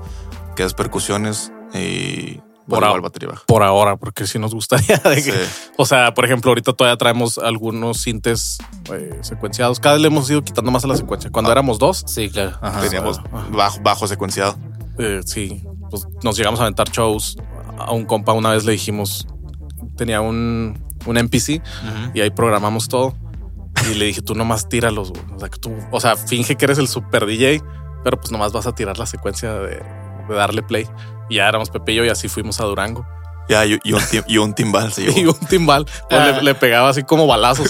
que 0.57 0.65
es 0.65 0.75
percusiones 0.75 1.53
y 1.75 2.35
Por 2.35 2.43
bueno, 2.67 2.87
ahora. 2.87 2.89
igual 2.89 3.01
batería 3.03 3.29
baja. 3.29 3.43
Por 3.47 3.63
ahora, 3.63 3.97
porque 3.97 4.27
si 4.27 4.39
nos 4.39 4.55
gustaría. 4.55 4.97
de 5.05 5.17
que- 5.17 5.33
Sí. 5.33 5.71
O 5.77 5.87
sea, 5.87 6.13
por 6.15 6.25
ejemplo, 6.25 6.51
ahorita 6.51 6.73
todavía 6.73 6.97
traemos 6.97 7.39
algunos 7.39 7.99
sintes 8.01 8.59
eh, 8.93 9.19
secuenciados. 9.23 9.79
Cada 9.81 9.95
vez 9.95 10.03
le 10.03 10.09
hemos 10.09 10.29
ido 10.31 10.43
quitando 10.43 10.71
más 10.71 10.85
a 10.85 10.89
la 10.89 10.97
secuencia. 10.97 11.31
Cuando 11.31 11.53
éramos 11.53 11.79
dos, 11.79 12.03
Sí, 12.07 12.31
claro. 12.31 12.59
Ajá. 12.61 12.81
Teníamos 12.81 13.21
bajo, 13.53 13.81
bajo 13.83 14.07
secuenciado. 14.09 14.57
eh, 14.99 15.21
sí, 15.25 15.65
pues 15.91 16.07
nos 16.23 16.37
llegamos 16.37 16.59
a 16.61 16.65
aventar 16.65 16.89
shows. 16.91 17.37
A 17.79 17.93
un 17.93 18.05
compa 18.07 18.33
una 18.33 18.51
vez 18.51 18.65
le 18.65 18.73
dijimos, 18.73 19.27
tenía 19.97 20.21
un, 20.21 20.83
un 21.07 21.17
NPC 21.19 21.63
y 22.15 22.21
ahí 22.21 22.31
programamos 22.31 22.89
todo. 22.89 23.15
Y 23.91 23.95
le 23.95 24.07
dije, 24.07 24.21
tú 24.21 24.35
nomás 24.35 24.69
tíralos. 24.69 25.11
güey. 25.11 25.23
O 25.35 25.39
sea, 25.39 25.49
que 25.49 25.59
tú, 25.59 25.75
o 25.91 26.01
sea, 26.01 26.17
finge 26.17 26.57
que 26.57 26.65
eres 26.67 26.79
el 26.79 26.89
super 26.89 27.25
DJ, 27.27 27.63
pero 28.05 28.19
pues 28.19 28.31
nomás 28.31 28.53
vas 28.53 28.67
a 28.67 28.75
tirar 28.75 28.99
la 28.99 29.07
secuencia 29.07 29.55
de, 29.55 29.83
de 30.29 30.35
darle 30.35 30.63
play. 30.63 30.87
Y 31.29 31.37
ya 31.37 31.49
éramos 31.49 31.71
Pepe 31.71 31.93
y 31.93 31.95
yo 31.97 32.05
y 32.05 32.09
así 32.09 32.29
fuimos 32.29 32.61
a 32.61 32.65
Durango. 32.65 33.07
Ya, 33.49 33.65
y, 33.67 33.79
y 33.83 33.93
un, 33.93 34.01
tim- 34.01 34.25
y 34.29 34.39
un 34.39 34.55
timbal 34.55 34.93
se 34.93 35.03
Y 35.11 35.13
llevó. 35.13 35.33
un 35.41 35.47
timbal 35.49 35.85
pues, 35.85 36.21
Ah. 36.21 36.27
le, 36.37 36.43
le 36.43 36.55
pegaba 36.55 36.89
así 36.91 37.03
como 37.05 37.27
balazos. 37.29 37.69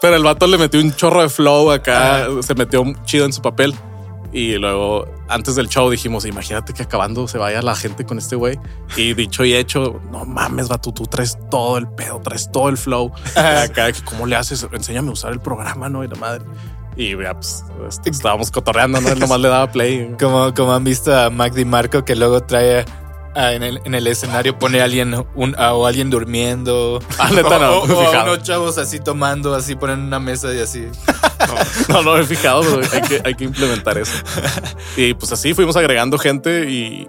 Pero 0.00 0.16
el 0.16 0.22
vato 0.22 0.46
le 0.46 0.58
metió 0.58 0.80
un 0.80 0.94
chorro 0.94 1.22
de 1.22 1.28
flow 1.28 1.70
acá, 1.72 2.26
se 2.42 2.54
metió 2.54 2.84
chido 3.04 3.24
en 3.24 3.32
su 3.32 3.42
papel. 3.42 3.74
Y 4.32 4.56
luego, 4.58 5.06
antes 5.28 5.54
del 5.54 5.68
show, 5.68 5.90
dijimos: 5.90 6.24
Imagínate 6.24 6.72
que 6.72 6.82
acabando 6.82 7.26
se 7.28 7.38
vaya 7.38 7.62
la 7.62 7.74
gente 7.74 8.04
con 8.04 8.18
este 8.18 8.36
güey. 8.36 8.58
Y 8.96 9.14
dicho 9.14 9.44
y 9.44 9.54
hecho, 9.54 10.00
no 10.10 10.24
mames, 10.24 10.68
vato, 10.68 10.92
tú 10.92 11.04
traes 11.06 11.38
todo 11.50 11.78
el 11.78 11.88
pedo, 11.88 12.20
traes 12.20 12.50
todo 12.52 12.68
el 12.68 12.76
flow. 12.76 13.12
acá, 13.34 13.88
¿cómo 14.04 14.26
le 14.26 14.36
haces? 14.36 14.66
Enséñame 14.70 15.08
a 15.08 15.12
usar 15.12 15.32
el 15.32 15.40
programa, 15.40 15.88
¿no? 15.88 16.04
Y 16.04 16.08
la 16.08 16.16
madre. 16.16 16.44
Y 16.96 17.16
ya, 17.16 17.32
pues 17.34 17.64
este, 17.88 18.10
estábamos 18.10 18.50
cotorreando, 18.50 19.00
¿no? 19.00 19.08
Él 19.08 19.20
nomás 19.20 19.40
le 19.40 19.48
daba 19.48 19.70
play. 19.70 20.14
Como, 20.18 20.52
como 20.52 20.74
han 20.74 20.84
visto 20.84 21.16
a 21.16 21.30
Mac 21.30 21.54
DiMarco 21.54 22.04
que 22.04 22.16
luego 22.16 22.42
trae 22.42 22.84
a- 23.38 23.52
en, 23.54 23.62
el, 23.62 23.80
en 23.84 23.94
el 23.94 24.06
escenario 24.06 24.58
pone 24.58 24.80
a 24.80 24.84
alguien 24.84 25.14
un, 25.34 25.54
a- 25.58 25.74
o 25.74 25.86
alguien 25.86 26.10
durmiendo. 26.10 27.00
Ah, 27.18 27.30
neta, 27.30 27.58
no, 27.58 27.78
o, 27.78 27.80
o 27.82 27.84
a 27.84 28.06
fijado. 28.10 28.32
unos 28.34 28.42
chavos 28.46 28.78
así 28.78 28.98
tomando, 29.00 29.54
así 29.54 29.74
ponen 29.76 30.00
una 30.00 30.18
mesa 30.18 30.52
y 30.54 30.60
así. 30.60 30.86
No, 31.88 32.02
no 32.02 32.14
me 32.14 32.20
he 32.20 32.24
fijado, 32.26 32.60
pero 32.62 32.82
hay 32.92 33.00
que, 33.08 33.22
hay 33.24 33.34
que 33.34 33.44
implementar 33.44 33.96
eso. 33.96 34.12
Y 34.96 35.14
pues 35.14 35.32
así 35.32 35.54
fuimos 35.54 35.76
agregando 35.76 36.18
gente 36.18 36.68
y 36.70 37.06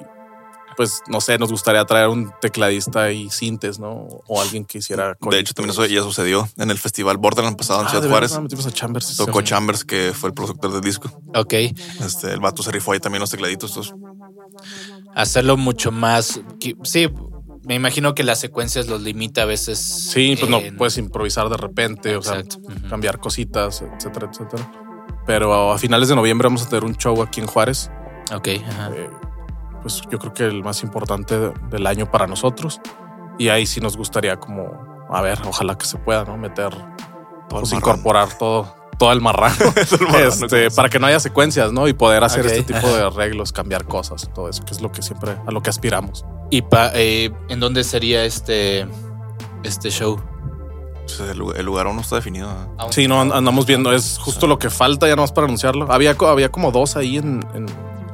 pues 0.78 1.02
no 1.08 1.20
sé, 1.20 1.38
nos 1.38 1.52
gustaría 1.52 1.84
traer 1.84 2.08
un 2.08 2.32
tecladista 2.40 3.12
y 3.12 3.30
sintes, 3.30 3.80
¿no? 3.80 4.08
O 4.28 4.40
alguien 4.42 4.64
que 4.64 4.78
hiciera. 4.78 5.18
De 5.20 5.40
hecho, 5.40 5.54
también 5.54 5.72
eso 5.72 5.86
ya 5.86 6.02
sucedió 6.04 6.48
en 6.58 6.72
el 6.72 6.78
festival 6.78 7.18
Borderland 7.18 7.58
pasado 7.58 7.82
en 7.82 7.88
Ah, 7.88 7.90
Ciudad 7.90 8.04
de 8.04 8.10
Juárez. 8.10 8.32
verdad, 8.32 8.44
metimos 8.44 8.66
a 8.68 8.72
Chambers. 8.72 9.18
Tocó 9.18 9.40
Sí. 9.40 9.46
Chambers, 9.48 9.84
que 9.84 10.14
fue 10.16 10.30
el 10.30 10.34
productor 10.34 10.72
del 10.72 10.82
disco. 10.82 11.12
Ok. 11.36 11.54
Este, 12.00 12.32
el 12.32 12.40
vato 12.40 12.64
se 12.64 12.72
rifó 12.72 12.94
ahí 12.94 13.00
también 13.02 13.20
los 13.20 13.30
tecladitos. 13.32 13.72
estos. 13.72 13.94
Hacerlo 15.16 15.57
mucho 15.57 15.91
más. 15.91 16.39
Sí, 16.84 17.10
me 17.66 17.76
imagino 17.76 18.14
que 18.16 18.24
las 18.24 18.39
secuencias 18.39 18.88
los 18.88 19.01
limita 19.01 19.43
a 19.43 19.45
veces. 19.45 19.80
Sí, 19.80 20.36
pues 20.39 20.49
no 20.49 20.60
puedes 20.78 20.97
improvisar 20.97 21.49
de 21.49 21.57
repente, 21.57 22.16
o 22.16 22.22
sea, 22.22 22.43
cambiar 22.89 23.20
cositas, 23.20 23.82
etcétera, 23.82 24.30
etcétera. 24.32 24.72
Pero 25.26 25.72
a 25.72 25.78
finales 25.78 26.10
de 26.10 26.16
noviembre 26.16 26.47
vamos 26.47 26.64
a 26.66 26.70
tener 26.70 26.84
un 26.86 26.95
show 26.95 27.22
aquí 27.22 27.41
en 27.41 27.47
Juárez. 27.47 27.91
Ok. 28.34 28.47
ajá. 28.68 28.91
eh, 28.95 29.10
pues 29.82 30.01
yo 30.12 30.20
creo 30.20 30.34
que 30.34 30.43
el 30.45 30.64
más 30.64 30.84
importante 30.84 31.39
de- 31.39 31.53
del 31.70 31.88
año 31.88 32.10
para 32.12 32.28
nosotros. 32.28 32.82
Y 33.38 33.47
ahí 33.49 33.66
sí 33.66 33.80
nos 33.80 33.95
gustaría 33.95 34.38
como, 34.38 35.05
a 35.10 35.22
ver, 35.22 35.39
ojalá 35.45 35.78
que 35.78 35.86
se 35.86 35.97
pueda, 35.97 36.26
¿no? 36.26 36.38
Meter, 36.38 36.72
pues 37.49 37.72
incorporar 37.72 38.38
todo, 38.38 38.76
todo 39.00 39.12
el 39.14 39.22
marrano, 39.22 39.56
marrano, 40.08 40.18
este, 40.28 40.70
para 40.72 40.89
que 40.89 41.00
no 41.00 41.08
haya 41.08 41.20
secuencias, 41.20 41.72
¿no? 41.72 41.88
Y 41.88 41.93
poder 41.93 42.24
hacer 42.24 42.45
este 42.45 42.74
tipo 42.74 42.88
de 42.88 43.02
arreglos, 43.04 43.52
cambiar 43.52 43.86
cosas, 43.86 44.30
todo 44.36 44.50
eso, 44.50 44.64
que 44.66 44.74
es 44.74 44.82
lo 44.82 44.91
que 44.91 45.02
siempre, 45.02 45.38
a 45.47 45.52
lo 45.52 45.62
que 45.62 45.70
aspiramos. 45.70 46.26
¿Y 46.52 46.62
pa- 46.64 46.91
eh, 46.93 47.32
en 47.50 47.60
dónde 47.60 47.84
sería 47.84 48.24
este, 48.26 48.86
este 49.64 49.89
show? 49.89 50.20
Pues, 51.06 51.20
el, 51.22 51.38
lugar- 51.38 51.58
el 51.60 51.66
lugar 51.66 51.88
aún 51.88 51.95
no 51.95 52.02
está 52.02 52.18
definido. 52.18 52.50
¿eh? 52.52 52.84
Sí, 52.91 53.08
no, 53.08 53.22
and- 53.22 53.34
andamos 53.34 53.66
viendo, 53.66 53.91
es 53.93 54.18
justo 54.20 54.45
lo 54.47 54.60
que 54.60 54.70
falta 54.70 55.08
ya 55.08 55.16
nomás 55.16 55.32
para 55.32 55.45
anunciarlo. 55.45 55.91
Había, 55.91 56.16
había 56.20 56.52
como 56.52 56.72
dos 56.72 56.95
ahí 56.95 57.18
en, 57.18 57.43
en- 57.54 57.66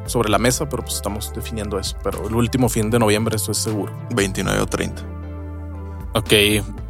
sobre 0.05 0.29
la 0.29 0.37
mesa, 0.37 0.69
pero 0.69 0.83
pues 0.83 0.95
estamos 0.95 1.33
definiendo 1.33 1.79
eso. 1.79 1.97
Pero 2.03 2.27
el 2.27 2.35
último 2.35 2.69
fin 2.69 2.91
de 2.91 2.99
noviembre, 2.99 3.37
eso 3.37 3.51
es 3.51 3.57
seguro. 3.57 3.91
29 4.13 4.61
o 4.61 4.65
30. 4.67 5.01
Ok, 6.17 6.31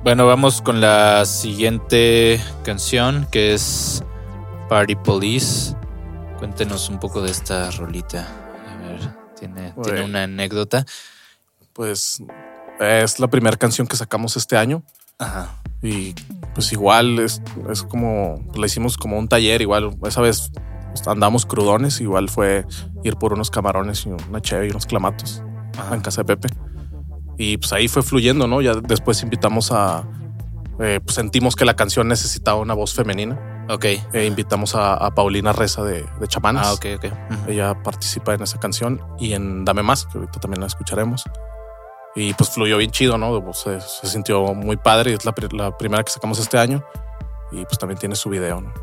bueno, 0.04 0.28
vamos 0.28 0.62
con 0.62 0.80
la 0.80 1.26
siguiente 1.26 2.40
canción 2.64 3.28
que 3.32 3.56
es 3.56 4.04
Party 4.70 4.96
Police. 4.96 5.76
Cuéntenos 6.38 6.90
un 6.90 7.00
poco 7.00 7.24
de 7.24 7.32
esta 7.32 7.72
rolita. 7.72 8.28
A 8.70 8.88
ver, 8.88 9.00
tiene, 9.36 9.74
tiene 9.82 10.04
una 10.04 10.24
anécdota. 10.26 10.86
Pues 11.74 12.22
es 12.80 13.20
la 13.20 13.28
primera 13.28 13.58
canción 13.58 13.88
que 13.88 13.96
sacamos 13.96 14.38
este 14.38 14.58
año. 14.58 14.84
Ajá. 15.18 15.60
Y 15.82 16.14
pues 16.54 16.72
igual 16.72 17.18
es, 17.18 17.42
es 17.72 17.82
como, 17.82 18.48
la 18.54 18.68
hicimos 18.68 18.96
como 18.96 19.18
un 19.18 19.28
taller, 19.28 19.60
igual 19.60 19.98
esa 20.06 20.22
vez 20.22 20.52
andamos 21.08 21.48
crudones, 21.48 22.00
igual 22.00 22.30
fue 22.30 22.68
ir 23.04 23.16
por 23.16 23.34
unos 23.34 23.50
camarones 23.50 24.06
y 24.06 24.10
una 24.10 24.40
cheve 24.40 24.68
y 24.68 24.70
unos 24.70 24.86
clamatos 24.86 25.42
en 25.92 26.02
casa 26.02 26.22
de 26.22 26.36
Pepe. 26.36 26.75
Y 27.38 27.58
pues 27.58 27.74
ahí 27.74 27.88
fue 27.88 28.02
fluyendo, 28.04 28.48
¿no? 28.48 28.62
Ya 28.62 28.74
después 28.76 29.22
invitamos 29.24 29.72
a, 29.72 30.04
eh, 30.80 31.00
pues 31.04 31.16
sentimos 31.16 31.56
que 31.56 31.66
la 31.66 31.76
canción 31.76 32.08
necesitaba 32.08 32.60
una 32.60 32.74
voz 32.74 32.94
femenina. 32.94 33.66
Ok. 33.70 33.86
E 34.14 34.26
invitamos 34.26 34.76
a, 34.76 34.94
a 34.94 35.14
Paulina 35.16 35.52
Reza 35.52 35.84
de, 35.84 36.06
de 36.20 36.28
Chamanas. 36.28 36.68
Ah, 36.68 36.74
ok, 36.74 36.86
ok. 36.98 37.06
Ella 37.50 37.82
participa 37.84 38.34
en 38.34 38.44
esa 38.44 38.60
canción 38.60 39.02
y 39.20 39.34
en 39.34 39.66
Dame 39.66 39.82
Más, 39.84 40.06
que 40.06 40.18
ahorita 40.20 40.40
también 40.40 40.62
la 40.62 40.68
escucharemos. 40.68 41.24
Y 42.16 42.34
pues 42.36 42.52
fluyó 42.52 42.78
bien 42.78 42.92
chido, 42.92 43.18
¿no? 43.18 43.44
Pues, 43.44 43.58
se, 43.58 43.82
se 43.82 44.08
sintió 44.08 44.54
muy 44.54 44.78
padre. 44.78 45.14
Es 45.14 45.26
la, 45.26 45.34
pri- 45.34 45.50
la 45.58 45.76
primera 45.78 46.04
que 46.04 46.12
sacamos 46.12 46.40
este 46.40 46.58
año. 46.58 46.84
Y 47.52 47.66
pues 47.66 47.78
también 47.78 48.00
tiene 48.00 48.16
su 48.16 48.30
video, 48.30 48.62
¿no? 48.62 48.74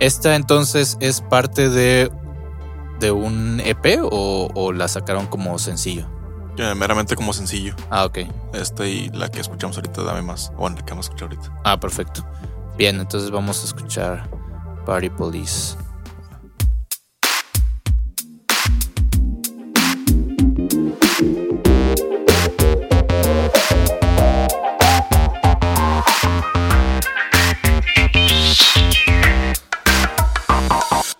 ¿Esta 0.00 0.34
entonces 0.36 0.96
es 1.00 1.20
parte 1.20 1.68
de, 1.68 2.10
de 3.00 3.10
un 3.10 3.60
EP 3.64 4.00
o, 4.02 4.48
o 4.54 4.72
la 4.72 4.88
sacaron 4.88 5.26
como 5.26 5.58
sencillo? 5.58 6.06
Eh, 6.56 6.74
meramente 6.74 7.16
como 7.16 7.32
sencillo. 7.32 7.74
Ah, 7.90 8.04
ok. 8.04 8.18
esta 8.52 8.86
y 8.86 9.08
la 9.10 9.28
que 9.30 9.40
escuchamos 9.40 9.76
ahorita, 9.76 10.02
dame 10.02 10.22
más. 10.22 10.52
Bueno, 10.56 10.76
la 10.76 10.84
que 10.84 10.90
vamos 10.90 11.06
a 11.06 11.10
escuchar 11.10 11.28
ahorita. 11.28 11.60
Ah, 11.64 11.78
perfecto. 11.78 12.24
Bien, 12.76 13.00
entonces 13.00 13.30
vamos 13.30 13.62
a 13.62 13.66
escuchar 13.66 14.28
Party 14.86 15.10
Police. 15.10 15.76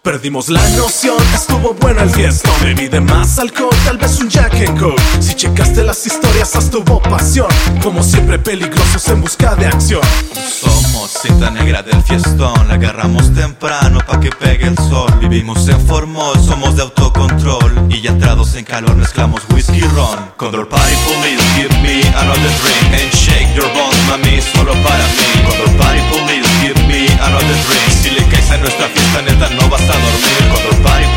Perdimos 0.03 0.51
la 0.51 0.68
noción 0.70 1.16
estuvo 1.65 1.81
bueno 1.81 2.03
el 2.03 2.11
fiestón 2.11 2.53
Bebí 2.62 2.89
de 2.89 3.01
más 3.01 3.39
alcohol, 3.39 3.75
tal 3.87 3.97
vez 3.97 4.19
un 4.21 4.29
Jack 4.29 4.55
and 4.55 4.79
Coke. 4.79 5.01
Si 5.21 5.35
checaste 5.35 5.83
las 5.83 6.07
historias, 6.07 6.55
hasta 6.57 6.71
tuvo 6.71 7.01
pasión. 7.01 7.49
Como 7.83 8.03
siempre 8.03 8.39
peligrosos 8.39 9.09
en 9.09 9.21
busca 9.21 9.55
de 9.55 9.67
acción. 9.67 10.03
Somos 10.35 11.11
cinta 11.23 11.51
negra 11.51 11.83
del 11.83 12.03
fiestón 12.03 12.69
La 12.69 12.75
agarramos 12.75 13.33
temprano 13.35 14.01
pa' 14.07 14.21
que 14.21 14.31
pegue 14.31 14.67
el 14.67 14.77
sol. 14.77 15.11
Vivimos 15.21 15.67
en 15.69 15.81
formol, 15.87 16.35
somos 16.45 16.77
de 16.77 16.83
autocontrol. 16.83 17.87
Y 17.89 18.03
ya 18.03 18.11
entrados 18.11 18.55
en 18.57 18.65
calor 18.65 18.97
mezclamos 18.97 19.43
whisky 19.53 19.79
y 19.79 19.89
ron. 19.97 20.33
Condor 20.37 20.69
Party 20.69 20.95
Police, 21.07 21.45
give 21.57 21.75
me 21.83 22.03
another 22.17 22.53
drink 22.61 23.01
And 23.01 23.12
shake 23.15 23.55
your 23.55 23.69
bones, 23.73 23.99
mami, 24.09 24.41
solo 24.53 24.73
para 24.83 25.05
mí. 25.17 25.29
Condor 25.49 25.77
Party 25.79 26.01
Police, 26.11 26.49
give 26.61 26.81
me 26.89 27.07
another 27.23 27.57
drink. 27.69 27.91
Si 28.03 28.11
le 28.11 28.23
caes 28.29 28.51
a 28.51 28.59
nuestra 28.59 28.87
fiesta 28.89 29.23
neta 29.23 29.49
no 29.51 29.69
vas 29.69 29.83
a 29.83 29.97
dormir. 30.05 30.41
Condor 30.53 30.83
Party 30.83 31.14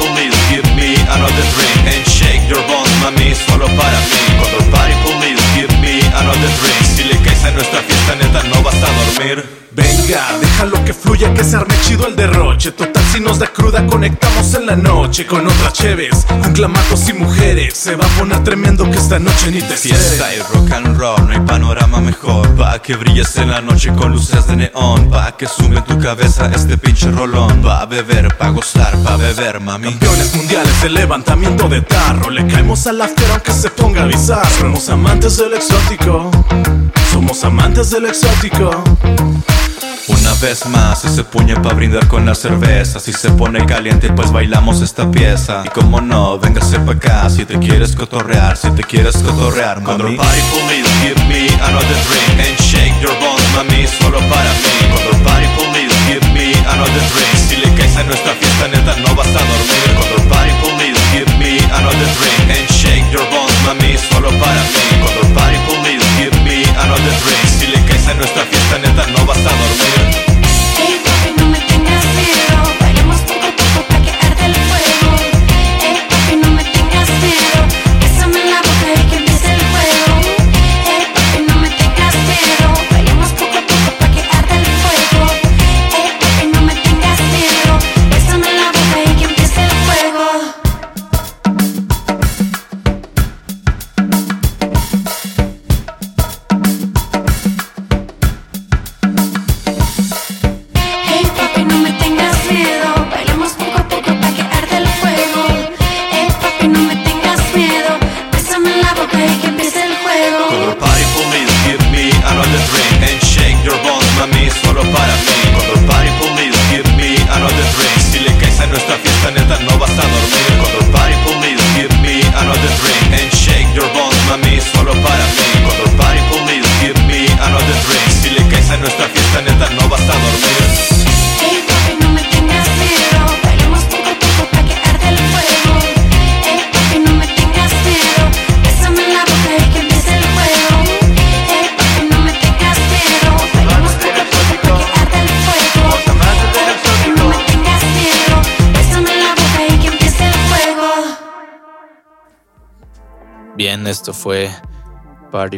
another 1.09 1.45
drink 1.55 1.77
And 1.87 2.03
shake 2.07 2.43
your 2.49 2.63
bones, 2.67 2.91
mami, 3.01 3.33
solo 3.35 3.67
para 3.79 3.99
mí. 4.09 4.19
Condor 4.39 4.65
Party 4.71 4.95
Police, 5.03 5.43
give 5.55 5.73
me 5.79 6.01
another 6.15 6.51
drink. 6.59 6.81
Si 6.95 7.03
le 7.03 7.17
caes 7.23 7.43
a 7.45 7.51
nuestra 7.51 7.81
fiesta 7.81 8.15
neta 8.15 8.43
no 8.51 8.61
vas 8.63 8.75
a 8.75 8.89
dormir 8.99 9.66
Venga, 9.77 10.25
déjalo 10.41 10.83
que 10.85 10.91
fluya, 10.91 11.31
que 11.35 11.43
se 11.43 11.55
arme 11.55 11.75
chido 11.83 12.07
el 12.07 12.15
derroche. 12.15 12.71
Total, 12.71 13.03
si 13.13 13.19
nos 13.19 13.37
da 13.37 13.45
cruda, 13.45 13.85
conectamos 13.85 14.51
en 14.55 14.65
la 14.65 14.75
noche 14.75 15.27
Con 15.27 15.45
otras 15.45 15.73
cheves, 15.73 16.25
con 16.25 16.51
clamatos 16.51 17.07
y 17.09 17.13
mujeres. 17.13 17.77
Se 17.77 17.95
va 17.95 18.03
a 18.03 18.09
poner 18.17 18.43
tremendo 18.43 18.89
que 18.89 18.97
esta 18.97 19.19
noche 19.19 19.51
ni 19.51 19.61
te 19.61 19.75
Fiesta 19.77 20.33
y 20.33 20.39
rock 20.39 20.71
and 20.71 20.97
roll, 20.97 21.27
no 21.27 21.31
hay 21.31 21.39
panorama 21.41 21.99
mejor. 21.99 22.55
Pa' 22.55 22.81
que 22.81 22.95
brilles 22.95 23.37
en 23.37 23.51
la 23.51 23.61
noche 23.61 23.93
con 23.93 24.13
luces 24.13 24.47
de 24.47 24.55
neón. 24.55 25.11
Pa' 25.11 25.37
que 25.37 25.45
sume 25.45 25.79
tu 25.83 25.99
cabeza 25.99 26.49
este 26.55 26.79
pinche 26.79 27.11
rolón. 27.11 27.61
Pa' 27.61 27.85
beber, 27.85 28.35
pa' 28.35 28.49
gozar, 28.49 28.97
pa' 29.03 29.15
beber, 29.15 29.59
mami. 29.59 29.91
Campeones 29.91 30.33
mundiales 30.33 30.81
de 30.81 30.89
levantamiento 30.89 31.69
de 31.69 31.81
tarro. 31.81 32.31
Le 32.31 32.47
caemos 32.47 32.87
al 32.87 32.99
after 32.99 33.29
aunque 33.29 33.51
se 33.51 33.69
ponga 33.69 34.05
bizarro. 34.05 34.49
Somos 34.57 34.89
amantes 34.89 35.37
del 35.37 35.53
exótico. 35.53 36.31
Somos 37.11 37.43
amantes 37.43 37.91
del 37.91 38.07
exótico 38.07 38.83
Una 40.07 40.33
vez 40.35 40.65
más, 40.67 41.03
ese 41.05 41.23
puño 41.23 41.61
pa' 41.61 41.73
brindar 41.73 42.07
con 42.07 42.25
la 42.25 42.33
cerveza. 42.33 42.99
Si 42.99 43.11
se 43.11 43.29
pone 43.31 43.65
caliente, 43.65 44.09
pues 44.11 44.31
bailamos 44.31 44.81
esta 44.81 45.09
pieza. 45.11 45.63
Y 45.65 45.69
como 45.69 46.01
no, 46.01 46.39
véngase 46.39 46.79
pa' 46.79 46.93
acá. 46.93 47.29
Si 47.29 47.45
te 47.45 47.59
quieres 47.59 47.95
cotorrear, 47.95 48.55
si 48.57 48.69
te 48.71 48.83
quieres 48.83 49.17
cotorrear, 49.17 49.81
mami. 49.81 50.15
Party 50.15 50.41
police, 50.51 50.89
give 51.01 51.21
me 51.27 51.47
another 51.61 51.97
drink 52.07 52.47
And 52.47 52.57
shake 52.61 52.93
your 53.01 53.13
bones, 53.19 53.43
mami, 53.55 53.85
solo 53.99 54.19
para 54.29 54.51
mí. 54.63 54.75
Condor 54.93 55.23
Party 55.23 55.47
police, 55.57 55.95
give 56.07 56.25
me 56.33 56.53
another 56.71 57.03
drink. 57.11 57.33
Si 57.49 57.57
le 57.57 57.73
caes 57.75 57.97
a 57.97 58.03
nuestra 58.03 58.33
fiesta, 58.33 58.67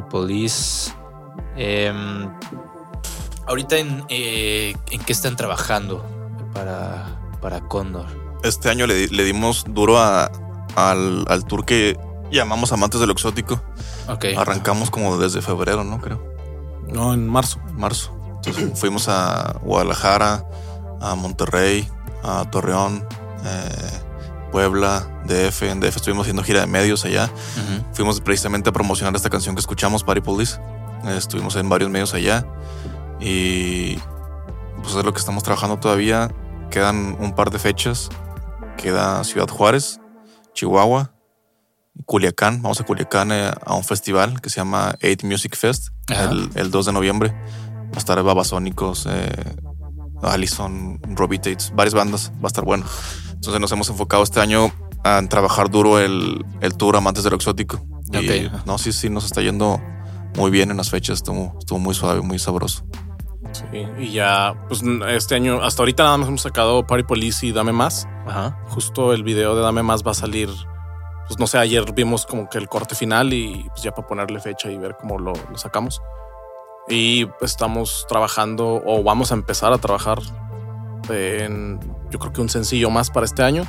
Police. 0.09 0.91
Em, 1.55 2.29
ahorita 3.47 3.77
en, 3.77 4.03
eh, 4.09 4.75
en 4.91 5.01
qué 5.01 5.11
están 5.13 5.35
trabajando 5.35 6.05
para, 6.53 7.19
para 7.41 7.61
Condor. 7.61 8.05
Este 8.43 8.69
año 8.69 8.87
le, 8.87 9.07
le 9.07 9.23
dimos 9.23 9.65
duro 9.67 9.97
a- 9.99 10.31
al, 10.75 11.25
al 11.27 11.45
tour 11.45 11.65
que 11.65 11.97
llamamos 12.31 12.71
Amantes 12.71 12.99
de 13.01 13.07
lo 13.07 13.13
Exótico. 13.13 13.61
Ok. 14.07 14.25
Arrancamos 14.37 14.89
como 14.91 15.17
desde 15.17 15.41
febrero, 15.41 15.83
¿no? 15.83 15.99
Creo. 15.99 16.21
No, 16.87 17.13
en 17.13 17.27
marzo. 17.27 17.59
en 17.67 17.77
marzo. 17.77 18.15
Entonces 18.35 18.71
fuimos 18.79 19.07
a 19.09 19.57
Guadalajara, 19.61 20.45
a 21.01 21.15
Monterrey, 21.15 21.87
a 22.23 22.45
Torreón, 22.49 23.05
eh, 23.45 24.01
Puebla, 24.51 25.07
DF. 25.25 25.63
En 25.63 25.79
DF 25.79 25.97
estuvimos 25.97 26.23
haciendo 26.23 26.43
gira 26.43 26.61
de 26.61 26.67
medios 26.67 27.05
allá. 27.05 27.25
Ujú. 27.25 27.85
Fuimos 27.93 28.21
precisamente 28.21 28.69
a 28.69 28.73
promocionar 28.73 29.15
esta 29.15 29.29
canción 29.29 29.55
que 29.55 29.59
escuchamos, 29.61 30.03
Party 30.03 30.21
Police. 30.21 30.59
Estuvimos 31.07 31.55
en 31.55 31.69
varios 31.69 31.89
medios 31.89 32.13
allá. 32.13 32.45
Y 33.19 33.97
pues 34.81 34.95
es 34.95 35.03
lo 35.05 35.13
que 35.13 35.19
estamos 35.19 35.43
trabajando 35.43 35.77
todavía. 35.77 36.31
Quedan 36.71 37.17
un 37.19 37.33
par 37.35 37.51
de 37.51 37.59
fechas. 37.59 38.09
Queda 38.77 39.23
Ciudad 39.25 39.47
Juárez, 39.49 39.99
Chihuahua, 40.53 41.11
Culiacán. 42.05 42.61
Vamos 42.61 42.79
a 42.79 42.85
Culiacán 42.85 43.31
eh, 43.31 43.51
a 43.65 43.75
un 43.75 43.83
festival 43.83 44.39
que 44.41 44.49
se 44.49 44.57
llama 44.57 44.95
8 45.03 45.27
Music 45.27 45.55
Fest 45.57 45.89
Ajá. 46.09 46.29
el, 46.31 46.49
el 46.55 46.71
2 46.71 46.85
de 46.85 46.93
noviembre. 46.93 47.29
Va 47.91 47.95
a 47.95 47.97
estar 47.97 48.21
Babasónicos, 48.23 49.05
eh, 49.09 49.55
Allison, 50.21 50.99
Robbie 51.15 51.39
Tates, 51.39 51.73
varias 51.75 51.93
bandas. 51.93 52.31
Va 52.35 52.45
a 52.45 52.47
estar 52.47 52.63
bueno. 52.63 52.85
Entonces 53.39 53.61
nos 53.61 53.71
hemos 53.71 53.89
enfocado 53.89 54.21
este 54.21 54.41
año 54.41 54.69
a 55.05 55.21
trabajar 55.29 55.69
duro 55.69 55.97
el, 55.97 56.45
el 56.59 56.75
tour 56.75 56.97
Amantes 56.97 57.23
de 57.23 57.29
lo 57.29 57.37
Exótico. 57.37 57.79
Y 58.11 58.17
Ok. 58.47 58.65
no, 58.65 58.77
sí, 58.77 58.91
sí, 58.91 59.09
nos 59.09 59.23
está 59.23 59.41
yendo 59.41 59.79
muy 60.35 60.51
bien 60.51 60.71
en 60.71 60.77
las 60.77 60.89
fechas. 60.89 61.19
Estuvo, 61.19 61.55
estuvo 61.57 61.79
muy 61.79 61.95
suave, 61.95 62.21
muy 62.21 62.37
sabroso. 62.37 62.83
Sí, 63.53 63.63
y 63.97 64.11
ya, 64.11 64.53
pues 64.67 64.83
este 65.07 65.35
año, 65.35 65.63
hasta 65.63 65.81
ahorita 65.81 66.03
nada 66.03 66.17
más 66.17 66.27
hemos 66.27 66.41
sacado 66.41 66.85
Party 66.85 67.03
Police 67.05 67.45
y 67.45 67.53
Dame 67.53 67.71
Más. 67.71 68.07
Ajá. 68.27 68.59
Justo 68.67 69.13
el 69.13 69.23
video 69.23 69.55
de 69.55 69.61
Dame 69.61 69.83
Más 69.83 70.05
va 70.05 70.11
a 70.11 70.15
salir, 70.15 70.49
pues 71.27 71.39
no 71.39 71.47
sé, 71.47 71.57
ayer 71.59 71.93
vimos 71.93 72.25
como 72.25 72.49
que 72.49 72.57
el 72.57 72.67
corte 72.67 72.93
final 72.93 73.33
y 73.33 73.65
pues 73.69 73.83
ya 73.83 73.91
para 73.91 74.05
ponerle 74.05 74.39
fecha 74.41 74.69
y 74.69 74.77
ver 74.77 74.97
cómo 74.99 75.17
lo, 75.17 75.31
lo 75.49 75.57
sacamos. 75.57 76.01
Y 76.89 77.25
pues, 77.25 77.51
estamos 77.51 78.05
trabajando 78.09 78.83
o 78.85 79.01
vamos 79.01 79.31
a 79.31 79.35
empezar 79.35 79.71
a 79.71 79.77
trabajar 79.77 80.19
en, 81.09 81.79
yo 82.09 82.19
creo 82.19 82.33
que 82.33 82.41
un 82.41 82.49
sencillo 82.49 82.89
más 82.89 83.09
para 83.11 83.25
este 83.25 83.43
año. 83.43 83.63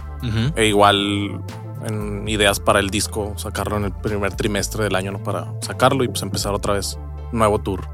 E 0.57 0.67
igual 0.67 1.43
en 1.87 2.29
ideas 2.29 2.61
para 2.61 2.79
el 2.81 2.91
disco, 2.91 3.33
sacarlo 3.37 3.77
en 3.79 3.85
el 3.85 3.93
primer 3.93 4.35
trimestre 4.35 4.85
del 4.85 4.95
año, 4.95 5.13
¿no? 5.13 5.23
Para 5.23 5.53
sacarlo 5.61 6.05
y 6.05 6.09
pues 6.09 6.23
empezar 6.23 6.53
otra 6.55 6.75
vez 6.75 6.99
nuevo 7.33 7.59
tour. 7.59 7.89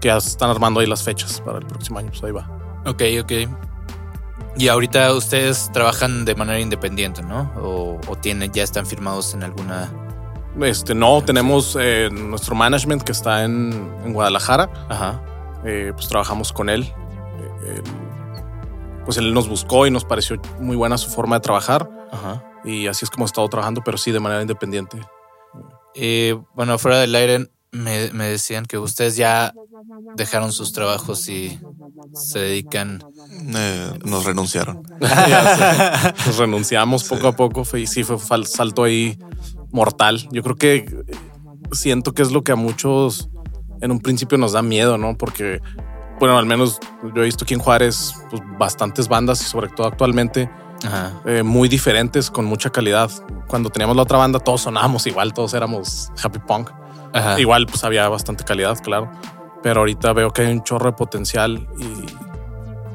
Que 0.00 0.08
ya 0.08 0.16
están 0.18 0.50
armando 0.50 0.80
ahí 0.80 0.86
las 0.86 1.02
fechas 1.02 1.40
para 1.40 1.58
el 1.58 1.66
próximo 1.66 1.98
año, 1.98 2.08
pues 2.10 2.22
ahí 2.22 2.32
va. 2.32 2.48
Ok, 2.86 3.02
ok. 3.22 3.32
Y 4.56 4.68
ahorita 4.68 5.12
ustedes 5.14 5.70
trabajan 5.72 6.24
de 6.24 6.34
manera 6.36 6.60
independiente, 6.60 7.22
¿no? 7.22 7.50
O, 7.56 7.98
o 8.06 8.16
tienen, 8.16 8.52
ya 8.52 8.62
están 8.62 8.86
firmados 8.86 9.34
en 9.34 9.42
alguna. 9.42 9.90
Este, 10.60 10.94
no, 10.94 11.20
tenemos 11.22 11.76
eh, 11.80 12.08
nuestro 12.12 12.54
management 12.54 13.02
que 13.02 13.10
está 13.10 13.42
en, 13.42 13.92
en 14.04 14.12
Guadalajara. 14.12 14.70
Ajá. 14.88 15.20
Eh, 15.64 15.90
pues 15.94 16.06
trabajamos 16.06 16.52
con 16.52 16.68
él. 16.68 16.92
Él- 17.66 17.82
pues 19.04 19.16
él 19.18 19.32
nos 19.34 19.48
buscó 19.48 19.86
y 19.86 19.90
nos 19.90 20.04
pareció 20.04 20.40
muy 20.60 20.76
buena 20.76 20.98
su 20.98 21.10
forma 21.10 21.36
de 21.36 21.40
trabajar 21.40 21.88
Ajá. 22.12 22.44
y 22.64 22.86
así 22.86 23.04
es 23.04 23.10
como 23.10 23.24
he 23.24 23.26
estado 23.26 23.48
trabajando, 23.48 23.82
pero 23.84 23.98
sí 23.98 24.10
de 24.12 24.20
manera 24.20 24.42
independiente. 24.42 24.98
Eh, 25.94 26.36
bueno, 26.54 26.78
fuera 26.78 26.98
del 26.98 27.14
aire 27.14 27.48
me, 27.70 28.10
me 28.12 28.24
decían 28.26 28.66
que 28.66 28.78
ustedes 28.78 29.16
ya 29.16 29.52
dejaron 30.16 30.52
sus 30.52 30.72
trabajos 30.72 31.28
y 31.28 31.58
se 32.14 32.38
dedican. 32.38 33.02
Eh, 33.54 33.98
nos 34.04 34.24
renunciaron. 34.24 34.82
Ya. 35.00 36.14
Nos 36.26 36.38
renunciamos 36.38 37.04
poco 37.04 37.28
a 37.28 37.32
poco 37.36 37.64
fue- 37.64 37.82
y 37.82 37.86
sí 37.86 38.04
fue 38.04 38.16
fal- 38.16 38.44
salto 38.46 38.84
ahí 38.84 39.18
mortal. 39.72 40.28
Yo 40.30 40.42
creo 40.42 40.56
que 40.56 41.04
siento 41.72 42.12
que 42.12 42.22
es 42.22 42.30
lo 42.32 42.42
que 42.44 42.52
a 42.52 42.56
muchos 42.56 43.28
en 43.80 43.90
un 43.90 44.00
principio 44.00 44.38
nos 44.38 44.52
da 44.52 44.62
miedo, 44.62 44.96
¿no? 44.98 45.16
Porque, 45.16 45.60
bueno, 46.18 46.38
al 46.38 46.46
menos 46.46 46.80
yo 47.14 47.22
he 47.22 47.24
visto 47.24 47.44
aquí 47.44 47.54
en 47.54 47.60
Juárez 47.60 48.14
pues, 48.30 48.42
bastantes 48.58 49.08
bandas 49.08 49.40
y 49.42 49.44
sobre 49.44 49.68
todo 49.68 49.86
actualmente 49.86 50.50
Ajá. 50.86 51.12
eh, 51.24 51.42
muy 51.42 51.68
diferentes 51.68 52.30
con 52.30 52.44
mucha 52.44 52.70
calidad. 52.70 53.10
Cuando 53.46 53.70
teníamos 53.70 53.96
la 53.96 54.02
otra 54.02 54.18
banda 54.18 54.38
todos 54.38 54.62
sonábamos 54.62 55.06
igual, 55.06 55.32
todos 55.32 55.54
éramos 55.54 56.10
happy 56.22 56.38
punk. 56.40 56.70
Ajá. 57.12 57.38
Igual 57.40 57.66
pues 57.66 57.84
había 57.84 58.08
bastante 58.08 58.44
calidad, 58.44 58.78
claro. 58.82 59.10
Pero 59.62 59.80
ahorita 59.80 60.12
veo 60.12 60.30
que 60.30 60.42
hay 60.42 60.52
un 60.52 60.62
chorro 60.62 60.86
de 60.86 60.92
potencial 60.92 61.68
y 61.78 62.06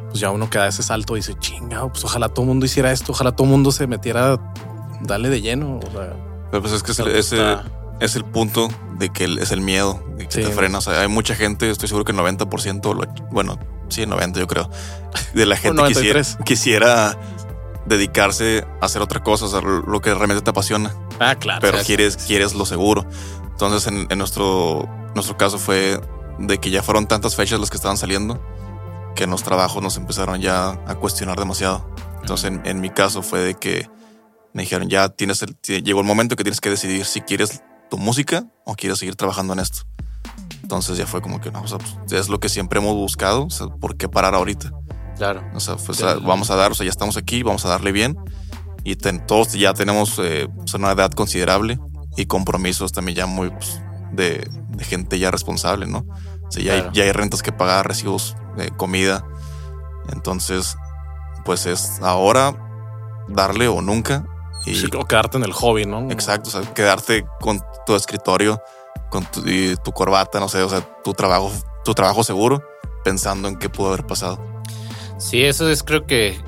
pues 0.10 0.20
ya 0.20 0.32
uno 0.32 0.50
queda 0.50 0.68
ese 0.68 0.84
salto 0.84 1.16
y 1.16 1.20
dice, 1.20 1.36
chinga, 1.36 1.88
pues 1.88 2.04
ojalá 2.04 2.30
todo 2.30 2.44
el 2.44 2.50
mundo 2.50 2.66
hiciera 2.66 2.92
esto, 2.92 3.12
ojalá 3.12 3.32
todo 3.32 3.46
el 3.46 3.52
mundo 3.52 3.72
se 3.72 3.88
metiera, 3.88 4.40
dale 5.02 5.30
de 5.30 5.42
lleno. 5.42 5.78
o 5.78 5.92
sea, 5.92 6.14
Pero 6.52 6.62
pues 6.62 6.74
es 6.74 6.84
que 6.84 6.92
es 6.92 7.00
ese 7.00 7.58
es 8.00 8.16
el 8.16 8.24
punto 8.26 8.70
de 8.98 9.10
que 9.10 9.26
el- 9.26 9.40
es 9.40 9.52
el 9.52 9.62
miedo 9.62 10.04
de 10.18 10.28
que 10.28 10.32
Sí. 10.32 10.42
te 10.42 10.52
frena. 10.52 10.78
O 10.78 10.82
sea, 10.82 11.02
hay 11.02 11.08
mucha 11.08 11.36
gente, 11.36 11.70
estoy 11.70 11.88
seguro 11.88 12.06
que 12.06 12.12
el 12.12 12.18
90%, 12.18 12.94
lo- 12.94 13.06
bueno, 13.32 13.60
sí, 13.90 14.06
90 14.06 14.40
yo 14.40 14.48
creo, 14.48 14.70
de 15.34 15.46
la 15.46 15.56
gente 15.58 15.82
quisiera, 15.84 16.20
93. 16.20 16.38
quisiera 16.46 17.18
dedicarse 17.86 18.66
a 18.82 18.86
hacer 18.86 19.02
otra 19.02 19.22
cosa, 19.24 19.46
o 19.46 19.48
sea, 19.50 19.62
lo 19.62 20.02
que 20.02 20.14
realmente 20.14 20.44
te 20.44 20.50
apasiona, 20.50 20.94
Ah, 21.20 21.36
claro. 21.36 21.60
pero 21.62 21.74
o 21.76 21.80
sea, 21.80 21.86
quieres, 21.86 22.18
quieres 22.18 22.54
lo 22.54 22.66
seguro. 22.66 23.06
Entonces, 23.52 23.88
en, 23.88 24.08
en 24.10 24.18
nuestro, 24.18 24.88
nuestro 25.16 25.38
caso 25.38 25.58
fue 25.58 26.00
de 26.38 26.58
que 26.60 26.70
ya 26.70 26.84
fueron 26.84 27.08
tantas 27.08 27.36
fechas 27.36 27.60
las 27.60 27.70
que 27.70 27.78
estaban 27.78 27.98
saliendo 27.98 28.42
que 29.16 29.24
en 29.26 29.32
los 29.32 29.44
trabajos 29.44 29.82
nos 29.84 29.98
empezaron 29.98 30.40
ya 30.40 30.70
a 30.88 30.96
cuestionar 30.96 31.38
demasiado. 31.38 31.90
Entonces, 32.22 32.52
en, 32.52 32.62
en 32.66 32.80
mi 32.80 32.90
caso 32.90 33.22
fue 33.22 33.40
de 33.40 33.56
que 33.56 33.90
me 34.54 34.62
dijeron, 34.64 34.88
ya 34.88 35.10
tienes 35.10 35.42
el, 35.42 35.58
llegó 35.84 36.00
el 36.00 36.06
momento 36.06 36.36
que 36.36 36.44
tienes 36.44 36.62
que 36.62 36.70
decidir 36.70 37.06
si 37.06 37.22
quieres 37.22 37.62
tu 37.90 37.98
música 37.98 38.46
o 38.66 38.76
quieres 38.76 39.00
seguir 39.00 39.16
trabajando 39.16 39.54
en 39.54 39.60
esto. 39.60 39.82
Entonces 40.62 40.98
ya 40.98 41.08
fue 41.08 41.22
como 41.22 41.42
que 41.42 41.52
no, 41.52 41.62
o 41.62 41.68
sea, 41.68 41.78
pues, 41.80 42.12
es 42.12 42.30
lo 42.30 42.40
que 42.40 42.50
siempre 42.50 42.80
hemos 42.80 42.94
buscado, 42.96 43.46
o 43.46 43.50
sea, 43.50 43.68
¿por 43.68 43.98
qué 43.98 44.08
parar 44.08 44.36
ahorita? 44.36 44.72
Claro. 45.18 45.44
O 45.54 45.60
sea, 45.60 45.76
pues, 45.78 46.02
a- 46.04 46.16
vamos 46.20 46.50
a 46.52 46.56
dar, 46.56 46.72
o 46.72 46.76
sea, 46.76 46.86
ya 46.86 46.92
estamos 46.92 47.18
aquí, 47.18 47.42
vamos 47.44 47.66
a 47.66 47.70
darle 47.70 47.92
bien 47.92 48.16
y 48.84 48.96
ten- 48.96 49.26
todos 49.26 49.54
ya 49.54 49.74
tenemos 49.74 50.20
eh, 50.20 50.48
pues, 50.56 50.74
una 50.76 50.92
edad 50.92 51.12
considerable 51.12 51.80
y 52.16 52.26
compromisos 52.28 52.92
también 52.92 53.16
ya 53.18 53.26
muy 53.26 53.50
pues, 53.50 53.82
de, 54.12 54.48
de 54.70 54.84
gente 54.84 55.18
ya 55.20 55.32
responsable, 55.32 55.88
¿no? 55.88 56.06
O 56.48 56.52
sea, 56.52 56.64
ya, 56.64 56.74
Claro. 56.74 56.90
hay, 56.90 56.96
ya 56.96 57.04
hay 57.04 57.12
rentas 57.12 57.42
que 57.42 57.52
pagar, 57.52 57.88
recibos 57.88 58.36
de 58.58 58.70
comida. 58.72 59.26
Entonces, 60.12 60.78
pues 61.46 61.66
es 61.66 62.00
ahora 62.02 62.56
darle 63.28 63.68
o 63.68 63.82
nunca. 63.82 64.26
Y, 64.66 64.76
sí, 64.76 64.88
o 64.96 65.06
quedarte 65.06 65.38
en 65.38 65.44
el 65.44 65.54
hobby, 65.54 65.86
¿no? 65.86 66.12
Exacto, 66.12 66.50
o 66.50 66.52
sea, 66.52 66.74
quedarte 66.74 67.26
con 67.40 67.62
tu 67.86 67.96
escritorio, 67.96 68.62
con 69.10 69.26
tu, 69.26 69.48
y 69.48 69.76
tu 69.84 69.92
corbata, 69.92 70.40
no 70.40 70.50
sé, 70.50 70.62
o 70.62 70.70
sea, 70.70 70.82
tu 71.04 71.14
trabajo, 71.14 71.52
tu 71.86 71.94
trabajo 71.94 72.24
seguro, 72.24 72.62
pensando 73.04 73.48
en 73.48 73.58
qué 73.58 73.70
pudo 73.70 73.90
haber 73.90 74.06
pasado. 74.06 74.40
Sí, 75.18 75.44
eso 75.44 75.70
es 75.70 75.84
creo 75.84 76.06
que, 76.06 76.42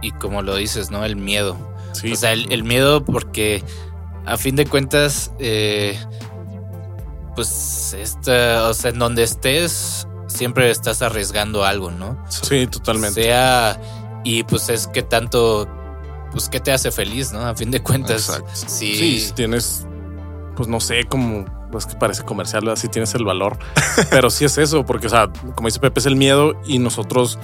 y 0.00 0.10
como 0.12 0.42
lo 0.42 0.56
dices, 0.56 0.90
¿no? 0.90 1.04
El 1.04 1.16
miedo. 1.16 1.56
Sí. 1.92 2.12
O 2.12 2.16
sea, 2.16 2.32
el, 2.32 2.52
el 2.52 2.64
miedo 2.64 3.04
porque 3.04 3.62
a 4.26 4.36
fin 4.36 4.56
de 4.56 4.66
cuentas, 4.66 5.32
eh, 5.38 5.98
pues, 7.34 7.94
esta, 7.94 8.68
o 8.68 8.74
sea, 8.74 8.90
en 8.90 8.98
donde 8.98 9.22
estés, 9.22 10.06
siempre 10.26 10.70
estás 10.70 11.02
arriesgando 11.02 11.64
algo, 11.64 11.90
¿no? 11.90 12.22
sí, 12.28 12.66
totalmente. 12.66 13.24
Sea, 13.24 13.80
y 14.24 14.44
pues 14.44 14.68
es 14.68 14.86
que 14.86 15.02
tanto, 15.02 15.68
pues, 16.32 16.48
¿qué 16.48 16.60
te 16.60 16.72
hace 16.72 16.90
feliz, 16.90 17.32
no? 17.32 17.46
A 17.46 17.54
fin 17.54 17.70
de 17.70 17.82
cuentas, 17.82 18.28
Exacto. 18.28 18.50
sí. 18.54 18.94
Sí, 18.96 19.20
si 19.20 19.32
tienes, 19.32 19.86
pues 20.56 20.68
no 20.68 20.80
sé, 20.80 21.04
como 21.04 21.44
es 21.78 21.86
que 21.86 21.94
parece 21.96 22.22
comercial, 22.24 22.68
así 22.68 22.88
tienes 22.88 23.14
el 23.14 23.24
valor, 23.24 23.58
pero 24.10 24.30
sí 24.30 24.44
es 24.44 24.58
eso, 24.58 24.84
porque, 24.84 25.06
o 25.06 25.10
sea, 25.10 25.30
como 25.54 25.68
dice 25.68 25.80
Pepe, 25.80 26.00
es 26.00 26.06
el 26.06 26.16
miedo 26.16 26.54
y 26.66 26.78
nosotros, 26.78 27.38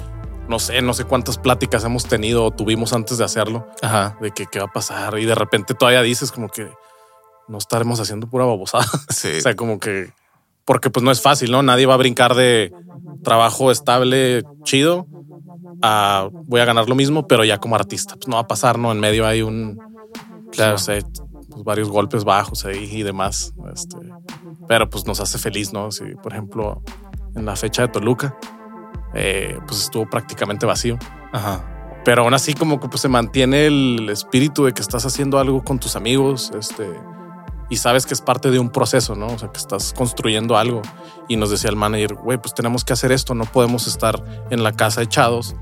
no 0.48 0.58
sé, 0.58 0.82
no 0.82 0.94
sé 0.94 1.04
cuántas 1.04 1.38
pláticas 1.38 1.84
hemos 1.84 2.06
tenido 2.06 2.44
o 2.44 2.50
tuvimos 2.50 2.92
antes 2.92 3.18
de 3.18 3.24
hacerlo, 3.24 3.66
Ajá. 3.82 4.16
de 4.20 4.30
que 4.32 4.46
qué 4.46 4.58
va 4.58 4.66
a 4.66 4.72
pasar 4.72 5.18
y 5.18 5.24
de 5.24 5.34
repente 5.34 5.74
todavía 5.74 6.02
dices 6.02 6.32
como 6.32 6.48
que 6.48 6.70
no 7.48 7.58
estaremos 7.58 7.98
haciendo 8.00 8.26
pura 8.26 8.44
babosada. 8.44 8.86
Sí, 9.08 9.28
o 9.38 9.40
sea, 9.40 9.56
como 9.56 9.78
que, 9.78 10.12
porque 10.64 10.90
pues 10.90 11.02
no 11.02 11.10
es 11.10 11.22
fácil, 11.22 11.50
¿no? 11.50 11.62
Nadie 11.62 11.86
va 11.86 11.94
a 11.94 11.98
brincar 11.98 12.34
de 12.34 12.72
trabajo 13.24 13.70
estable, 13.70 14.42
chido, 14.64 15.06
a 15.82 16.28
voy 16.32 16.60
a 16.60 16.64
ganar 16.64 16.88
lo 16.88 16.94
mismo, 16.94 17.26
pero 17.26 17.44
ya 17.44 17.58
como 17.58 17.74
artista, 17.74 18.14
pues 18.14 18.28
no 18.28 18.36
va 18.36 18.42
a 18.42 18.46
pasar, 18.46 18.78
¿no? 18.78 18.92
En 18.92 19.00
medio 19.00 19.26
hay 19.26 19.42
un, 19.42 19.78
Claro. 20.52 20.78
sé, 20.78 21.02
pues, 21.50 21.64
varios 21.64 21.88
golpes 21.90 22.24
bajos 22.24 22.64
ahí 22.64 22.88
y 22.90 23.02
demás. 23.02 23.52
Este, 23.72 23.96
pero 24.66 24.88
pues 24.88 25.06
nos 25.06 25.20
hace 25.20 25.38
feliz, 25.38 25.72
¿no? 25.72 25.90
Si, 25.90 26.04
por 26.22 26.32
ejemplo, 26.32 26.82
en 27.34 27.44
la 27.44 27.56
fecha 27.56 27.82
de 27.82 27.88
Toluca, 27.88 28.36
eh, 29.14 29.58
pues 29.66 29.82
estuvo 29.82 30.08
prácticamente 30.08 30.66
vacío. 30.66 30.98
Ajá. 31.32 31.64
Pero 32.04 32.22
aún 32.22 32.34
así 32.34 32.54
como 32.54 32.80
que 32.80 32.88
pues, 32.88 33.02
se 33.02 33.08
mantiene 33.08 33.66
el 33.66 34.08
espíritu 34.10 34.64
de 34.64 34.72
que 34.72 34.80
estás 34.80 35.04
haciendo 35.04 35.38
algo 35.38 35.62
con 35.62 35.78
tus 35.78 35.96
amigos, 35.96 36.50
este, 36.58 36.88
y 37.70 37.76
sabes 37.76 38.06
que 38.06 38.14
es 38.14 38.20
parte 38.20 38.50
de 38.50 38.58
un 38.58 38.70
proceso, 38.70 39.14
¿no? 39.14 39.26
O 39.26 39.38
sea, 39.38 39.50
que 39.52 39.58
estás 39.58 39.92
construyendo 39.96 40.56
algo. 40.56 40.82
Y 41.28 41.36
nos 41.36 41.50
decía 41.50 41.70
el 41.70 41.76
manager, 41.76 42.14
güey, 42.14 42.38
pues 42.38 42.54
tenemos 42.54 42.84
que 42.84 42.92
hacer 42.94 43.12
esto, 43.12 43.34
no 43.34 43.44
podemos 43.44 43.86
estar 43.86 44.22
en 44.50 44.62
la 44.62 44.72
casa 44.72 45.02
echados 45.02 45.54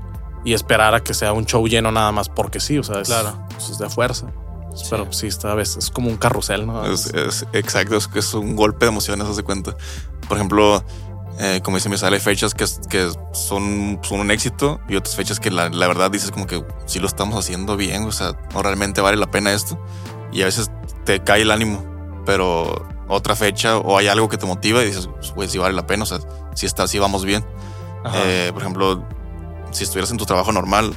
y 0.45 0.53
esperar 0.53 0.93
a 0.95 1.01
que 1.03 1.13
sea 1.13 1.33
un 1.33 1.45
show 1.45 1.67
lleno 1.67 1.91
nada 1.91 2.11
más 2.13 2.29
porque 2.29 2.59
sí, 2.61 2.77
o 2.77 2.83
sea, 2.83 3.01
es, 3.01 3.07
Claro. 3.09 3.37
pues, 3.53 3.69
es 3.69 3.77
de 3.77 3.89
fuerza. 3.89 4.27
Pero 4.89 5.05
pues, 5.05 5.17
sí, 5.17 5.27
esta 5.27 5.53
vez 5.55 5.75
es 5.75 5.89
como 5.89 6.07
un 6.09 6.17
carrusel, 6.17 6.65
¿no? 6.67 6.85
Es, 6.85 7.07
es- 7.07 7.45
exacto, 7.53 7.97
es, 7.97 8.07
que 8.07 8.19
es 8.19 8.33
un 8.35 8.55
golpe 8.55 8.85
de 8.85 8.91
emociones, 8.91 9.27
haz 9.27 9.35
de 9.35 9.43
cuenta. 9.43 9.75
Por 10.27 10.37
ejemplo, 10.37 10.83
eh, 11.39 11.61
como 11.63 11.77
dice 11.77 11.89
mi 11.89 11.97
sale, 11.97 12.19
fechas 12.19 12.53
que, 12.53 12.65
que 12.89 13.09
son, 13.33 13.99
son 14.03 14.19
un 14.19 14.31
éxito 14.31 14.79
y 14.87 14.95
otras 14.95 15.15
fechas 15.15 15.39
que 15.39 15.49
la, 15.51 15.69
la 15.69 15.87
verdad 15.87 16.11
dices 16.11 16.31
como 16.31 16.45
que 16.47 16.63
sí 16.85 16.99
lo 16.99 17.07
estamos 17.07 17.35
haciendo 17.37 17.75
bien, 17.75 18.03
o 18.05 18.11
sea, 18.11 18.33
no 18.53 18.61
realmente 18.61 19.01
vale 19.01 19.17
la 19.17 19.29
pena 19.31 19.51
esto. 19.51 19.83
Y 20.31 20.43
a 20.43 20.45
veces 20.45 20.69
te 21.05 21.21
cae 21.23 21.41
el 21.41 21.49
ánimo, 21.51 21.83
pero 22.27 22.85
otra 23.07 23.37
fecha 23.37 23.77
o 23.77 23.97
hay 23.97 24.09
algo 24.09 24.27
que 24.27 24.37
te 24.37 24.45
motiva 24.45 24.83
y 24.83 24.87
dices, 24.87 25.07
pues, 25.33 25.49
sí 25.49 25.57
vale 25.57 25.73
la 25.73 25.87
pena, 25.87 26.03
o 26.03 26.05
sea, 26.05 26.19
si 26.55 26.65
está, 26.65 26.85
sí 26.85 26.99
vamos 26.99 27.23
bien. 27.23 27.45
Eh, 28.13 28.49
por 28.51 28.61
ejemplo, 28.61 29.07
si 29.71 29.85
estuvieras 29.85 30.11
en 30.11 30.17
tu 30.17 30.25
trabajo 30.25 30.51
normal, 30.51 30.93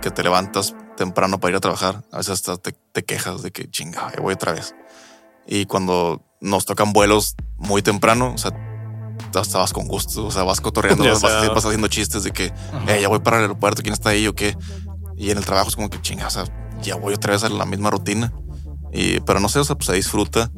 que 0.00 0.10
te 0.10 0.22
levantas 0.22 0.74
temprano 0.96 1.38
para 1.38 1.50
ir 1.50 1.56
a 1.58 1.60
trabajar, 1.60 2.04
a 2.10 2.16
veces 2.16 2.30
hasta 2.32 2.56
te, 2.56 2.72
te 2.72 3.04
quejas 3.04 3.42
de 3.42 3.50
que 3.52 3.70
chinga, 3.70 4.14
voy 4.18 4.32
otra 4.32 4.52
vez. 4.52 4.74
Y 5.46 5.66
cuando 5.66 6.22
nos 6.40 6.64
tocan 6.64 6.94
vuelos 6.94 7.36
muy 7.58 7.82
temprano, 7.82 8.32
o 8.34 8.38
sea, 8.38 8.52
hasta 9.34 9.58
vas 9.58 9.74
con 9.74 9.86
gusto, 9.86 10.24
o 10.24 10.30
sea, 10.30 10.42
vas 10.44 10.62
cotorreando, 10.62 11.04
vas, 11.20 11.20
vas 11.20 11.66
haciendo 11.66 11.88
chistes 11.88 12.22
de 12.24 12.30
que 12.30 12.46
"Eh, 12.88 12.98
ya 13.02 13.08
voy 13.08 13.18
para 13.18 13.36
el 13.36 13.42
aeropuerto, 13.42 13.82
¿quién 13.82 13.92
está 13.92 14.08
ahí 14.08 14.26
o 14.26 14.34
qué? 14.34 14.56
Y 15.18 15.30
en 15.32 15.36
el 15.36 15.44
trabajo 15.44 15.68
es 15.68 15.76
como 15.76 15.90
que 15.90 16.00
chinga, 16.00 16.28
o 16.28 16.30
sea, 16.30 16.44
ya 16.80 16.96
voy 16.96 17.12
otra 17.12 17.32
vez 17.32 17.44
a 17.44 17.50
la 17.50 17.66
misma 17.66 17.90
rutina. 17.90 18.32
Y, 18.92 19.20
pero 19.20 19.40
no 19.40 19.48
sé, 19.48 19.58
o 19.58 19.64
sea, 19.64 19.76
pues 19.76 19.86
se 19.86 19.94
disfruta. 19.94 20.50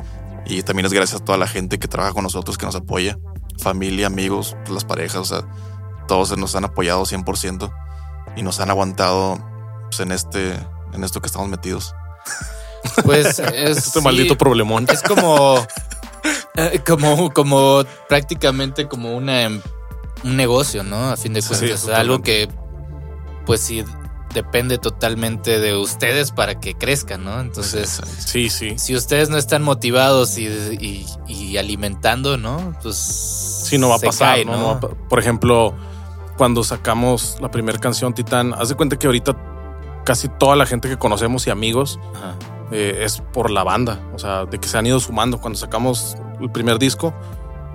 Y 0.47 0.62
también 0.62 0.87
es 0.87 0.93
gracias 0.93 1.20
a 1.20 1.24
toda 1.24 1.39
la 1.39 1.47
gente 1.47 1.78
que 1.78 1.89
trabaja 1.89 2.12
con 2.12 2.24
nosotros, 2.24 2.59
que 2.59 2.66
nos 2.66 2.74
apoya, 2.74 3.18
familia, 3.59 4.09
amigos, 4.09 4.57
pues, 4.64 4.70
las 4.70 4.85
parejas, 4.85 5.16
o 5.16 5.24
sea, 5.24 5.49
todos 6.07 6.37
nos 6.37 6.55
han 6.55 6.64
apoyado 6.64 7.05
100% 7.05 7.72
y 8.37 8.43
nos 8.43 8.61
han 8.61 8.68
aguantado 8.70 9.39
pues, 9.85 10.01
en 10.01 10.12
este 10.12 10.55
en 10.93 11.03
esto 11.03 11.20
que 11.20 11.26
estamos 11.26 11.49
metidos. 11.49 11.95
Pues 13.05 13.39
es. 13.39 13.76
Este 13.78 13.99
sí, 13.99 14.01
maldito 14.01 14.37
problemón. 14.37 14.87
Es 14.91 15.03
como. 15.03 15.57
eh, 16.57 16.80
como, 16.87 17.32
como 17.32 17.82
prácticamente 18.09 18.87
como 18.89 19.16
una, 19.16 19.43
em- 19.43 19.61
un 20.22 20.37
negocio, 20.37 20.82
¿no? 20.85 21.11
A 21.11 21.16
fin 21.16 21.32
de 21.32 21.43
cuentas. 21.43 21.80
sí, 21.80 21.91
algo 21.91 22.22
que, 22.22 22.49
pues 23.47 23.61
sí, 23.61 23.85
depende 24.35 24.76
totalmente 24.76 25.59
de 25.61 25.74
ustedes 25.76 26.30
para 26.32 26.61
que 26.61 26.74
crezcan, 26.74 27.24
¿no? 27.24 27.41
Entonces, 27.41 28.03
Sí, 28.18 28.51
sí. 28.51 28.78
si 28.78 28.95
ustedes 28.95 29.30
no 29.30 29.39
están 29.39 29.62
motivados 29.62 30.37
y, 30.37 30.47
y- 30.47 31.07
y 31.26 31.57
alimentando, 31.57 32.37
¿no? 32.37 32.74
Pues. 32.82 32.97
Sí, 32.97 33.78
no 33.78 33.89
va 33.89 33.97
a 33.97 33.99
pasar, 34.01 34.35
cae, 34.35 34.45
¿no? 34.45 34.78
Por 35.09 35.18
ejemplo, 35.18 35.74
cuando 36.37 36.62
sacamos 36.64 37.39
la 37.41 37.51
primera 37.51 37.78
canción, 37.78 38.12
Titán, 38.12 38.53
haz 38.53 38.68
de 38.68 38.74
cuenta 38.74 38.99
que 38.99 39.07
ahorita 39.07 39.35
casi 40.05 40.28
toda 40.28 40.55
la 40.57 40.66
gente 40.66 40.89
que 40.89 40.99
conocemos 40.99 41.47
y 41.47 41.51
amigos 41.51 41.99
eh, 42.72 43.01
es 43.05 43.22
por 43.32 43.51
la 43.51 43.62
banda, 43.64 44.01
o 44.14 44.18
sea, 44.18 44.45
de 44.45 44.59
que 44.59 44.68
se 44.68 44.76
han 44.76 44.85
ido 44.87 45.01
sumando. 45.01 45.41
Cuando 45.41 45.59
sacamos 45.59 46.16
el 46.41 46.51
primer 46.51 46.78
disco, 46.78 47.14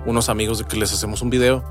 unos 0.06 0.28
amigos 0.28 0.58
de 0.58 0.64
que 0.64 0.76
les 0.76 0.92
hacemos 0.92 1.22
un 1.22 1.30
video 1.30 1.64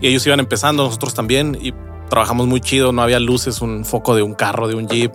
y 0.00 0.06
ellos 0.08 0.26
iban 0.26 0.40
empezando, 0.40 0.84
nosotros 0.84 1.12
también, 1.12 1.58
y 1.60 1.74
trabajamos 2.08 2.46
muy 2.46 2.60
chido, 2.60 2.92
no 2.92 3.02
había 3.02 3.20
luces, 3.20 3.60
un 3.60 3.84
foco 3.84 4.14
de 4.14 4.22
un 4.22 4.34
carro, 4.34 4.68
de 4.68 4.74
un 4.74 4.88
jeep. 4.88 5.12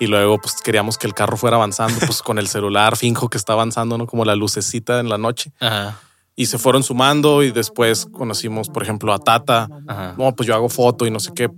Y 0.00 0.06
luego 0.06 0.38
pues 0.38 0.56
queríamos 0.62 0.98
que 0.98 1.06
el 1.06 1.14
carro 1.14 1.36
fuera 1.36 1.56
avanzando, 1.56 1.94
pues 2.04 2.22
con 2.22 2.38
el 2.38 2.48
celular 2.48 2.96
finjo 2.96 3.28
que 3.28 3.38
está 3.38 3.52
avanzando, 3.52 3.96
¿no? 3.98 4.06
Como 4.06 4.24
la 4.24 4.34
lucecita 4.34 4.98
en 4.98 5.08
la 5.08 5.18
noche. 5.18 5.52
Ajá. 5.60 6.00
Y 6.34 6.46
se 6.46 6.58
fueron 6.58 6.82
sumando 6.82 7.42
y 7.42 7.50
después 7.50 8.06
conocimos, 8.10 8.68
por 8.68 8.82
ejemplo, 8.82 9.12
a 9.12 9.18
Tata. 9.18 9.68
Ajá. 9.86 10.14
No, 10.16 10.34
pues 10.34 10.46
yo 10.46 10.54
hago 10.54 10.68
foto 10.68 11.06
y 11.06 11.10
no 11.10 11.20
sé 11.20 11.32
qué. 11.34 11.50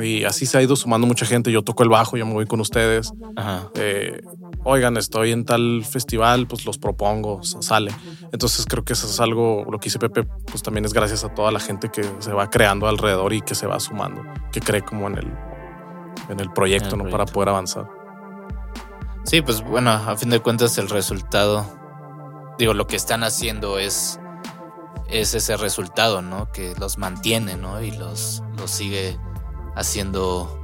Y 0.00 0.24
así 0.24 0.46
se 0.46 0.56
ha 0.58 0.62
ido 0.62 0.74
sumando 0.74 1.06
mucha 1.06 1.26
gente. 1.26 1.52
Yo 1.52 1.62
toco 1.62 1.82
el 1.82 1.90
bajo, 1.90 2.16
yo 2.16 2.24
me 2.24 2.32
voy 2.32 2.46
con 2.46 2.60
ustedes. 2.60 3.12
Ajá. 3.36 3.70
Eh, 3.74 4.22
oigan, 4.64 4.96
estoy 4.96 5.32
en 5.32 5.44
tal 5.44 5.84
festival, 5.84 6.46
pues 6.46 6.64
los 6.64 6.78
propongo, 6.78 7.42
sale. 7.42 7.92
Entonces 8.32 8.66
creo 8.66 8.84
que 8.84 8.92
eso 8.92 9.06
es 9.06 9.20
algo, 9.20 9.64
lo 9.70 9.78
que 9.78 9.88
hice 9.88 9.98
Pepe, 9.98 10.24
pues 10.24 10.62
también 10.62 10.84
es 10.84 10.92
gracias 10.92 11.24
a 11.24 11.34
toda 11.34 11.50
la 11.50 11.60
gente 11.60 11.90
que 11.90 12.04
se 12.20 12.32
va 12.32 12.50
creando 12.50 12.86
alrededor 12.86 13.32
y 13.32 13.40
que 13.40 13.54
se 13.54 13.66
va 13.66 13.80
sumando, 13.80 14.22
que 14.52 14.60
cree 14.60 14.82
como 14.82 15.08
en 15.08 15.18
el, 15.18 15.32
en 16.28 16.40
el 16.40 16.50
proyecto, 16.52 16.94
En 16.94 17.00
el 17.00 17.06
¿no? 17.06 17.10
Para 17.10 17.26
poder 17.26 17.50
avanzar. 17.50 17.88
Sí, 19.24 19.40
pues 19.40 19.62
bueno, 19.62 19.90
a 19.90 20.16
fin 20.16 20.30
de 20.30 20.40
cuentas 20.40 20.78
el 20.78 20.88
resultado, 20.88 21.66
digo, 22.58 22.74
lo 22.74 22.86
que 22.86 22.96
están 22.96 23.22
haciendo 23.22 23.78
es, 23.78 24.18
es 25.08 25.34
ese 25.34 25.56
resultado, 25.56 26.22
¿no? 26.22 26.50
Que 26.50 26.74
los 26.78 26.98
mantiene, 26.98 27.56
¿no? 27.56 27.80
Y 27.82 27.92
los, 27.92 28.42
los 28.56 28.70
sigue 28.70 29.18
haciendo 29.76 30.61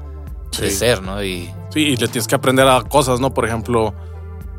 Sí. 0.51 0.63
crecer, 0.63 1.03
¿no? 1.03 1.23
Y 1.23 1.53
Sí, 1.71 1.81
y 1.81 1.97
le 1.97 2.09
tienes 2.09 2.27
que 2.27 2.35
aprender 2.35 2.67
a 2.67 2.81
cosas, 2.83 3.21
¿no? 3.21 3.35
Por 3.35 3.47
ejemplo, 3.47 3.95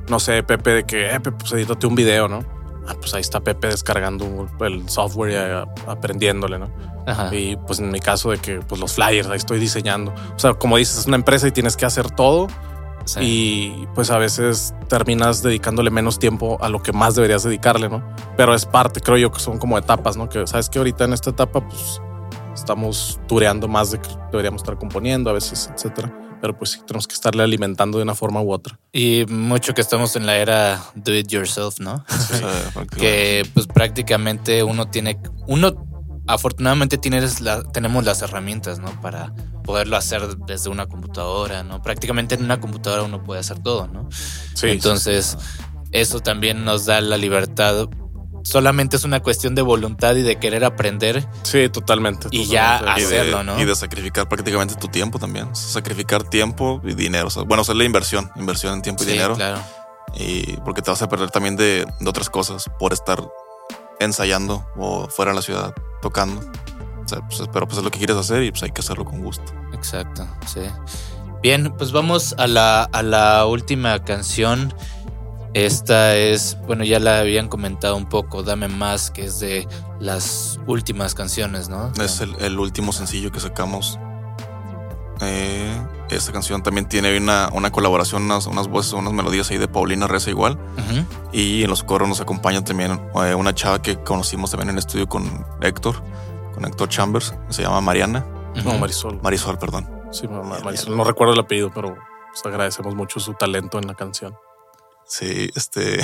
no 0.10 0.20
sé, 0.20 0.44
Pepe, 0.44 0.72
de 0.72 0.84
que, 0.84 1.08
eh, 1.08 1.20
Pepe, 1.20 1.32
pues 1.32 1.52
edítate 1.54 1.88
un 1.88 1.96
video, 1.96 2.28
¿no? 2.28 2.44
Ah, 2.88 2.96
pues 3.00 3.14
ahí 3.14 3.22
está 3.22 3.40
Pepe 3.40 3.68
descargando 3.68 4.48
el 4.62 4.90
software 4.90 5.32
y 5.32 5.36
eh, 5.36 5.64
aprendiéndole, 5.88 6.60
¿no? 6.60 6.70
ajá, 7.06 7.34
Y 7.36 7.56
pues 7.56 7.80
en 7.80 7.92
mi 7.92 8.00
caso 8.00 8.32
de 8.32 8.38
que 8.38 8.60
pues 8.60 8.80
los 8.80 8.94
flyers 8.94 9.28
ahí 9.28 9.38
estoy 9.38 9.60
diseñando. 9.60 10.14
O 10.36 10.40
sea, 10.40 10.54
como 10.54 10.78
dices, 10.78 11.00
es 11.00 11.06
una 11.08 11.16
empresa 11.16 11.48
y 11.48 11.52
tienes 11.52 11.76
que 11.76 11.86
hacer 11.86 12.10
todo 12.12 12.48
sí, 13.06 13.20
y 13.22 13.88
pues 13.96 14.12
a 14.12 14.18
veces 14.18 14.74
terminas 14.88 15.42
dedicándole 15.42 15.90
menos 15.92 16.20
tiempo 16.20 16.58
a 16.62 16.70
lo 16.70 16.82
que 16.82 16.92
más 16.92 17.16
deberías 17.16 17.44
dedicarle, 17.44 17.90
¿no? 17.90 18.04
Pero 18.38 18.54
es 18.54 18.66
parte, 18.66 19.02
creo 19.02 19.18
yo 19.18 19.32
que 19.32 19.40
son 19.40 19.58
como 19.58 19.78
etapas, 19.78 20.18
¿no? 20.18 20.30
Que 20.30 20.46
sabes 20.48 20.70
que 20.70 20.78
ahorita 20.80 21.06
en 21.06 21.14
esta 21.14 21.32
etapa 21.32 21.62
pues 21.68 22.02
estamos 22.70 23.20
tureando 23.28 23.68
más 23.68 23.90
de 23.90 24.00
que 24.00 24.10
deberíamos 24.32 24.62
estar 24.62 24.78
componiendo 24.78 25.32
a 25.32 25.34
veces, 25.34 25.72
etcétera. 25.74 26.14
Pero 26.40 26.56
pues 26.56 26.70
sí, 26.70 26.80
tenemos 26.86 27.08
que 27.08 27.16
estarle 27.16 27.42
alimentando 27.42 27.98
de 27.98 28.04
una 28.04 28.14
forma 28.14 28.42
u 28.42 28.54
otra. 28.54 28.80
y 28.94 29.26
mucho 29.28 29.74
que 29.74 29.82
estamos 29.82 30.16
en 30.16 30.28
la 30.28 30.38
era 30.38 30.80
do 30.94 31.16
it 31.16 31.28
yourself, 31.28 31.80
¿no? 31.80 32.06
Que 32.96 33.44
pues 33.56 33.66
prácticamente 33.66 34.62
uno 34.62 34.88
tiene, 34.88 35.20
uno 35.48 35.88
afortunadamente 36.28 37.00
tienes 37.00 37.42
la, 37.42 37.64
tenemos 37.64 38.06
las 38.06 38.22
herramientas, 38.22 38.78
¿no? 38.78 39.02
Para 39.02 39.34
poderlo 39.64 39.98
hacer 39.98 40.38
desde 40.38 40.70
una 40.70 40.86
computadora, 40.86 41.64
¿no? 41.64 41.82
Prácticamente 41.82 42.36
en 42.36 42.44
una 42.44 42.60
computadora 42.60 43.02
uno 43.02 43.24
puede 43.24 43.40
hacer 43.40 43.64
todo, 43.64 43.88
¿no? 43.88 44.10
Sí, 44.54 44.68
Entonces, 44.68 45.40
eso 45.92 46.20
también 46.20 46.64
nos 46.66 46.86
da 46.86 47.02
la 47.02 47.18
libertad. 47.18 47.90
Solamente 48.44 48.96
es 48.98 49.04
una 49.04 49.20
cuestión 49.22 49.54
de 49.56 49.62
voluntad 49.62 50.16
y 50.16 50.22
de 50.22 50.38
querer 50.38 50.64
aprender 50.66 51.28
sí, 51.44 51.70
totalmente. 51.70 52.28
y 52.32 52.46
ya 52.46 52.80
totalmente. 52.80 53.02
Y 53.02 53.06
de- 53.14 53.20
hacerlo, 53.20 53.44
¿no? 53.44 53.60
Y 53.60 53.66
de 53.66 53.76
sacrificar 53.76 54.28
prácticamente 54.30 54.76
tu 54.76 54.88
tiempo 54.88 55.20
también. 55.20 55.56
Sacrificar 55.56 56.24
tiempo 56.24 56.82
y 56.84 56.94
dinero. 56.94 57.28
O 57.28 57.30
sea, 57.30 57.44
bueno, 57.44 57.62
hacer 57.62 57.76
la 57.76 57.84
inversión, 57.84 58.32
inversión 58.36 58.74
en 58.74 58.82
tiempo 58.82 59.04
y 59.04 59.08
Sí, 59.08 59.12
dinero. 59.14 59.36
claro. 59.36 59.60
Y 60.16 60.58
porque 60.66 60.82
te 60.82 60.90
vas 60.90 61.02
a 61.02 61.10
perder 61.10 61.30
también 61.30 61.56
de, 61.56 61.86
de 62.00 62.10
otras 62.10 62.30
cosas 62.30 62.66
por 62.80 62.94
estar 62.94 63.22
ensayando 64.00 64.66
o 64.78 65.08
fuera 65.08 65.32
de 65.32 65.36
la 65.36 65.42
ciudad 65.42 65.74
tocando. 66.02 66.42
O 67.04 67.08
sea, 67.08 67.20
pues, 67.28 67.42
pero 67.52 67.68
pues 67.68 67.78
es 67.78 67.84
lo 67.84 67.92
que 67.92 67.98
quieres 68.00 68.18
hacer 68.18 68.44
y 68.44 68.52
pues 68.52 68.64
hay 68.64 68.72
que 68.72 68.82
hacerlo 68.82 69.06
con 69.06 69.22
gusto. 69.22 69.52
Exacto, 69.74 70.28
sí. 70.48 70.62
Bien, 71.42 71.74
pues 71.78 71.92
vamos 71.92 72.36
a 72.38 72.48
la, 72.48 72.84
a 72.84 73.02
la 73.02 73.46
última 73.46 74.04
canción. 74.04 74.74
Esta 75.54 76.16
es, 76.16 76.58
bueno, 76.68 76.84
ya 76.84 77.00
la 77.00 77.20
habían 77.20 77.48
comentado 77.48 77.96
un 77.96 78.08
poco, 78.08 78.44
Dame 78.44 78.68
Más, 78.68 79.10
que 79.10 79.26
es 79.26 79.40
de 79.40 79.68
las 80.00 80.60
últimas 80.68 81.16
canciones, 81.16 81.70
¿no? 81.70 81.92
Es 82.02 82.22
el, 82.22 82.36
el 82.40 82.60
último 82.60 82.92
sencillo 82.94 83.32
que 83.32 83.40
sacamos. 83.40 83.98
Eh, 85.22 85.82
esta 86.10 86.32
canción 86.32 86.64
también 86.64 86.88
tiene 86.88 87.18
una, 87.18 87.50
una 87.52 87.72
colaboración, 87.72 88.24
unas, 88.24 88.46
unas 88.48 88.68
voces, 88.68 88.94
unas 88.94 89.12
melodías 89.12 89.50
ahí 89.52 89.58
de 89.58 89.68
Paulina 89.68 90.08
Reza 90.08 90.30
igual. 90.30 90.58
Y 91.32 91.64
en 91.64 91.70
los 91.70 91.84
coros 91.84 92.08
nos 92.08 92.22
acompaña 92.22 92.64
también 92.64 93.00
eh, 93.16 93.36
una 93.36 93.54
chava 93.54 93.82
que 93.82 93.98
conocimos 94.02 94.52
también 94.52 94.70
en 94.70 94.76
el 94.76 94.80
estudio 94.80 95.08
con 95.08 95.46
Héctor, 95.62 96.02
con 96.54 96.66
Héctor 96.66 96.90
Chambers, 96.90 97.34
se 97.50 97.64
llama 97.64 97.82
Mariana. 97.82 98.26
No. 98.64 98.78
Marisol. 98.78 99.20
Marisol, 99.22 99.58
perdón. 99.60 99.88
Sí, 100.12 100.28
ma- 100.28 100.42
ma- 100.42 100.60
Marisol. 100.60 100.96
No 100.98 101.04
recuerdo 101.04 101.34
el 101.34 101.40
apellido, 101.40 101.72
pero 101.74 101.96
pues, 102.32 102.46
agradecemos 102.46 102.96
mucho 102.96 103.20
su 103.20 103.34
talento 103.34 103.78
en 103.78 103.88
la 103.88 103.94
canción. 103.94 104.36
Sí, 105.10 105.50
este. 105.56 106.00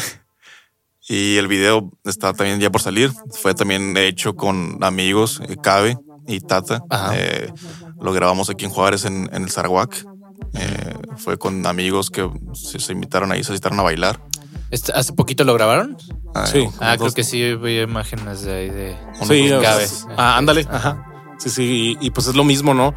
Y 1.07 1.37
el 1.37 1.47
video 1.47 1.91
está 2.03 2.33
también 2.33 2.59
ya 2.59 2.71
por 2.71 2.81
salir. 2.81 3.11
Fue 3.41 3.53
también 3.53 3.95
hecho 3.95 4.35
con 4.35 4.83
amigos, 4.83 5.39
eh, 5.47 5.55
Cabe 5.61 5.97
y 6.27 6.39
Tata. 6.39 6.81
Ajá. 6.89 7.11
Eh, 7.15 7.53
lo 8.01 8.11
grabamos 8.11 8.49
aquí 8.49 8.65
en 8.65 8.71
Juárez, 8.71 9.05
en, 9.05 9.29
en 9.31 9.43
el 9.43 9.51
Zarahuac. 9.51 10.03
Eh, 10.55 10.93
fue 11.17 11.37
con 11.37 11.65
amigos 11.67 12.09
que 12.09 12.27
se, 12.53 12.79
se 12.79 12.91
invitaron 12.91 13.31
ahí, 13.31 13.43
se 13.43 13.51
invitaron 13.51 13.79
a 13.79 13.83
bailar. 13.83 14.19
Este- 14.71 14.93
¿Hace 14.93 15.13
poquito 15.13 15.43
lo 15.43 15.53
grabaron? 15.53 15.95
Sí. 16.51 16.67
Ah, 16.79 16.97
dos- 16.97 17.13
creo 17.13 17.13
que 17.13 17.23
sí, 17.23 17.53
vi 17.55 17.81
imágenes 17.81 18.41
de 18.41 18.53
ahí 18.53 18.69
de... 18.69 18.97
Sí, 19.27 19.49
Cabe. 19.61 19.87
Ah, 20.17 20.37
ándale. 20.37 20.65
Ajá. 20.69 21.05
Sí, 21.37 21.49
sí. 21.51 21.97
Y, 22.01 22.07
y, 22.07 22.09
pues 22.11 22.25
es 22.27 22.35
lo 22.35 22.43
mismo, 22.43 22.73
¿no? 22.73 22.95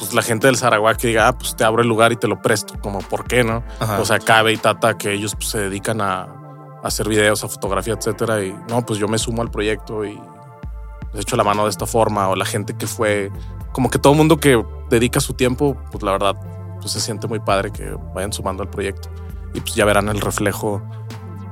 Pues 0.00 0.14
la 0.14 0.22
gente 0.22 0.46
del 0.46 0.56
Zaragoza 0.56 0.94
que 0.96 1.08
diga, 1.08 1.28
ah, 1.28 1.36
pues 1.36 1.54
te 1.54 1.62
abro 1.62 1.82
el 1.82 1.88
lugar 1.88 2.10
y 2.10 2.16
te 2.16 2.26
lo 2.26 2.40
presto. 2.40 2.74
Como, 2.80 3.00
¿por 3.00 3.26
qué, 3.26 3.44
no? 3.44 3.62
Ajá. 3.78 4.00
O 4.00 4.04
sea, 4.06 4.18
Cabe 4.18 4.52
y 4.52 4.56
Tata, 4.56 4.96
que 4.96 5.12
ellos 5.12 5.34
pues, 5.36 5.50
se 5.50 5.58
dedican 5.58 6.00
a, 6.00 6.22
a 6.22 6.80
hacer 6.82 7.06
videos, 7.06 7.44
a 7.44 7.48
fotografía, 7.48 7.92
etcétera. 7.92 8.42
Y 8.42 8.56
no, 8.68 8.84
pues 8.84 8.98
yo 8.98 9.08
me 9.08 9.18
sumo 9.18 9.42
al 9.42 9.50
proyecto 9.50 10.04
y 10.06 10.18
les 11.12 11.22
echo 11.22 11.36
la 11.36 11.44
mano 11.44 11.64
de 11.64 11.70
esta 11.70 11.84
forma. 11.84 12.28
O 12.30 12.34
la 12.34 12.46
gente 12.46 12.74
que 12.74 12.86
fue, 12.86 13.30
como 13.72 13.90
que 13.90 13.98
todo 13.98 14.14
el 14.14 14.16
mundo 14.16 14.38
que 14.38 14.64
dedica 14.88 15.20
su 15.20 15.34
tiempo, 15.34 15.76
pues 15.92 16.02
la 16.02 16.12
verdad, 16.12 16.34
pues 16.80 16.92
se 16.92 17.00
siente 17.00 17.28
muy 17.28 17.40
padre 17.40 17.70
que 17.70 17.94
vayan 18.14 18.32
sumando 18.32 18.62
al 18.62 18.70
proyecto. 18.70 19.10
Y 19.52 19.60
pues 19.60 19.74
ya 19.74 19.84
verán 19.84 20.08
el 20.08 20.20
reflejo 20.20 20.82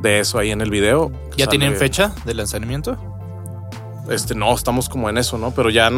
de 0.00 0.20
eso 0.20 0.38
ahí 0.38 0.50
en 0.50 0.62
el 0.62 0.70
video. 0.70 1.12
¿Ya 1.36 1.48
tienen 1.48 1.76
fecha 1.76 2.12
de 2.24 2.32
lanzamiento? 2.34 2.96
Este, 4.08 4.34
no, 4.34 4.54
estamos 4.54 4.88
como 4.88 5.10
en 5.10 5.18
eso, 5.18 5.36
¿no? 5.36 5.50
Pero 5.50 5.68
ya 5.68 5.90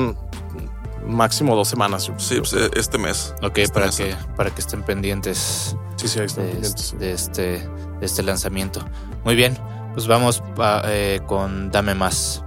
máximo 1.07 1.55
dos 1.57 1.69
semanas. 1.69 2.07
yo- 2.07 2.15
Sí, 2.19 2.37
pues, 2.39 2.53
eh, 2.53 2.71
este 2.77 2.99
mes. 2.99 3.35
Ok, 3.43 3.59
Este 3.59 3.75
para 3.75 3.87
mes. 3.87 3.97
que, 3.97 4.15
para 4.37 4.51
que 4.51 4.61
estén 4.61 4.83
pendientes 4.83 5.77
sí, 5.97 6.09
sí, 6.09 6.19
ahí 6.21 6.27
están 6.27 6.45
de, 6.47 6.53
pendientes, 6.53 6.87
sí. 6.87 6.97
de 6.97 7.13
este, 7.13 7.43
de 7.43 8.07
este 8.07 8.23
lanzamiento. 8.23 8.85
Muy 9.25 9.35
bien, 9.35 9.57
pues 9.95 10.07
vamos 10.07 10.43
pa- 10.57 10.83
eh, 10.87 11.21
con 11.27 11.71
Dame 11.71 11.95
Más. 11.95 12.43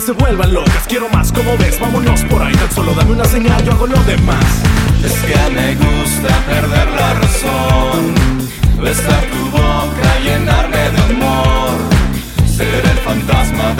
Se 0.00 0.12
vuelvan 0.12 0.54
locas. 0.54 0.86
Quiero 0.88 1.08
más, 1.10 1.30
como 1.32 1.56
ves, 1.58 1.78
vámonos 1.78 2.24
por 2.24 2.42
ahí. 2.42 2.54
Tan 2.54 2.70
solo 2.72 2.94
dame 2.94 3.12
una 3.12 3.24
señal, 3.24 3.62
yo 3.64 3.72
hago 3.72 3.86
lo 3.86 4.02
demás. 4.04 4.44
Es 5.04 5.12
que 5.12 5.50
me 5.50 5.74
gusta 5.74 6.28
perder 6.46 6.88
la 6.90 7.14
razón. 7.14 8.14
Besar 8.80 9.22
tu 9.30 9.50
boca, 9.50 10.18
llenarme 10.24 10.90
de 10.90 11.02
amor. 11.02 11.70
Ser 12.46 12.82
el 12.86 12.98
fantasma 12.98 13.74
de 13.74 13.79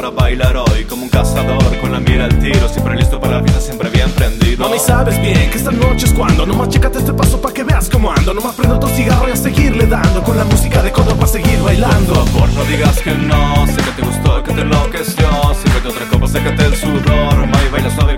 para 0.00 0.10
bailar 0.10 0.56
hoy. 0.56 0.84
Como 0.84 1.02
un 1.02 1.08
cazador, 1.10 1.78
con 1.80 1.92
la 1.92 2.00
mira 2.00 2.24
al 2.24 2.38
tiro. 2.38 2.68
Siempre 2.68 2.96
listo 2.96 3.20
para 3.20 3.36
la 3.36 3.42
fiesta, 3.42 3.60
siempre 3.60 3.90
bien 3.90 4.10
prendido. 4.12 4.64
Mami, 4.64 4.78
sabes 4.78 5.20
bien 5.20 5.50
que 5.50 5.58
esta 5.58 5.70
noche 5.70 6.06
es 6.06 6.12
cuando 6.12 6.46
Nomás 6.46 6.68
chécate 6.68 6.98
este 6.98 7.12
paso 7.12 7.40
pa' 7.40 7.52
que 7.52 7.64
veas 7.64 7.88
cómo 7.88 8.12
ando 8.12 8.34
Nomás 8.34 8.54
prendo 8.54 8.76
otro 8.76 8.90
cigarro 8.90 9.26
y 9.28 9.32
a 9.32 9.36
seguirle 9.36 9.86
dando 9.86 10.22
Con 10.22 10.36
la 10.36 10.44
música 10.44 10.82
de 10.82 10.92
Condor 10.92 11.16
pa' 11.16 11.26
seguir 11.26 11.62
bailando 11.62 12.12
Por 12.12 12.28
favor, 12.28 12.48
no 12.54 12.64
digas 12.64 12.98
que 13.00 13.12
no. 13.12 13.66
Sé 13.66 13.76
que 13.76 13.92
te 13.92 14.02
gustó, 14.02 14.42
que 14.42 14.52
te 14.52 14.60
enloqueció. 14.62 15.28
Sírvete 15.62 15.88
otra 15.88 16.06
copa, 16.08 16.26
sécate 16.28 16.64
el 16.64 16.76
sudor. 16.76 17.46
May 17.46 17.68
baila 17.70 17.90
suave 17.90 18.09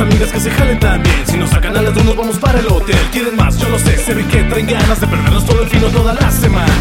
Amigas 0.00 0.30
que 0.30 0.40
se 0.40 0.50
jalen 0.50 0.78
también 0.78 1.16
Si 1.26 1.38
nos 1.38 1.50
sacan 1.50 1.74
a 1.76 1.80
las 1.80 1.94
dos 1.94 2.04
nos 2.04 2.16
vamos 2.16 2.38
para 2.38 2.60
el 2.60 2.66
hotel 2.66 2.98
Quieren 3.12 3.34
más, 3.34 3.58
yo 3.58 3.68
lo 3.68 3.78
sé, 3.78 3.96
se 3.96 4.14
ve 4.14 4.26
que 4.26 4.42
traen 4.44 4.66
ganas 4.66 5.00
De 5.00 5.06
perdernos 5.06 5.44
todo 5.46 5.62
el 5.62 5.68
fino 5.68 5.86
toda 5.88 6.12
la 6.12 6.30
semana 6.30 6.72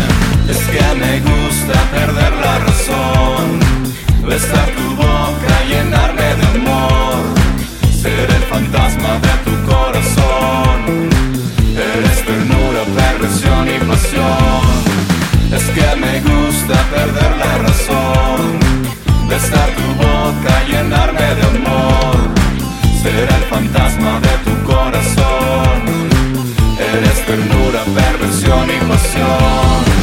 Es 0.49 0.57
que 0.57 0.85
me 0.99 1.19
gusta 1.21 1.73
perder 1.91 2.33
la 2.33 2.59
razón. 2.59 3.59
Besar 4.25 4.69
tu 4.77 4.95
boca, 4.95 5.53
llenarme 5.67 6.21
de 6.21 6.45
amor. 6.57 7.15
Ser 8.01 8.29
el 8.37 8.43
fantasma 8.43 9.19
de 9.25 9.33
tu 9.45 9.53
corazón. 9.71 11.09
Eres 11.75 12.25
ternura, 12.25 12.81
perversión 12.95 13.67
y 13.67 13.79
pasión. 13.85 14.61
Es 15.51 15.65
que 15.75 15.95
me 16.03 16.21
gusta 16.21 16.75
perder 16.93 17.37
la 17.37 17.57
razón. 17.67 18.59
Besar 19.27 19.69
tu 19.79 19.87
boca, 20.03 20.63
llenarme 20.67 21.35
de 21.35 21.43
amor. 21.43 21.94
Fantasma 23.55 24.19
de 24.19 24.37
tu 24.43 24.63
corazón. 24.65 25.85
Eres 26.77 27.25
ternura, 27.25 27.85
perversión 27.95 28.67
y 28.69 28.85
pasión. 28.85 29.94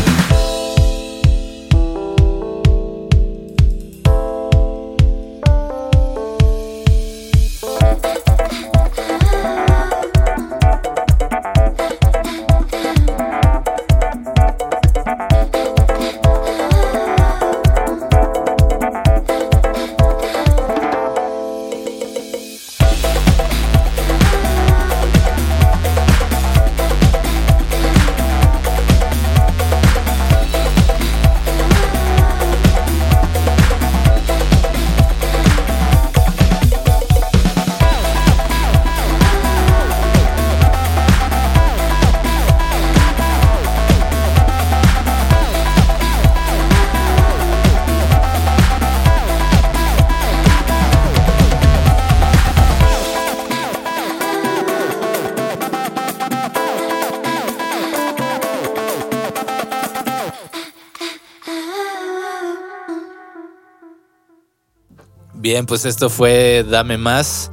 Bien, 65.53 65.67
pues 65.67 65.85
esto 65.85 66.09
fue 66.09 66.65
Dame 66.67 66.97
Más. 66.97 67.51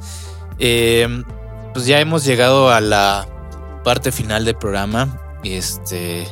Eh, 0.58 1.06
pues 1.74 1.84
ya 1.84 2.00
hemos 2.00 2.24
llegado 2.24 2.70
a 2.70 2.80
la 2.80 3.28
parte 3.84 4.10
final 4.10 4.46
del 4.46 4.56
programa. 4.56 5.20
Este. 5.44 6.26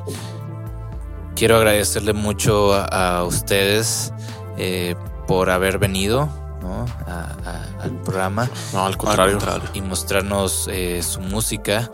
Quiero 1.36 1.58
agradecerle 1.58 2.14
mucho 2.14 2.72
a, 2.72 3.18
a 3.18 3.24
ustedes 3.24 4.14
eh, 4.56 4.94
por 5.26 5.50
haber 5.50 5.78
venido 5.78 6.30
¿no? 6.62 6.86
a- 7.06 7.36
a- 7.44 7.82
al 7.82 7.90
programa 8.00 8.48
No, 8.72 8.86
al 8.86 8.96
contrario. 8.96 9.38
y 9.74 9.82
mostrarnos 9.82 10.68
eh, 10.72 11.02
su 11.02 11.20
música. 11.20 11.92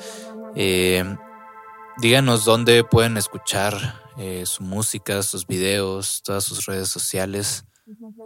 Díganos 1.96 2.44
dónde 2.44 2.84
pueden 2.84 3.16
escuchar 3.16 4.00
su 4.44 4.62
música, 4.62 5.20
sus 5.24 5.48
videos, 5.48 6.22
todas 6.22 6.44
sus 6.44 6.64
redes 6.66 6.88
sociales. 6.90 7.64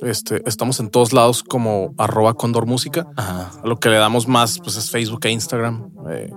Este, 0.03 0.43
estamos 0.47 0.79
en 0.79 0.89
todos 0.89 1.13
lados 1.13 1.43
como 1.43 1.95
arroba 1.99 2.35
Condor 2.35 2.67
Música. 2.67 3.07
Ajá. 3.17 3.51
A 3.63 3.67
lo 3.67 3.79
que 3.79 3.89
le 3.89 3.97
damos 3.97 4.29
más 4.29 4.59
pues 4.59 4.77
es 4.77 4.91
Facebook 4.91 5.21
e 5.25 5.31
Instagram. 5.31 5.91
Eh, 6.11 6.33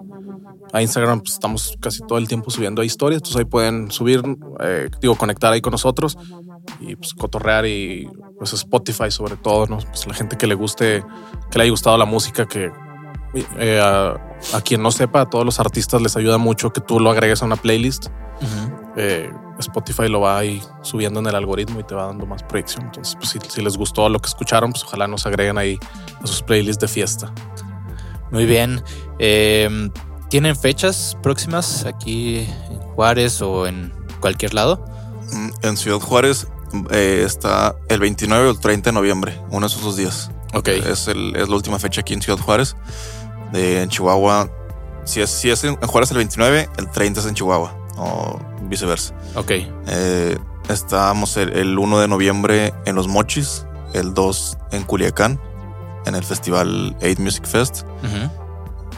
a 0.74 0.82
Instagram 0.82 1.20
pues, 1.20 1.34
estamos 1.34 1.78
casi 1.80 2.02
todo 2.08 2.18
el 2.18 2.28
tiempo 2.28 2.50
subiendo 2.50 2.84
historias, 2.84 3.20
entonces 3.20 3.38
ahí 3.38 3.46
pueden 3.46 3.92
subir, 3.92 4.24
eh, 4.62 4.90
digo, 5.02 5.16
conectar 5.16 5.54
ahí 5.54 5.62
con 5.62 5.72
nosotros 5.72 6.18
y 6.80 6.96
pues 6.96 7.14
cotorrear 7.14 7.66
y 7.66 8.10
pues 8.38 8.54
Spotify 8.54 9.12
sobre 9.12 9.36
todo, 9.36 9.68
¿no? 9.68 9.78
Pues 9.78 10.08
la 10.08 10.14
gente 10.14 10.38
que 10.38 10.48
le 10.48 10.56
guste, 10.56 11.04
que 11.52 11.58
le 11.58 11.64
haya 11.64 11.72
gustado 11.72 11.98
la 11.98 12.06
música, 12.06 12.48
que 12.48 12.72
eh, 13.60 13.80
a, 13.80 14.16
a 14.54 14.62
quien 14.62 14.82
no 14.82 14.92
sepa, 14.92 15.22
a 15.22 15.30
todos 15.30 15.46
los 15.46 15.60
artistas 15.60 16.02
les 16.02 16.16
ayuda 16.16 16.38
mucho 16.38 16.74
que 16.74 16.82
tú 16.82 17.00
lo 17.00 17.12
agregues 17.12 17.42
a 17.44 17.46
una 17.46 17.56
playlist. 17.56 18.08
Eh, 18.98 19.32
Spotify 19.60 20.08
lo 20.10 20.22
va 20.22 20.38
ahí 20.40 20.62
subiendo 20.82 21.20
en 21.20 21.28
el 21.28 21.36
algoritmo 21.36 21.80
y 21.80 21.84
te 21.84 21.96
va 21.96 22.08
dando 22.08 22.26
más 22.26 22.44
proyección. 22.44 22.86
Entonces, 22.86 23.16
pues 23.16 23.30
si, 23.30 23.40
si 23.48 23.62
les 23.62 23.78
gustó 23.78 24.10
lo 24.10 24.20
que 24.20 24.28
escucharon, 24.28 24.72
pues 24.72 24.84
ojalá 24.84 25.08
nos 25.08 25.26
agreguen 25.26 25.58
ahí 25.58 25.80
a 26.22 26.28
sus 26.28 26.42
playlists 26.42 26.82
de 26.82 26.88
fiesta. 26.88 27.32
Muy 28.32 28.46
bien. 28.46 28.84
Eh, 29.20 29.90
¿Tienen 30.30 30.56
fechas 30.56 31.18
próximas 31.22 31.86
aquí 31.86 32.40
en 32.70 32.80
Juárez 32.96 33.42
o 33.42 33.68
en 33.68 33.94
cualquier 34.22 34.54
lado? 34.54 34.84
Mm, 35.34 35.50
En 35.62 35.78
Ciudad 35.78 36.00
Juárez 36.00 36.48
eh, 36.92 37.24
está 37.26 37.76
el 37.90 38.00
29 38.00 38.48
o 38.48 38.52
el 38.52 38.60
30 38.60 38.90
de 38.90 38.94
noviembre, 38.94 39.40
uno 39.50 39.62
de 39.62 39.68
esos 39.68 39.84
dos 39.84 39.98
días. 39.98 40.32
Ok. 40.54 40.68
Es, 40.70 41.08
el- 41.08 41.36
es 41.36 41.50
la 41.50 41.56
última 41.56 41.80
fecha 41.80 42.02
aquí 42.02 42.14
en 42.14 42.22
Ciudad 42.22 42.40
Juárez. 42.40 42.76
De, 43.52 43.82
en 43.84 43.90
Chihuahua, 43.90 44.50
si 45.04 45.20
es, 45.22 45.30
si 45.30 45.50
es 45.50 45.64
en 45.66 45.78
en 45.82 45.88
Juárez 45.88 46.12
el 46.12 46.18
29, 46.18 46.70
el 46.78 46.90
30 46.90 47.20
es 47.20 47.26
en 47.26 47.36
Chihuahua 47.36 47.76
o 47.98 48.40
viceversa. 48.64 49.14
Ok. 49.36 49.52
Eh, 49.88 50.38
estamos 50.70 51.38
el, 51.38 51.50
el 51.54 51.78
1 51.78 52.00
de 52.00 52.08
noviembre 52.08 52.74
en 52.86 52.96
Los 52.96 53.08
Mochis, 53.08 53.66
el 53.94 54.14
2 54.14 54.58
en 54.72 54.84
Culiacán, 54.84 55.40
en 56.06 56.16
el 56.16 56.24
festival 56.24 56.96
8 57.02 57.22
Music 57.22 57.46
Fest. 57.46 57.84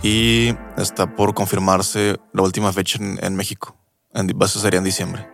Y 0.02 0.54
está 0.78 1.16
por 1.16 1.34
confirmarse 1.34 2.18
la 2.34 2.42
última 2.44 2.74
fecha 2.74 2.98
en, 3.02 3.20
en 3.24 3.36
México. 3.36 3.78
En, 4.14 4.30
eso 4.42 4.60
sería 4.60 4.78
en 4.80 4.84
diciembre. 4.84 5.28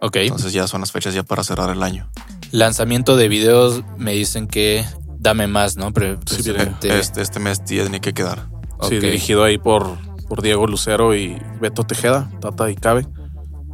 Ok. 0.00 0.16
Entonces 0.16 0.52
ya 0.52 0.68
son 0.68 0.80
las 0.82 0.92
fechas 0.92 1.14
ya 1.14 1.24
para 1.24 1.42
cerrar 1.42 1.70
el 1.70 1.82
año. 1.82 2.08
Lanzamiento 2.52 3.16
de 3.16 3.28
videos 3.28 3.82
me 3.96 4.12
dicen 4.12 4.46
que 4.46 4.84
dame 5.18 5.48
más, 5.48 5.76
¿no? 5.76 5.92
Pre- 5.92 6.14
Sí, 6.26 6.36
precisamente- 6.36 6.96
Este, 6.98 7.20
este 7.22 7.40
mes 7.40 7.64
tiene 7.64 8.00
que 8.00 8.14
quedar. 8.14 8.46
Sí, 8.82 8.96
Ok. 8.96 9.02
dirigido 9.02 9.42
ahí 9.42 9.58
por, 9.58 9.98
por 10.28 10.42
Diego 10.42 10.66
Lucero 10.66 11.14
y 11.14 11.40
Beto 11.60 11.84
Tejeda, 11.84 12.30
Tata 12.40 12.70
y 12.70 12.76
Cabe, 12.76 13.06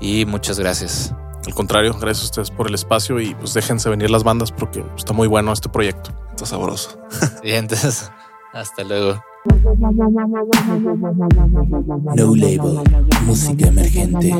y 0.00 0.24
muchas 0.24 0.58
gracias. 0.58 1.14
Al 1.46 1.54
contrario, 1.54 1.94
gracias 2.00 2.22
a 2.22 2.24
ustedes 2.24 2.50
por 2.50 2.68
el 2.68 2.74
espacio 2.74 3.20
y 3.20 3.34
pues 3.34 3.54
déjense 3.54 3.90
venir 3.90 4.10
las 4.10 4.24
bandas 4.24 4.50
porque 4.50 4.84
está 4.96 5.12
muy 5.12 5.28
bueno 5.28 5.52
este 5.52 5.68
proyecto. 5.68 6.10
Está 6.30 6.46
sabroso. 6.46 6.98
Bien, 7.42 7.64
entonces, 7.64 8.10
hasta 8.52 8.82
luego. 8.82 9.20
No 12.16 12.34
Label, 12.34 12.80
música 13.26 13.68
emergente. 13.68 14.30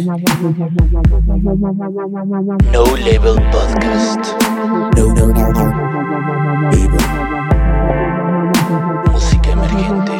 No 2.72 2.96
Label 2.96 3.34
Podcast. 3.50 4.42
No, 4.96 5.14
no, 5.14 5.26
no, 5.26 5.50
no. 5.52 6.70
Label. 6.70 7.04
Música 9.12 9.50
emergente. 9.52 10.13